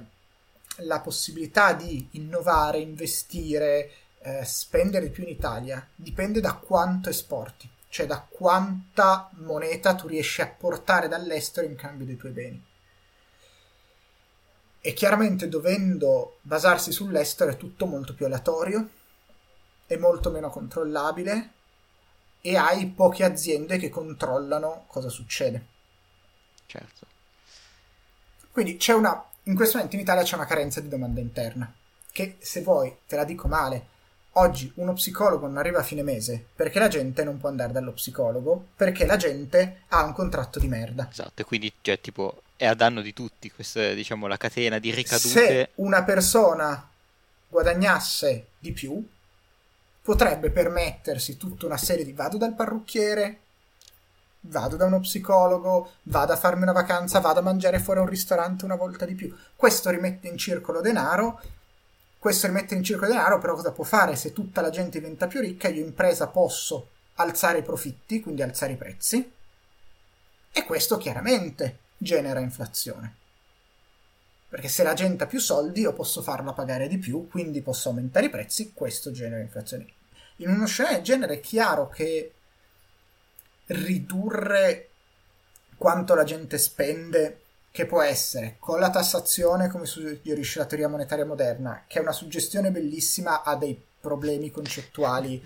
la 0.77 0.99
possibilità 0.99 1.73
di 1.73 2.07
innovare, 2.11 2.79
investire, 2.79 3.91
eh, 4.19 4.45
spendere 4.45 5.09
più 5.09 5.23
in 5.23 5.29
Italia 5.29 5.85
dipende 5.95 6.39
da 6.39 6.53
quanto 6.53 7.09
esporti, 7.09 7.69
cioè 7.89 8.05
da 8.05 8.25
quanta 8.29 9.29
moneta 9.37 9.95
tu 9.95 10.07
riesci 10.07 10.41
a 10.41 10.47
portare 10.47 11.07
dall'estero 11.07 11.65
in 11.65 11.75
cambio 11.75 12.05
dei 12.05 12.17
tuoi 12.17 12.31
beni. 12.31 12.63
E 14.81 14.93
chiaramente 14.93 15.49
dovendo 15.49 16.37
basarsi 16.41 16.91
sull'estero 16.91 17.51
è 17.51 17.57
tutto 17.57 17.85
molto 17.85 18.13
più 18.13 18.25
aleatorio, 18.25 18.89
è 19.85 19.97
molto 19.97 20.29
meno 20.31 20.49
controllabile 20.49 21.51
e 22.41 22.55
hai 22.55 22.87
poche 22.87 23.23
aziende 23.23 23.77
che 23.77 23.89
controllano 23.89 24.85
cosa 24.87 25.09
succede. 25.09 25.65
Certo. 26.65 27.07
Quindi 28.51 28.77
c'è 28.77 28.93
una, 28.93 29.23
in 29.43 29.55
questo 29.55 29.77
momento 29.77 29.95
in 29.95 30.03
Italia 30.03 30.23
c'è 30.23 30.35
una 30.35 30.45
carenza 30.45 30.79
di 30.79 30.87
domanda 30.87 31.19
interna, 31.19 31.73
che 32.11 32.37
se 32.39 32.61
vuoi, 32.61 32.95
te 33.07 33.15
la 33.15 33.23
dico 33.23 33.47
male, 33.47 33.87
oggi 34.33 34.71
uno 34.75 34.93
psicologo 34.93 35.47
non 35.47 35.57
arriva 35.57 35.79
a 35.79 35.83
fine 35.83 36.03
mese 36.03 36.45
perché 36.55 36.79
la 36.79 36.87
gente 36.87 37.23
non 37.23 37.37
può 37.37 37.49
andare 37.49 37.71
dallo 37.71 37.91
psicologo, 37.91 38.67
perché 38.75 39.05
la 39.05 39.17
gente 39.17 39.81
ha 39.89 40.03
un 40.03 40.13
contratto 40.13 40.59
di 40.59 40.67
merda. 40.67 41.09
Esatto, 41.11 41.41
e 41.41 41.45
quindi 41.45 41.73
cioè, 41.81 41.99
tipo, 41.99 42.43
è 42.59 42.65
a 42.65 42.73
danno 42.73 42.99
di 42.99 43.13
tutti, 43.13 43.49
questa 43.49 43.79
è 43.79 43.95
diciamo 43.95 44.27
la 44.27 44.35
catena 44.35 44.79
di 44.79 44.91
ricadute. 44.91 45.29
Se 45.29 45.69
una 45.75 46.03
persona 46.03 46.89
guadagnasse 47.47 48.47
di 48.59 48.73
più, 48.73 49.01
potrebbe 50.01 50.49
permettersi 50.49 51.37
tutta 51.37 51.65
una 51.67 51.77
serie 51.77 52.03
di 52.03 52.11
vado 52.11 52.35
dal 52.35 52.55
parrucchiere, 52.55 53.39
vado 54.41 54.75
da 54.75 54.83
uno 54.83 54.99
psicologo, 54.99 55.93
vado 56.03 56.33
a 56.33 56.35
farmi 56.35 56.63
una 56.63 56.73
vacanza, 56.73 57.21
vado 57.21 57.39
a 57.39 57.43
mangiare 57.43 57.79
fuori 57.79 58.01
a 58.01 58.03
un 58.03 58.09
ristorante 58.09 58.65
una 58.65 58.75
volta 58.75 59.05
di 59.05 59.15
più. 59.15 59.33
Questo 59.55 59.89
rimette 59.89 60.27
in 60.27 60.37
circolo 60.37 60.81
denaro. 60.81 61.41
Questo 62.19 62.47
rimette 62.47 62.75
in 62.75 62.83
circolo 62.83 63.09
denaro, 63.09 63.39
però 63.39 63.53
cosa 63.53 63.71
può 63.71 63.85
fare? 63.85 64.17
Se 64.17 64.33
tutta 64.33 64.59
la 64.59 64.69
gente 64.69 64.99
diventa 64.99 65.27
più 65.27 65.39
ricca, 65.39 65.69
io 65.69 65.85
impresa 65.85 66.27
posso 66.27 66.89
alzare 67.15 67.59
i 67.59 67.63
profitti, 67.63 68.19
quindi 68.19 68.41
alzare 68.41 68.73
i 68.73 68.75
prezzi. 68.75 69.31
E 70.51 70.63
questo 70.65 70.97
chiaramente 70.97 71.87
genera 71.99 72.39
inflazione. 72.39 73.15
Perché 74.49 74.67
se 74.67 74.81
la 74.81 74.93
gente 74.93 75.25
ha 75.25 75.27
più 75.27 75.39
soldi, 75.39 75.81
io 75.81 75.93
posso 75.93 76.23
farla 76.23 76.53
pagare 76.53 76.87
di 76.87 76.97
più, 76.97 77.27
quindi 77.27 77.61
posso 77.61 77.89
aumentare 77.89 78.25
i 78.25 78.31
prezzi, 78.31 78.73
questo 78.73 79.11
genera 79.11 79.41
inflazione. 79.41 79.85
In 80.37 80.49
uno 80.49 80.65
scenario 80.65 80.97
del 80.97 81.05
genere 81.05 81.33
è 81.35 81.39
chiaro 81.39 81.87
che 81.89 82.33
ridurre 83.67 84.89
quanto 85.77 86.15
la 86.15 86.23
gente 86.23 86.57
spende, 86.57 87.41
che 87.71 87.85
può 87.85 88.01
essere 88.01 88.55
con 88.57 88.79
la 88.79 88.89
tassazione, 88.89 89.69
come 89.69 89.85
suggerisce 89.85 90.57
la 90.57 90.65
teoria 90.65 90.87
monetaria 90.87 91.25
moderna, 91.25 91.83
che 91.87 91.99
è 91.99 92.01
una 92.01 92.11
suggestione 92.11 92.71
bellissima, 92.71 93.43
ha 93.43 93.55
dei 93.55 93.79
problemi 93.99 94.49
concettuali, 94.49 95.43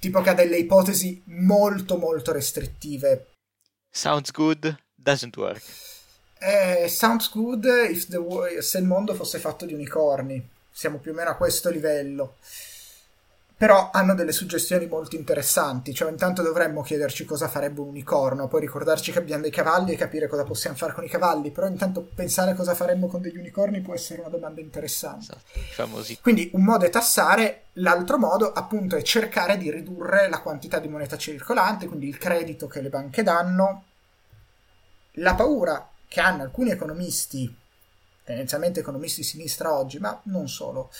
tipo 0.00 0.20
che 0.22 0.30
ha 0.30 0.34
delle 0.34 0.56
ipotesi 0.56 1.22
molto 1.26 1.96
molto 1.98 2.32
restrittive. 2.32 3.28
Sounds 3.90 4.32
good, 4.32 4.76
doesn't 5.08 5.36
work. 5.36 5.62
Eh, 6.40 6.86
sounds 6.88 7.30
good 7.30 7.62
the, 7.62 8.62
se 8.62 8.78
il 8.78 8.84
mondo 8.84 9.14
fosse 9.14 9.38
fatto 9.38 9.64
di 9.64 9.72
unicorni. 9.72 10.46
Siamo 10.70 10.98
più 10.98 11.12
o 11.12 11.14
meno 11.14 11.30
a 11.30 11.34
questo 11.34 11.70
livello. 11.70 12.36
Però 13.56 13.90
hanno 13.92 14.14
delle 14.14 14.30
suggestioni 14.30 14.86
molto 14.86 15.16
interessanti. 15.16 15.92
Cioè, 15.92 16.12
intanto 16.12 16.42
dovremmo 16.42 16.82
chiederci 16.82 17.24
cosa 17.24 17.48
farebbe 17.48 17.80
un 17.80 17.88
unicorno, 17.88 18.46
poi 18.46 18.60
ricordarci 18.60 19.10
che 19.10 19.18
abbiamo 19.18 19.42
dei 19.42 19.50
cavalli 19.50 19.94
e 19.94 19.96
capire 19.96 20.28
cosa 20.28 20.44
possiamo 20.44 20.76
fare 20.76 20.92
con 20.92 21.02
i 21.02 21.08
cavalli. 21.08 21.50
Però 21.50 21.66
intanto 21.66 22.08
pensare 22.14 22.54
cosa 22.54 22.74
faremmo 22.74 23.08
con 23.08 23.20
degli 23.20 23.36
unicorni 23.36 23.80
può 23.80 23.94
essere 23.94 24.20
una 24.20 24.28
domanda 24.28 24.60
interessante. 24.60 25.34
Esatto, 25.72 26.04
Quindi 26.20 26.50
un 26.52 26.62
modo 26.62 26.84
è 26.84 26.90
tassare, 26.90 27.62
l'altro 27.74 28.16
modo 28.18 28.52
appunto 28.52 28.94
è 28.94 29.02
cercare 29.02 29.56
di 29.56 29.72
ridurre 29.72 30.28
la 30.28 30.40
quantità 30.40 30.78
di 30.78 30.86
moneta 30.86 31.16
circolante, 31.16 31.88
quindi 31.88 32.06
il 32.06 32.18
credito 32.18 32.68
che 32.68 32.80
le 32.80 32.90
banche 32.90 33.24
danno. 33.24 33.86
La 35.18 35.34
paura 35.34 35.90
che 36.06 36.20
hanno 36.20 36.42
alcuni 36.42 36.70
economisti, 36.70 37.52
tendenzialmente 38.22 38.80
economisti 38.80 39.22
di 39.22 39.26
sinistra 39.26 39.74
oggi, 39.74 39.98
ma 39.98 40.20
non 40.24 40.48
solo, 40.48 40.92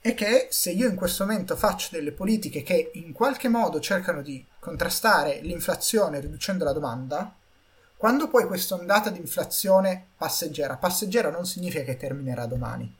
è 0.00 0.14
che 0.14 0.46
se 0.50 0.70
io 0.70 0.88
in 0.88 0.94
questo 0.94 1.24
momento 1.24 1.56
faccio 1.56 1.88
delle 1.90 2.12
politiche 2.12 2.62
che 2.62 2.92
in 2.94 3.12
qualche 3.12 3.48
modo 3.48 3.80
cercano 3.80 4.22
di 4.22 4.44
contrastare 4.60 5.40
l'inflazione 5.40 6.20
riducendo 6.20 6.64
la 6.64 6.72
domanda, 6.72 7.34
quando 7.96 8.28
poi 8.28 8.46
questa 8.46 8.76
ondata 8.76 9.10
di 9.10 9.18
inflazione 9.18 10.10
passeggera, 10.16 10.76
passeggera 10.76 11.28
non 11.28 11.46
significa 11.46 11.82
che 11.82 11.96
terminerà 11.96 12.46
domani, 12.46 12.94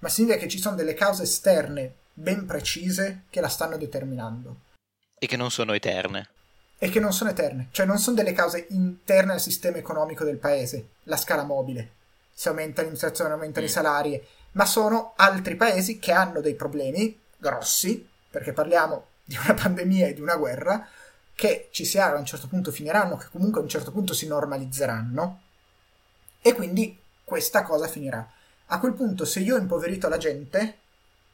ma 0.00 0.08
significa 0.10 0.40
che 0.40 0.48
ci 0.48 0.58
sono 0.58 0.76
delle 0.76 0.92
cause 0.92 1.22
esterne 1.22 1.94
ben 2.12 2.44
precise 2.44 3.22
che 3.30 3.40
la 3.40 3.48
stanno 3.48 3.78
determinando. 3.78 4.56
E 5.18 5.26
che 5.26 5.36
non 5.38 5.50
sono 5.50 5.72
eterne 5.72 6.28
e 6.82 6.88
che 6.88 6.98
non 6.98 7.12
sono 7.12 7.28
eterne, 7.28 7.68
cioè 7.72 7.84
non 7.84 7.98
sono 7.98 8.16
delle 8.16 8.32
cause 8.32 8.64
interne 8.70 9.34
al 9.34 9.40
sistema 9.40 9.76
economico 9.76 10.24
del 10.24 10.38
paese, 10.38 10.92
la 11.02 11.18
scala 11.18 11.42
mobile, 11.42 11.90
se 12.32 12.48
aumenta 12.48 12.80
l'inflazione, 12.80 13.34
aumentano 13.34 13.66
mm. 13.66 13.68
i 13.68 13.70
salari, 13.70 14.26
ma 14.52 14.64
sono 14.64 15.12
altri 15.16 15.56
paesi 15.56 15.98
che 15.98 16.10
hanno 16.12 16.40
dei 16.40 16.54
problemi 16.54 17.20
grossi, 17.36 18.08
perché 18.30 18.54
parliamo 18.54 19.08
di 19.22 19.36
una 19.36 19.52
pandemia 19.52 20.06
e 20.06 20.14
di 20.14 20.22
una 20.22 20.36
guerra, 20.36 20.88
che 21.34 21.68
ci 21.70 21.84
si 21.84 21.98
a 21.98 22.14
un 22.14 22.24
certo 22.24 22.48
punto 22.48 22.72
finiranno, 22.72 23.18
che 23.18 23.26
comunque 23.30 23.60
a 23.60 23.62
un 23.62 23.68
certo 23.68 23.92
punto 23.92 24.14
si 24.14 24.26
normalizzeranno, 24.26 25.40
e 26.40 26.54
quindi 26.54 26.98
questa 27.22 27.62
cosa 27.62 27.88
finirà. 27.88 28.26
A 28.68 28.78
quel 28.78 28.94
punto, 28.94 29.26
se 29.26 29.40
io 29.40 29.56
ho 29.56 29.58
impoverito 29.58 30.08
la 30.08 30.16
gente, 30.16 30.78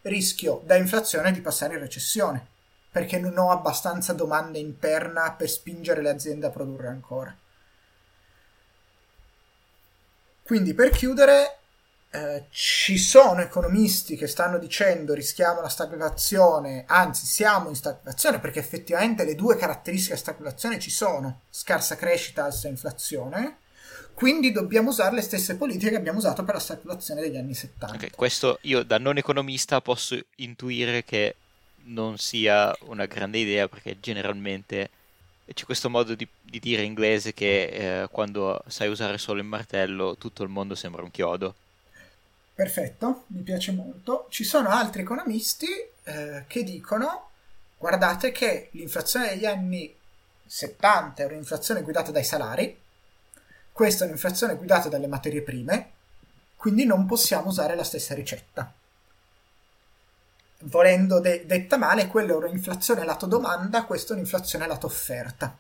rischio 0.03 0.61
da 0.64 0.74
inflazione 0.74 1.30
di 1.30 1.40
passare 1.40 1.74
in 1.74 1.80
recessione 1.80 2.55
perché 2.97 3.18
non 3.18 3.36
ho 3.36 3.51
abbastanza 3.51 4.14
domanda 4.14 4.57
interna 4.57 5.30
per 5.32 5.51
spingere 5.51 6.01
le 6.01 6.09
aziende 6.09 6.47
a 6.47 6.51
produrre 6.51 6.88
ancora. 6.88 7.36
Quindi 10.42 10.72
per 10.72 10.88
chiudere, 10.88 11.59
eh, 12.09 12.44
ci 12.49 12.97
sono 12.97 13.42
economisti 13.42 14.16
che 14.16 14.26
stanno 14.26 14.57
dicendo 14.57 15.12
rischiamo 15.12 15.61
la 15.61 15.68
stagnazione, 15.68 16.84
anzi 16.86 17.26
siamo 17.26 17.68
in 17.68 17.74
stagnazione 17.74 18.40
perché 18.40 18.61
effettivamente 18.61 19.26
le 19.26 19.34
due 19.34 19.57
caratteristiche 19.57 20.14
della 20.14 20.32
stagnazione 20.32 20.78
ci 20.78 20.90
sono, 20.90 21.40
scarsa 21.51 21.97
crescita, 21.97 22.44
alta 22.44 22.66
inflazione, 22.66 23.59
quindi 24.14 24.53
dobbiamo 24.53 24.88
usare 24.88 25.16
le 25.16 25.20
stesse 25.20 25.57
politiche 25.57 25.90
che 25.90 25.97
abbiamo 25.97 26.16
usato 26.16 26.44
per 26.44 26.55
la 26.55 26.61
stagnazione 26.61 27.20
degli 27.20 27.36
anni 27.36 27.53
70. 27.53 27.94
Okay, 27.94 28.11
questo 28.16 28.59
io 28.62 28.82
da 28.84 28.97
non 28.97 29.18
economista 29.18 29.82
posso 29.82 30.18
intuire 30.36 31.05
che 31.05 31.34
non 31.87 32.18
sia 32.18 32.74
una 32.82 33.07
grande 33.07 33.39
idea 33.39 33.68
perché 33.68 33.99
generalmente 34.01 34.91
c'è 35.53 35.64
questo 35.64 35.89
modo 35.89 36.14
di, 36.14 36.26
di 36.43 36.59
dire 36.59 36.82
inglese 36.82 37.32
che 37.32 38.03
eh, 38.03 38.09
quando 38.09 38.62
sai 38.66 38.89
usare 38.89 39.18
solo 39.18 39.41
il 39.41 39.47
martello 39.47 40.16
tutto 40.16 40.43
il 40.43 40.49
mondo 40.49 40.74
sembra 40.74 41.03
un 41.03 41.11
chiodo. 41.11 41.55
Perfetto, 42.55 43.24
mi 43.28 43.43
piace 43.43 43.72
molto. 43.72 44.26
Ci 44.30 44.43
sono 44.43 44.70
altri 44.70 45.03
economisti 45.03 45.66
eh, 46.05 46.45
che 46.47 46.64
dicono 46.64 47.30
guardate 47.78 48.32
che 48.32 48.70
l'inflazione 48.72 49.28
degli 49.28 49.45
anni 49.45 49.95
70 50.47 51.22
è 51.22 51.26
un'inflazione 51.26 51.82
guidata 51.82 52.11
dai 52.11 52.24
salari, 52.24 52.76
questa 53.70 54.05
è 54.05 54.07
un'inflazione 54.07 54.57
guidata 54.57 54.89
dalle 54.89 55.07
materie 55.07 55.43
prime, 55.43 55.91
quindi 56.57 56.87
non 56.87 57.05
possiamo 57.05 57.49
usare 57.49 57.76
la 57.76 57.84
stessa 57.84 58.14
ricetta 58.14 58.72
volendo 60.61 61.20
de- 61.20 61.44
detta 61.46 61.76
male, 61.76 62.07
quello 62.07 62.40
è 62.40 62.44
un'inflazione 62.44 63.04
lato 63.04 63.26
domanda, 63.26 63.84
questo 63.84 64.12
è 64.12 64.16
un'inflazione 64.16 64.66
lato 64.66 64.86
offerta. 64.86 65.57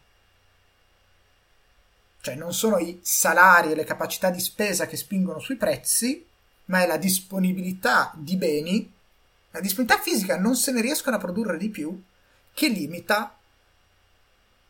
Cioè 2.20 2.34
non 2.34 2.52
sono 2.52 2.78
i 2.78 2.98
salari 3.02 3.72
e 3.72 3.74
le 3.74 3.84
capacità 3.84 4.30
di 4.30 4.40
spesa 4.40 4.86
che 4.86 4.96
spingono 4.96 5.38
sui 5.38 5.56
prezzi, 5.56 6.26
ma 6.66 6.82
è 6.82 6.86
la 6.86 6.96
disponibilità 6.96 8.12
di 8.16 8.36
beni, 8.36 8.92
la 9.50 9.60
disponibilità 9.60 10.02
fisica 10.02 10.36
non 10.38 10.56
se 10.56 10.72
ne 10.72 10.80
riescono 10.80 11.16
a 11.16 11.20
produrre 11.20 11.56
di 11.56 11.68
più, 11.68 12.02
che 12.52 12.68
limita, 12.68 13.38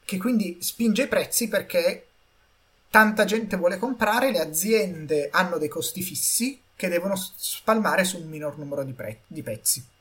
che 0.05 0.19
quindi 0.19 0.59
spinge 0.61 1.05
i 1.05 1.09
prezzi 1.09 1.49
perché 1.49 2.07
tanta 2.91 3.25
gente 3.25 3.57
vuole 3.57 3.79
comprare, 3.79 4.31
le 4.31 4.41
aziende 4.41 5.29
hanno 5.31 5.59
dei 5.59 5.69
costi 5.69 6.03
fissi 6.03 6.61
che 6.77 6.89
devono 6.89 7.17
spalmare 7.17 8.05
su 8.05 8.19
un 8.19 8.29
minor 8.29 8.59
numero 8.59 8.85
di, 8.85 8.93
pre- 8.93 9.23
di 9.27 9.43
pezzi. 9.43 9.95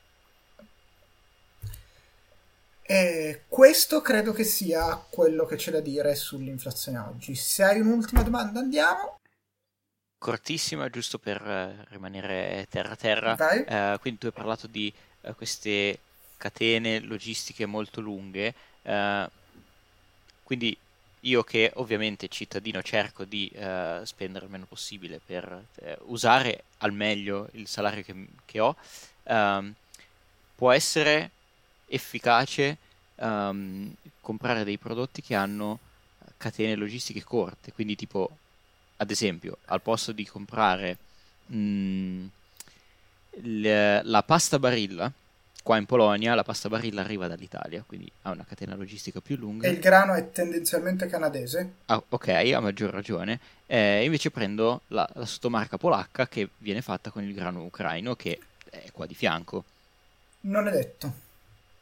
E 2.87 3.45
questo 3.47 4.01
credo 4.01 4.31
che 4.31 4.43
sia 4.43 4.95
quello 5.09 5.45
che 5.45 5.55
c'è 5.55 5.71
da 5.71 5.79
dire 5.79 6.13
sull'inflazione 6.13 6.99
oggi. 6.99 7.33
Se 7.33 7.63
hai 7.63 7.79
un'ultima 7.79 8.21
domanda 8.21 8.59
andiamo. 8.59 9.19
Cortissima, 10.19 10.87
giusto 10.91 11.17
per 11.17 11.41
uh, 11.41 11.83
rimanere 11.89 12.67
terra 12.69 12.95
terra. 12.95 13.33
Uh, 13.33 13.99
quindi 13.99 14.19
tu 14.19 14.27
hai 14.27 14.31
parlato 14.31 14.67
di 14.67 14.93
uh, 15.21 15.35
queste 15.35 15.97
catene 16.37 16.99
logistiche 16.99 17.65
molto 17.65 18.01
lunghe. 18.01 18.53
quindi 20.43 20.77
io 21.21 21.43
che 21.43 21.71
ovviamente 21.75 22.27
cittadino 22.27 22.83
cerco 22.83 23.23
di 23.23 23.51
spendere 24.03 24.45
il 24.45 24.51
meno 24.51 24.65
possibile 24.65 25.19
per 25.25 25.65
usare 26.01 26.65
al 26.79 26.93
meglio 26.93 27.47
il 27.53 27.67
salario 27.67 28.03
che, 28.03 28.27
che 28.45 28.59
ho, 28.59 28.75
ehm, 29.23 29.73
può 30.53 30.71
essere 30.71 31.31
efficace 31.87 32.77
um, 33.15 33.93
comprare 34.21 34.63
dei 34.63 34.77
prodotti 34.77 35.21
che 35.21 35.35
hanno 35.35 35.79
catene 36.37 36.75
logistiche 36.75 37.23
corte, 37.23 37.71
quindi 37.71 37.95
tipo 37.95 38.37
ad 38.97 39.11
esempio 39.11 39.57
al 39.65 39.81
posto 39.81 40.11
di 40.11 40.25
comprare 40.25 40.97
mh, 41.47 41.57
mm, 41.57 42.25
le, 43.41 44.03
la 44.03 44.23
pasta 44.23 44.59
barilla 44.59 45.11
qua 45.65 45.77
in 45.77 45.87
Polonia 45.87 46.35
la 46.35 46.43
pasta 46.43 46.69
barilla 46.69 47.01
arriva 47.01 47.25
dall'Italia, 47.25 47.83
quindi 47.87 48.09
ha 48.21 48.29
una 48.29 48.45
catena 48.47 48.75
logistica 48.75 49.19
più 49.19 49.35
lunga. 49.35 49.67
E 49.67 49.71
il 49.71 49.79
grano 49.79 50.13
è 50.13 50.31
tendenzialmente 50.31 51.07
canadese? 51.07 51.71
Ah, 51.87 52.03
ok, 52.07 52.27
ha 52.27 52.59
maggior 52.59 52.91
ragione. 52.91 53.39
Eh, 53.65 54.03
invece 54.03 54.29
prendo 54.29 54.81
la, 54.89 55.09
la, 55.15 55.25
sottomarca 55.25 55.77
polacca 55.77 56.27
che 56.27 56.49
viene 56.59 56.83
fatta 56.83 57.09
con 57.09 57.23
il 57.23 57.33
grano 57.33 57.63
ucraino 57.63 58.15
che 58.15 58.39
è 58.69 58.91
qua 58.91 59.07
di 59.07 59.15
fianco. 59.15 59.63
Non 60.41 60.67
è 60.67 60.71
detto. 60.71 61.13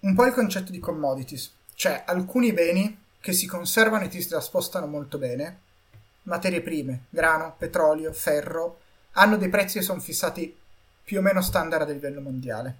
Un 0.04 0.16
po' 0.16 0.26
il 0.26 0.34
concetto 0.34 0.72
di 0.72 0.80
commodities, 0.80 1.52
cioè 1.76 2.04
alcuni 2.06 2.52
beni 2.52 3.00
che 3.20 3.32
si 3.32 3.48
conservano 3.48 4.04
e 4.04 4.10
ti 4.10 4.22
si 4.22 4.28
traspostano 4.28 4.86
molto 4.86 5.18
bene, 5.18 5.60
materie 6.24 6.62
prime, 6.62 7.06
grano, 7.10 7.56
petrolio, 7.58 8.12
ferro, 8.12 8.80
hanno 9.14 9.38
dei 9.38 9.50
prezzi 9.50 9.80
che 9.80 9.86
sono 9.86 10.02
fissati 10.02 10.56
più 11.04 11.20
o 11.20 11.22
meno 11.22 11.42
standard 11.42 11.90
a 11.90 11.94
livello 11.94 12.20
mondiale. 12.20 12.78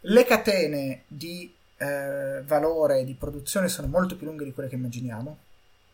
Le 0.00 0.24
catene 0.24 1.02
di 1.06 1.52
eh, 1.76 2.42
valore 2.44 3.04
di 3.04 3.14
produzione 3.14 3.68
sono 3.68 3.88
molto 3.88 4.16
più 4.16 4.26
lunghe 4.26 4.44
di 4.44 4.52
quelle 4.52 4.68
che 4.68 4.76
immaginiamo, 4.76 5.38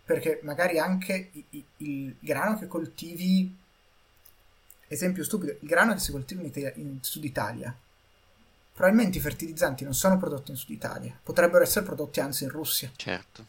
perché 0.05 0.41
magari 0.43 0.79
anche 0.79 1.31
il, 1.33 1.65
il 1.79 2.17
grano 2.21 2.59
che 2.59 2.67
coltivi 2.67 3.57
Esempio 4.91 5.23
stupido, 5.23 5.53
il 5.53 5.69
grano 5.69 5.93
che 5.93 6.01
si 6.01 6.11
coltiva 6.11 6.41
in, 6.41 6.47
Italia, 6.47 6.73
in 6.77 6.99
Sud 7.03 7.23
Italia. 7.25 7.75
Probabilmente 8.79 9.19
i 9.19 9.21
fertilizzanti 9.21 9.83
non 9.83 9.93
sono 9.93 10.19
prodotti 10.19 10.53
in 10.53 10.57
Sud 10.57 10.71
Italia, 10.71 11.13
potrebbero 11.21 11.65
essere 11.65 11.85
prodotti 11.85 12.21
anzi 12.21 12.45
in 12.45 12.51
Russia. 12.51 12.89
Certo. 12.95 13.45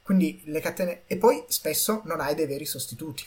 Quindi 0.00 0.40
le 0.46 0.60
catene... 0.60 1.02
E 1.06 1.18
poi 1.18 1.44
spesso 1.48 2.00
non 2.06 2.18
hai 2.22 2.34
dei 2.34 2.46
veri 2.46 2.64
sostituti. 2.64 3.22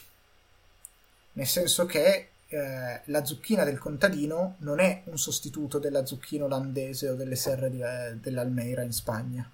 Nel 1.34 1.46
senso 1.46 1.86
che 1.86 2.30
eh, 2.48 3.00
la 3.04 3.24
zucchina 3.24 3.62
del 3.62 3.78
contadino 3.78 4.56
non 4.58 4.80
è 4.80 5.02
un 5.04 5.18
sostituto 5.18 5.78
della 5.78 6.04
zucchina 6.04 6.46
olandese 6.46 7.10
o 7.10 7.14
delle 7.14 7.36
serre 7.36 7.70
di, 7.70 7.80
eh, 7.80 8.16
dell'Almeira 8.16 8.82
in 8.82 8.92
Spagna, 8.92 9.48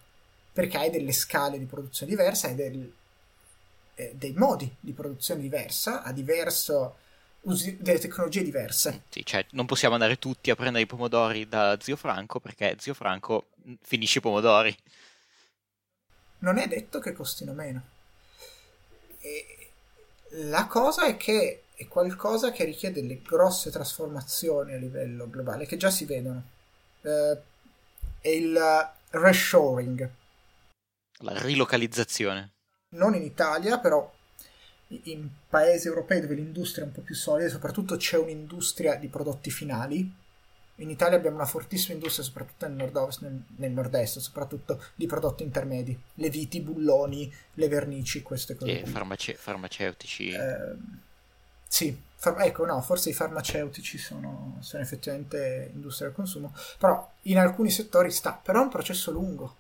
perché 0.51 0.79
hai 0.79 0.89
delle 0.89 1.13
scale 1.13 1.59
di 1.59 1.67
produzione 1.67 2.11
diverse, 2.11 2.47
hai 2.47 2.55
del, 2.55 2.91
eh, 3.97 4.15
dei 4.17 4.33
modi 4.33 4.75
di 4.81 4.93
produzione 4.93 5.43
diversa, 5.43 6.03
ha 6.03 6.11
diverso 6.11 6.97
usi 7.49 7.77
delle 7.81 7.99
tecnologie 7.99 8.43
diverse. 8.43 9.05
Sì, 9.09 9.25
cioè 9.25 9.45
non 9.51 9.67
possiamo 9.67 9.95
andare 9.95 10.19
tutti 10.19 10.51
a 10.51 10.55
prendere 10.55 10.85
i 10.85 10.87
pomodori 10.87 11.49
da 11.49 11.79
Zio 11.81 11.97
Franco 11.97 12.41
perché 12.41 12.77
Zio 12.79 12.95
Franco 12.95 13.49
mm, 13.67 13.75
finisce 13.83 14.19
i 14.19 14.23
pomodori. 14.23 14.77
Non 16.41 16.59
è 16.59 16.69
detto 16.69 17.01
che 17.01 17.13
costino 17.13 17.53
meno. 17.53 17.83
E 19.21 19.71
la 20.31 20.67
cosa 20.67 21.07
è 21.07 21.17
che 21.17 21.65
è 21.75 21.89
qualcosa 21.89 22.53
che 22.53 22.65
richiede 22.65 23.01
delle 23.01 23.23
grosse 23.23 23.71
trasformazioni 23.71 24.75
a 24.75 24.79
livello 24.79 25.29
globale 25.29 25.67
che 25.67 25.77
già 25.77 25.91
si 25.91 26.05
vedono. 26.05 26.43
Eh, 27.03 27.39
è 28.21 28.29
il 28.29 28.91
reshoring. 29.11 30.09
La 31.21 31.41
rilocalizzazione. 31.41 32.53
Non 32.91 33.15
in 33.15 33.23
Italia, 33.23 33.79
però 33.79 34.11
in 34.89 35.29
paesi 35.49 35.87
europei 35.87 36.21
dove 36.21 36.35
l'industria 36.35 36.85
è 36.85 36.87
un 36.87 36.95
po' 36.95 37.03
più 37.03 37.15
solida, 37.15 37.49
soprattutto 37.49 37.97
c'è 37.97 38.17
un'industria 38.17 38.95
di 38.97 39.09
prodotti 39.09 39.51
finali. 39.51 40.11
In 40.77 40.91
Italia 40.91 41.17
abbiamo 41.17 41.37
una 41.37 41.47
fortissima 41.47 41.95
industria, 41.95 42.25
soprattutto 42.25 42.67
nel 42.67 42.77
nord-ovest, 42.77 43.23
nel, 43.23 43.43
nel 43.57 43.73
nord-est, 43.73 44.21
soprattutto 44.21 44.83
di 44.95 45.07
prodotti 45.07 45.43
intermedi, 45.43 45.99
le 46.15 46.31
viti, 46.31 46.59
i 46.59 46.61
bulloni, 46.61 47.33
le 47.55 47.69
vernici, 47.69 48.23
queste 48.23 48.55
cose. 48.55 48.83
E 48.83 48.87
farmace- 48.87 49.35
farmaceutici. 49.35 50.31
Eh, 50.31 50.77
sì, 51.67 52.01
far- 52.15 52.41
ecco, 52.41 52.65
no, 52.65 52.81
forse 52.81 53.11
i 53.11 53.13
farmaceutici 53.13 53.99
sono, 53.99 54.59
sono 54.61 54.83
effettivamente 54.83 55.71
industria 55.75 56.07
del 56.07 56.17
consumo, 56.17 56.55
però 56.79 57.13
in 57.23 57.39
alcuni 57.39 57.71
settori 57.71 58.13
sta, 58.13 58.41
però 58.43 58.61
è 58.61 58.63
un 58.63 58.71
processo 58.71 59.11
lungo, 59.11 59.57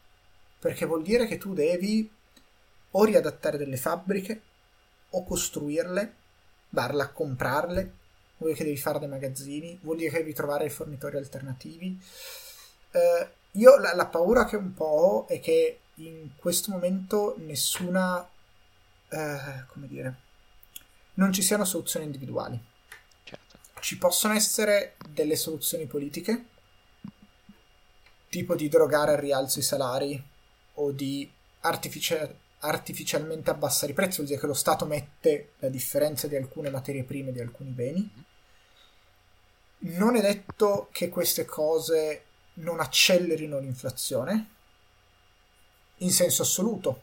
perché 0.60 0.86
vuol 0.86 1.02
dire 1.02 1.26
che 1.26 1.36
tu 1.36 1.52
devi 1.52 2.08
o 2.92 3.04
riadattare 3.04 3.58
delle 3.58 3.76
fabbriche 3.76 4.42
o 5.10 5.24
costruirle, 5.24 6.14
darle 6.68 7.02
a 7.02 7.08
comprarle, 7.08 7.92
vuol 8.38 8.52
dire 8.52 8.54
che 8.54 8.64
devi 8.64 8.76
fare 8.76 8.98
dei 8.98 9.08
magazzini, 9.08 9.78
vuol 9.82 9.96
dire 9.96 10.10
che 10.10 10.18
devi 10.18 10.32
trovare 10.32 10.70
fornitori 10.70 11.16
alternativi. 11.16 11.98
Eh, 12.90 13.28
io 13.52 13.78
la, 13.78 13.94
la, 13.94 14.06
paura 14.06 14.44
che 14.44 14.56
un 14.56 14.74
po' 14.74 14.84
ho 14.84 15.28
è 15.28 15.40
che 15.40 15.80
in 15.94 16.30
questo 16.36 16.70
momento 16.70 17.34
nessuna, 17.38 18.26
eh, 19.08 19.64
come 19.68 19.86
dire, 19.86 20.14
non 21.14 21.32
ci 21.32 21.42
siano 21.42 21.64
soluzioni 21.64 22.06
individuali. 22.06 22.58
Certo. 23.24 23.58
Ci 23.80 23.98
possono 23.98 24.34
essere 24.34 24.94
delle 25.08 25.36
soluzioni 25.36 25.86
politiche, 25.86 26.44
tipo 28.28 28.54
di 28.54 28.68
drogare 28.68 29.12
al 29.12 29.18
rialzo 29.18 29.58
i 29.58 29.62
salari 29.62 30.22
o 30.74 30.90
di 30.92 31.28
artificial- 31.60 32.34
artificialmente 32.60 33.50
abbassare 33.50 33.92
i 33.92 33.94
prezzi, 33.94 34.16
vuol 34.16 34.28
dire 34.28 34.40
che 34.40 34.46
lo 34.46 34.54
Stato 34.54 34.84
mette 34.84 35.52
la 35.58 35.68
differenza 35.68 36.26
di 36.26 36.36
alcune 36.36 36.70
materie 36.70 37.04
prime 37.04 37.32
di 37.32 37.40
alcuni 37.40 37.70
beni. 37.70 38.24
Non 39.80 40.16
è 40.16 40.20
detto 40.20 40.88
che 40.90 41.08
queste 41.08 41.44
cose 41.44 42.24
non 42.54 42.80
accelerino 42.80 43.58
l'inflazione 43.58 44.48
in 45.98 46.10
senso 46.10 46.42
assoluto, 46.42 47.02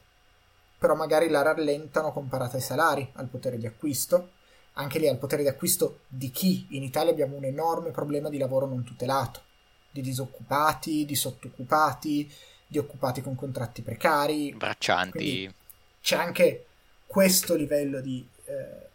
però 0.77 0.95
magari 0.95 1.29
la 1.29 1.41
rallentano 1.41 2.11
comparata 2.11 2.57
ai 2.57 2.61
salari, 2.61 3.09
al 3.13 3.27
potere 3.27 3.57
di 3.57 3.65
acquisto. 3.65 4.31
Anche 4.73 4.99
lì 4.99 5.07
al 5.07 5.17
potere 5.17 5.41
di 5.41 5.47
acquisto 5.47 6.01
di 6.07 6.31
chi? 6.31 6.67
In 6.71 6.83
Italia 6.83 7.11
abbiamo 7.11 7.37
un 7.37 7.45
enorme 7.45 7.91
problema 7.91 8.29
di 8.29 8.37
lavoro 8.37 8.65
non 8.65 8.83
tutelato, 8.83 9.41
di 9.89 10.01
disoccupati, 10.01 11.05
di 11.05 11.15
sottoccupati, 11.15 12.31
di 12.67 12.77
occupati 12.77 13.21
con 13.21 13.35
contratti 13.35 13.81
precari. 13.81 14.53
Braccianti. 14.53 15.53
c'è 16.01 16.17
anche 16.17 16.65
questo 17.05 17.55
livello 17.55 18.01
di, 18.01 18.27
eh, 18.45 18.89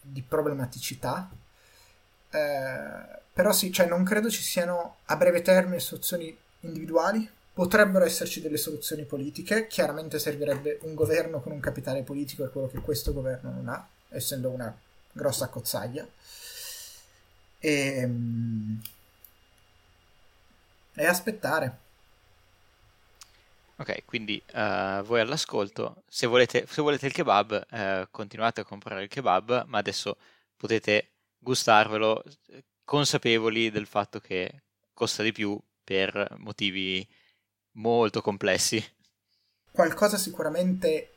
di 0.00 0.22
problematicità. 0.22 1.28
Eh, 2.30 3.18
però 3.32 3.52
sì, 3.52 3.72
cioè 3.72 3.86
non 3.86 4.04
credo 4.04 4.30
ci 4.30 4.42
siano 4.42 4.96
a 5.06 5.16
breve 5.16 5.42
termine 5.42 5.80
soluzioni 5.80 6.36
individuali. 6.60 7.28
Potrebbero 7.52 8.04
esserci 8.04 8.40
delle 8.40 8.58
soluzioni 8.58 9.04
politiche. 9.04 9.66
Chiaramente 9.66 10.18
servirebbe 10.18 10.78
un 10.82 10.94
governo 10.94 11.40
con 11.40 11.52
un 11.52 11.60
capitale 11.60 12.02
politico, 12.02 12.44
è 12.44 12.50
quello 12.50 12.68
che 12.68 12.80
questo 12.80 13.12
governo 13.14 13.50
non 13.50 13.68
ha, 13.68 13.88
essendo 14.10 14.50
una 14.50 14.74
grossa 15.12 15.48
cozzaglia. 15.48 16.06
E, 17.58 17.70
ehm, 17.70 18.82
e 20.94 21.06
aspettare. 21.06 21.78
Ok, 23.78 24.06
quindi 24.06 24.42
uh, 24.54 25.02
voi 25.02 25.20
all'ascolto, 25.20 26.02
se 26.08 26.26
volete, 26.26 26.66
se 26.66 26.80
volete 26.80 27.06
il 27.06 27.12
kebab, 27.12 27.66
uh, 27.70 28.08
continuate 28.10 28.62
a 28.62 28.64
comprare 28.64 29.02
il 29.02 29.08
kebab, 29.08 29.64
ma 29.66 29.76
adesso 29.76 30.16
potete 30.56 31.10
gustarvelo 31.38 32.24
eh, 32.24 32.64
consapevoli 32.84 33.70
del 33.70 33.86
fatto 33.86 34.18
che 34.18 34.62
costa 34.94 35.22
di 35.22 35.30
più 35.30 35.60
per 35.84 36.36
motivi 36.38 37.06
molto 37.72 38.22
complessi. 38.22 38.82
Qualcosa 39.70 40.16
sicuramente, 40.16 41.10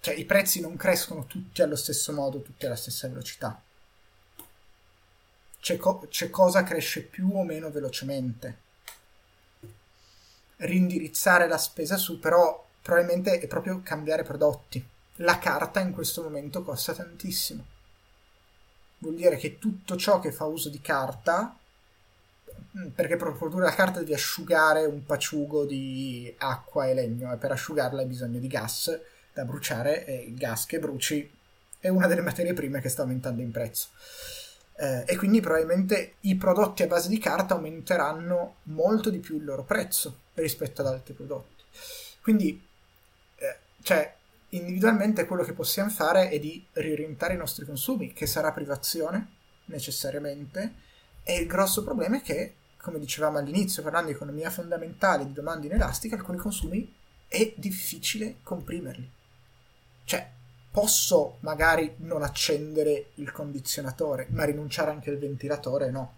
cioè 0.00 0.14
i 0.14 0.24
prezzi 0.24 0.60
non 0.62 0.74
crescono 0.76 1.26
tutti 1.26 1.60
allo 1.60 1.76
stesso 1.76 2.14
modo, 2.14 2.40
tutti 2.40 2.64
alla 2.64 2.76
stessa 2.76 3.08
velocità. 3.08 3.62
C'è, 5.60 5.76
co- 5.76 6.06
c'è 6.08 6.30
cosa 6.30 6.62
cresce 6.62 7.02
più 7.02 7.30
o 7.34 7.44
meno 7.44 7.70
velocemente 7.70 8.64
rindirizzare 10.58 11.48
la 11.48 11.58
spesa 11.58 11.96
su, 11.96 12.18
però 12.18 12.64
probabilmente 12.82 13.38
è 13.38 13.46
proprio 13.46 13.80
cambiare 13.82 14.22
prodotti. 14.22 14.84
La 15.16 15.38
carta 15.38 15.80
in 15.80 15.92
questo 15.92 16.22
momento 16.22 16.62
costa 16.62 16.92
tantissimo. 16.92 17.64
Vuol 18.98 19.14
dire 19.14 19.36
che 19.36 19.58
tutto 19.58 19.96
ciò 19.96 20.20
che 20.20 20.32
fa 20.32 20.44
uso 20.44 20.68
di 20.68 20.80
carta, 20.80 21.56
Mm, 22.76 22.88
perché 22.88 23.16
per 23.16 23.32
produrre 23.32 23.64
la 23.64 23.74
carta 23.74 24.00
devi 24.00 24.12
asciugare 24.12 24.84
un 24.84 25.04
paciugo 25.04 25.64
di 25.64 26.32
acqua 26.38 26.86
e 26.86 26.94
legno 26.94 27.32
e 27.32 27.36
per 27.36 27.52
asciugarla 27.52 28.00
hai 28.00 28.06
bisogno 28.06 28.38
di 28.38 28.48
gas 28.48 28.98
da 29.32 29.44
bruciare 29.44 30.04
e 30.04 30.24
il 30.28 30.36
gas 30.36 30.66
che 30.66 30.78
bruci 30.78 31.30
è 31.78 31.88
una 31.88 32.06
delle 32.06 32.20
materie 32.20 32.52
prime 32.52 32.80
che 32.80 32.88
sta 32.88 33.02
aumentando 33.02 33.40
in 33.42 33.50
prezzo. 33.50 33.88
Eh, 34.78 35.04
e 35.06 35.16
quindi 35.16 35.40
probabilmente 35.40 36.14
i 36.20 36.36
prodotti 36.36 36.82
a 36.82 36.86
base 36.86 37.08
di 37.08 37.18
carta 37.18 37.54
aumenteranno 37.54 38.56
molto 38.64 39.08
di 39.08 39.18
più 39.18 39.36
il 39.36 39.44
loro 39.44 39.64
prezzo 39.64 40.24
rispetto 40.36 40.80
ad 40.80 40.88
altri 40.88 41.14
prodotti. 41.14 41.64
Quindi, 42.22 42.64
eh, 43.36 43.56
cioè, 43.82 44.14
individualmente 44.50 45.26
quello 45.26 45.42
che 45.42 45.52
possiamo 45.52 45.90
fare 45.90 46.30
è 46.30 46.38
di 46.38 46.64
riorientare 46.72 47.34
i 47.34 47.38
nostri 47.38 47.64
consumi, 47.64 48.12
che 48.12 48.26
sarà 48.26 48.52
privazione 48.52 49.34
necessariamente, 49.66 50.74
e 51.22 51.38
il 51.38 51.46
grosso 51.46 51.82
problema 51.82 52.16
è 52.16 52.22
che 52.22 52.54
come 52.86 53.00
dicevamo 53.00 53.38
all'inizio, 53.38 53.82
parlando 53.82 54.10
di 54.10 54.14
economia 54.14 54.48
fondamentale, 54.48 55.26
di 55.26 55.32
domanda 55.32 55.66
inelastica, 55.66 56.14
alcuni 56.14 56.38
consumi 56.38 56.94
è 57.26 57.52
difficile 57.56 58.36
comprimerli. 58.44 59.10
Cioè, 60.04 60.30
posso 60.70 61.38
magari 61.40 61.96
non 61.98 62.22
accendere 62.22 63.10
il 63.14 63.32
condizionatore, 63.32 64.28
ma 64.30 64.44
rinunciare 64.44 64.92
anche 64.92 65.10
al 65.10 65.18
ventilatore 65.18 65.90
no. 65.90 66.14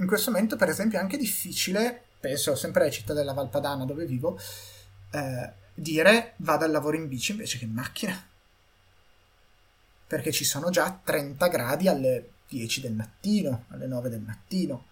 In 0.00 0.06
questo 0.06 0.30
momento, 0.30 0.56
per 0.56 0.68
esempio, 0.68 0.98
è 0.98 1.00
anche 1.00 1.16
difficile, 1.16 2.02
penso 2.20 2.54
sempre 2.54 2.82
alla 2.82 2.90
città 2.90 3.12
della 3.12 3.32
Valpadana 3.32 3.84
dove 3.84 4.06
vivo, 4.06 4.38
eh, 5.10 5.52
dire 5.74 6.34
vado 6.38 6.64
al 6.64 6.70
lavoro 6.70 6.96
in 6.96 7.08
bici 7.08 7.32
invece 7.32 7.58
che 7.58 7.64
in 7.64 7.72
macchina. 7.72 8.26
Perché 10.06 10.32
ci 10.32 10.44
sono 10.44 10.70
già 10.70 11.00
30 11.02 11.46
gradi 11.48 11.88
alle 11.88 12.30
10 12.48 12.80
del 12.80 12.92
mattino, 12.92 13.64
alle 13.68 13.86
9 13.86 14.08
del 14.08 14.20
mattino. 14.20 14.86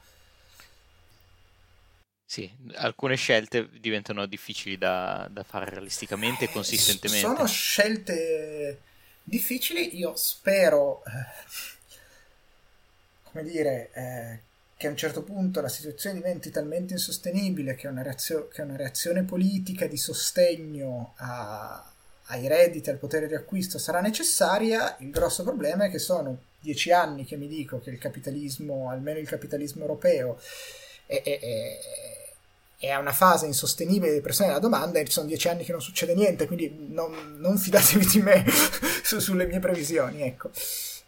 Sì, 2.28 2.50
alcune 2.74 3.14
scelte 3.14 3.68
diventano 3.78 4.26
difficili 4.26 4.76
da, 4.76 5.28
da 5.30 5.44
fare 5.44 5.70
realisticamente 5.70 6.46
e 6.46 6.50
consistentemente. 6.50 7.26
Sono 7.26 7.46
scelte 7.46 8.80
difficili, 9.22 9.96
io 9.96 10.16
spero, 10.16 11.04
eh, 11.04 12.00
come 13.22 13.44
dire, 13.44 13.90
eh, 13.92 14.40
che 14.76 14.86
a 14.86 14.90
un 14.90 14.96
certo 14.96 15.22
punto 15.22 15.60
la 15.60 15.68
situazione 15.68 16.16
diventi 16.16 16.50
talmente 16.50 16.92
insostenibile 16.92 17.74
che 17.74 17.88
una, 17.88 18.02
reazio- 18.02 18.48
che 18.48 18.62
una 18.62 18.76
reazione 18.76 19.22
politica 19.22 19.86
di 19.86 19.96
sostegno 19.96 21.14
a, 21.16 21.92
ai 22.26 22.46
redditi, 22.46 22.90
al 22.90 22.98
potere 22.98 23.26
di 23.26 23.34
acquisto 23.34 23.78
sarà 23.78 24.00
necessaria. 24.00 24.96
Il 25.00 25.10
grosso 25.10 25.42
problema 25.44 25.84
è 25.84 25.90
che 25.90 25.98
sono 25.98 26.38
dieci 26.60 26.92
anni 26.92 27.24
che 27.24 27.36
mi 27.36 27.48
dico 27.48 27.80
che 27.80 27.90
il 27.90 27.98
capitalismo, 27.98 28.90
almeno 28.90 29.18
il 29.18 29.28
capitalismo 29.28 29.82
europeo, 29.82 30.38
è, 31.06 31.22
è, 31.22 31.38
è 31.40 31.78
è 32.78 32.94
una 32.94 33.12
fase 33.12 33.46
insostenibile 33.46 34.12
di 34.12 34.20
pressione 34.20 34.50
della 34.50 34.60
domanda 34.60 34.98
e 34.98 35.06
sono 35.10 35.26
dieci 35.26 35.48
anni 35.48 35.64
che 35.64 35.72
non 35.72 35.80
succede 35.80 36.14
niente, 36.14 36.46
quindi 36.46 36.88
non, 36.90 37.36
non 37.38 37.56
fidatevi 37.56 38.06
di 38.06 38.20
me 38.20 38.44
su, 39.02 39.18
sulle 39.18 39.46
mie 39.46 39.60
previsioni, 39.60 40.22
ecco. 40.22 40.50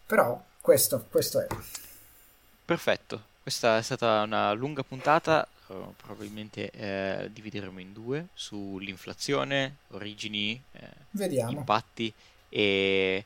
Però 0.06 0.42
questo, 0.60 1.04
questo 1.10 1.40
è. 1.40 1.46
Perfetto, 2.64 3.27
questa 3.48 3.78
è 3.78 3.82
stata 3.82 4.20
una 4.24 4.52
lunga 4.52 4.82
puntata, 4.82 5.48
oh, 5.68 5.94
probabilmente 5.96 6.68
eh, 6.68 7.30
divideremo 7.32 7.80
in 7.80 7.94
due 7.94 8.26
sull'inflazione, 8.34 9.76
origini, 9.92 10.60
eh, 10.72 11.46
impatti 11.48 12.12
e 12.50 13.24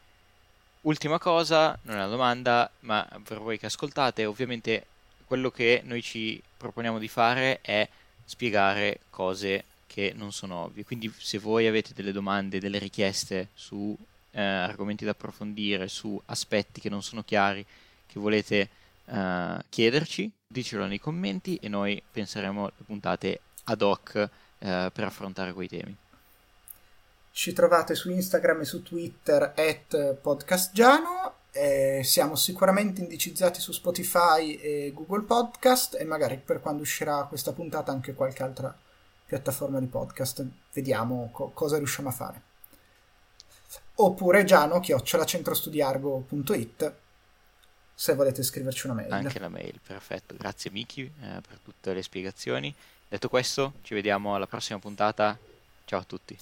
ultima 0.82 1.18
cosa, 1.18 1.76
non 1.82 1.96
è 1.96 1.98
una 1.98 2.06
domanda, 2.06 2.70
ma 2.80 3.04
per 3.24 3.40
voi 3.40 3.58
che 3.58 3.66
ascoltate, 3.66 4.24
ovviamente 4.24 4.86
quello 5.24 5.50
che 5.50 5.82
noi 5.84 6.02
ci 6.02 6.40
proponiamo 6.56 7.00
di 7.00 7.08
fare 7.08 7.58
è 7.60 7.88
spiegare 8.24 9.00
cose 9.10 9.64
che 9.88 10.12
non 10.14 10.30
sono 10.30 10.66
ovvie. 10.66 10.84
Quindi 10.84 11.12
se 11.18 11.38
voi 11.38 11.66
avete 11.66 11.94
delle 11.94 12.12
domande, 12.12 12.60
delle 12.60 12.78
richieste 12.78 13.48
su 13.54 13.96
eh, 14.30 14.40
argomenti 14.40 15.04
da 15.04 15.10
approfondire, 15.10 15.88
su 15.88 16.20
aspetti 16.26 16.80
che 16.80 16.88
non 16.88 17.02
sono 17.02 17.24
chiari, 17.24 17.66
che 18.06 18.20
volete 18.20 18.68
eh, 19.06 19.64
chiederci, 19.68 20.30
dicelo 20.46 20.86
nei 20.86 21.00
commenti 21.00 21.56
e 21.56 21.68
noi 21.68 22.02
penseremo 22.10 22.64
alle 22.64 22.72
puntate 22.84 23.40
ad 23.64 23.82
hoc 23.82 24.16
eh, 24.16 24.90
per 24.92 25.04
affrontare 25.04 25.52
quei 25.52 25.68
temi. 25.68 25.96
Ci 27.30 27.52
trovate 27.52 27.94
su 27.94 28.10
Instagram 28.10 28.60
e 28.60 28.64
su 28.64 28.82
Twitter 28.82 29.54
at 29.56 30.14
podcastgiano 30.14 31.40
eh, 31.54 32.00
siamo 32.02 32.34
sicuramente 32.34 33.02
indicizzati 33.02 33.60
su 33.60 33.72
Spotify 33.72 34.54
e 34.54 34.90
Google 34.94 35.24
Podcast 35.24 35.98
e 36.00 36.04
magari 36.04 36.38
per 36.38 36.60
quando 36.60 36.80
uscirà 36.80 37.24
questa 37.24 37.52
puntata 37.52 37.92
anche 37.92 38.14
qualche 38.14 38.42
altra 38.42 38.74
piattaforma 39.26 39.78
di 39.78 39.84
podcast. 39.86 40.46
Vediamo 40.72 41.28
co- 41.30 41.50
cosa 41.52 41.76
riusciamo 41.76 42.08
a 42.08 42.12
fare. 42.12 42.40
Oppure 43.96 44.44
giano 44.44 44.80
chiocciolacentrostudiargo.it 44.80 46.94
se 47.94 48.14
volete 48.14 48.42
scriverci 48.42 48.86
una 48.86 48.94
mail. 48.94 49.12
Anche 49.12 49.38
la 49.38 49.48
mail, 49.48 49.78
perfetto. 49.84 50.34
Grazie 50.36 50.70
Miki 50.70 51.02
eh, 51.02 51.40
per 51.46 51.58
tutte 51.62 51.92
le 51.92 52.02
spiegazioni. 52.02 52.74
Detto 53.08 53.28
questo, 53.28 53.74
ci 53.82 53.94
vediamo 53.94 54.34
alla 54.34 54.46
prossima 54.46 54.78
puntata. 54.78 55.36
Ciao 55.84 56.00
a 56.00 56.04
tutti. 56.04 56.36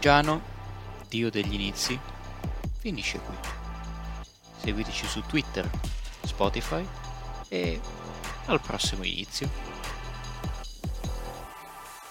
Giano, 0.00 0.42
Dio 1.08 1.30
degli 1.30 1.52
inizi 1.52 1.98
finisce 2.78 3.18
qui. 3.18 3.34
Seguiteci 4.62 5.06
su 5.06 5.22
Twitter, 5.26 5.68
Spotify 6.24 6.86
e 7.48 7.80
al 8.46 8.60
prossimo 8.60 9.04
inizio. 9.04 9.69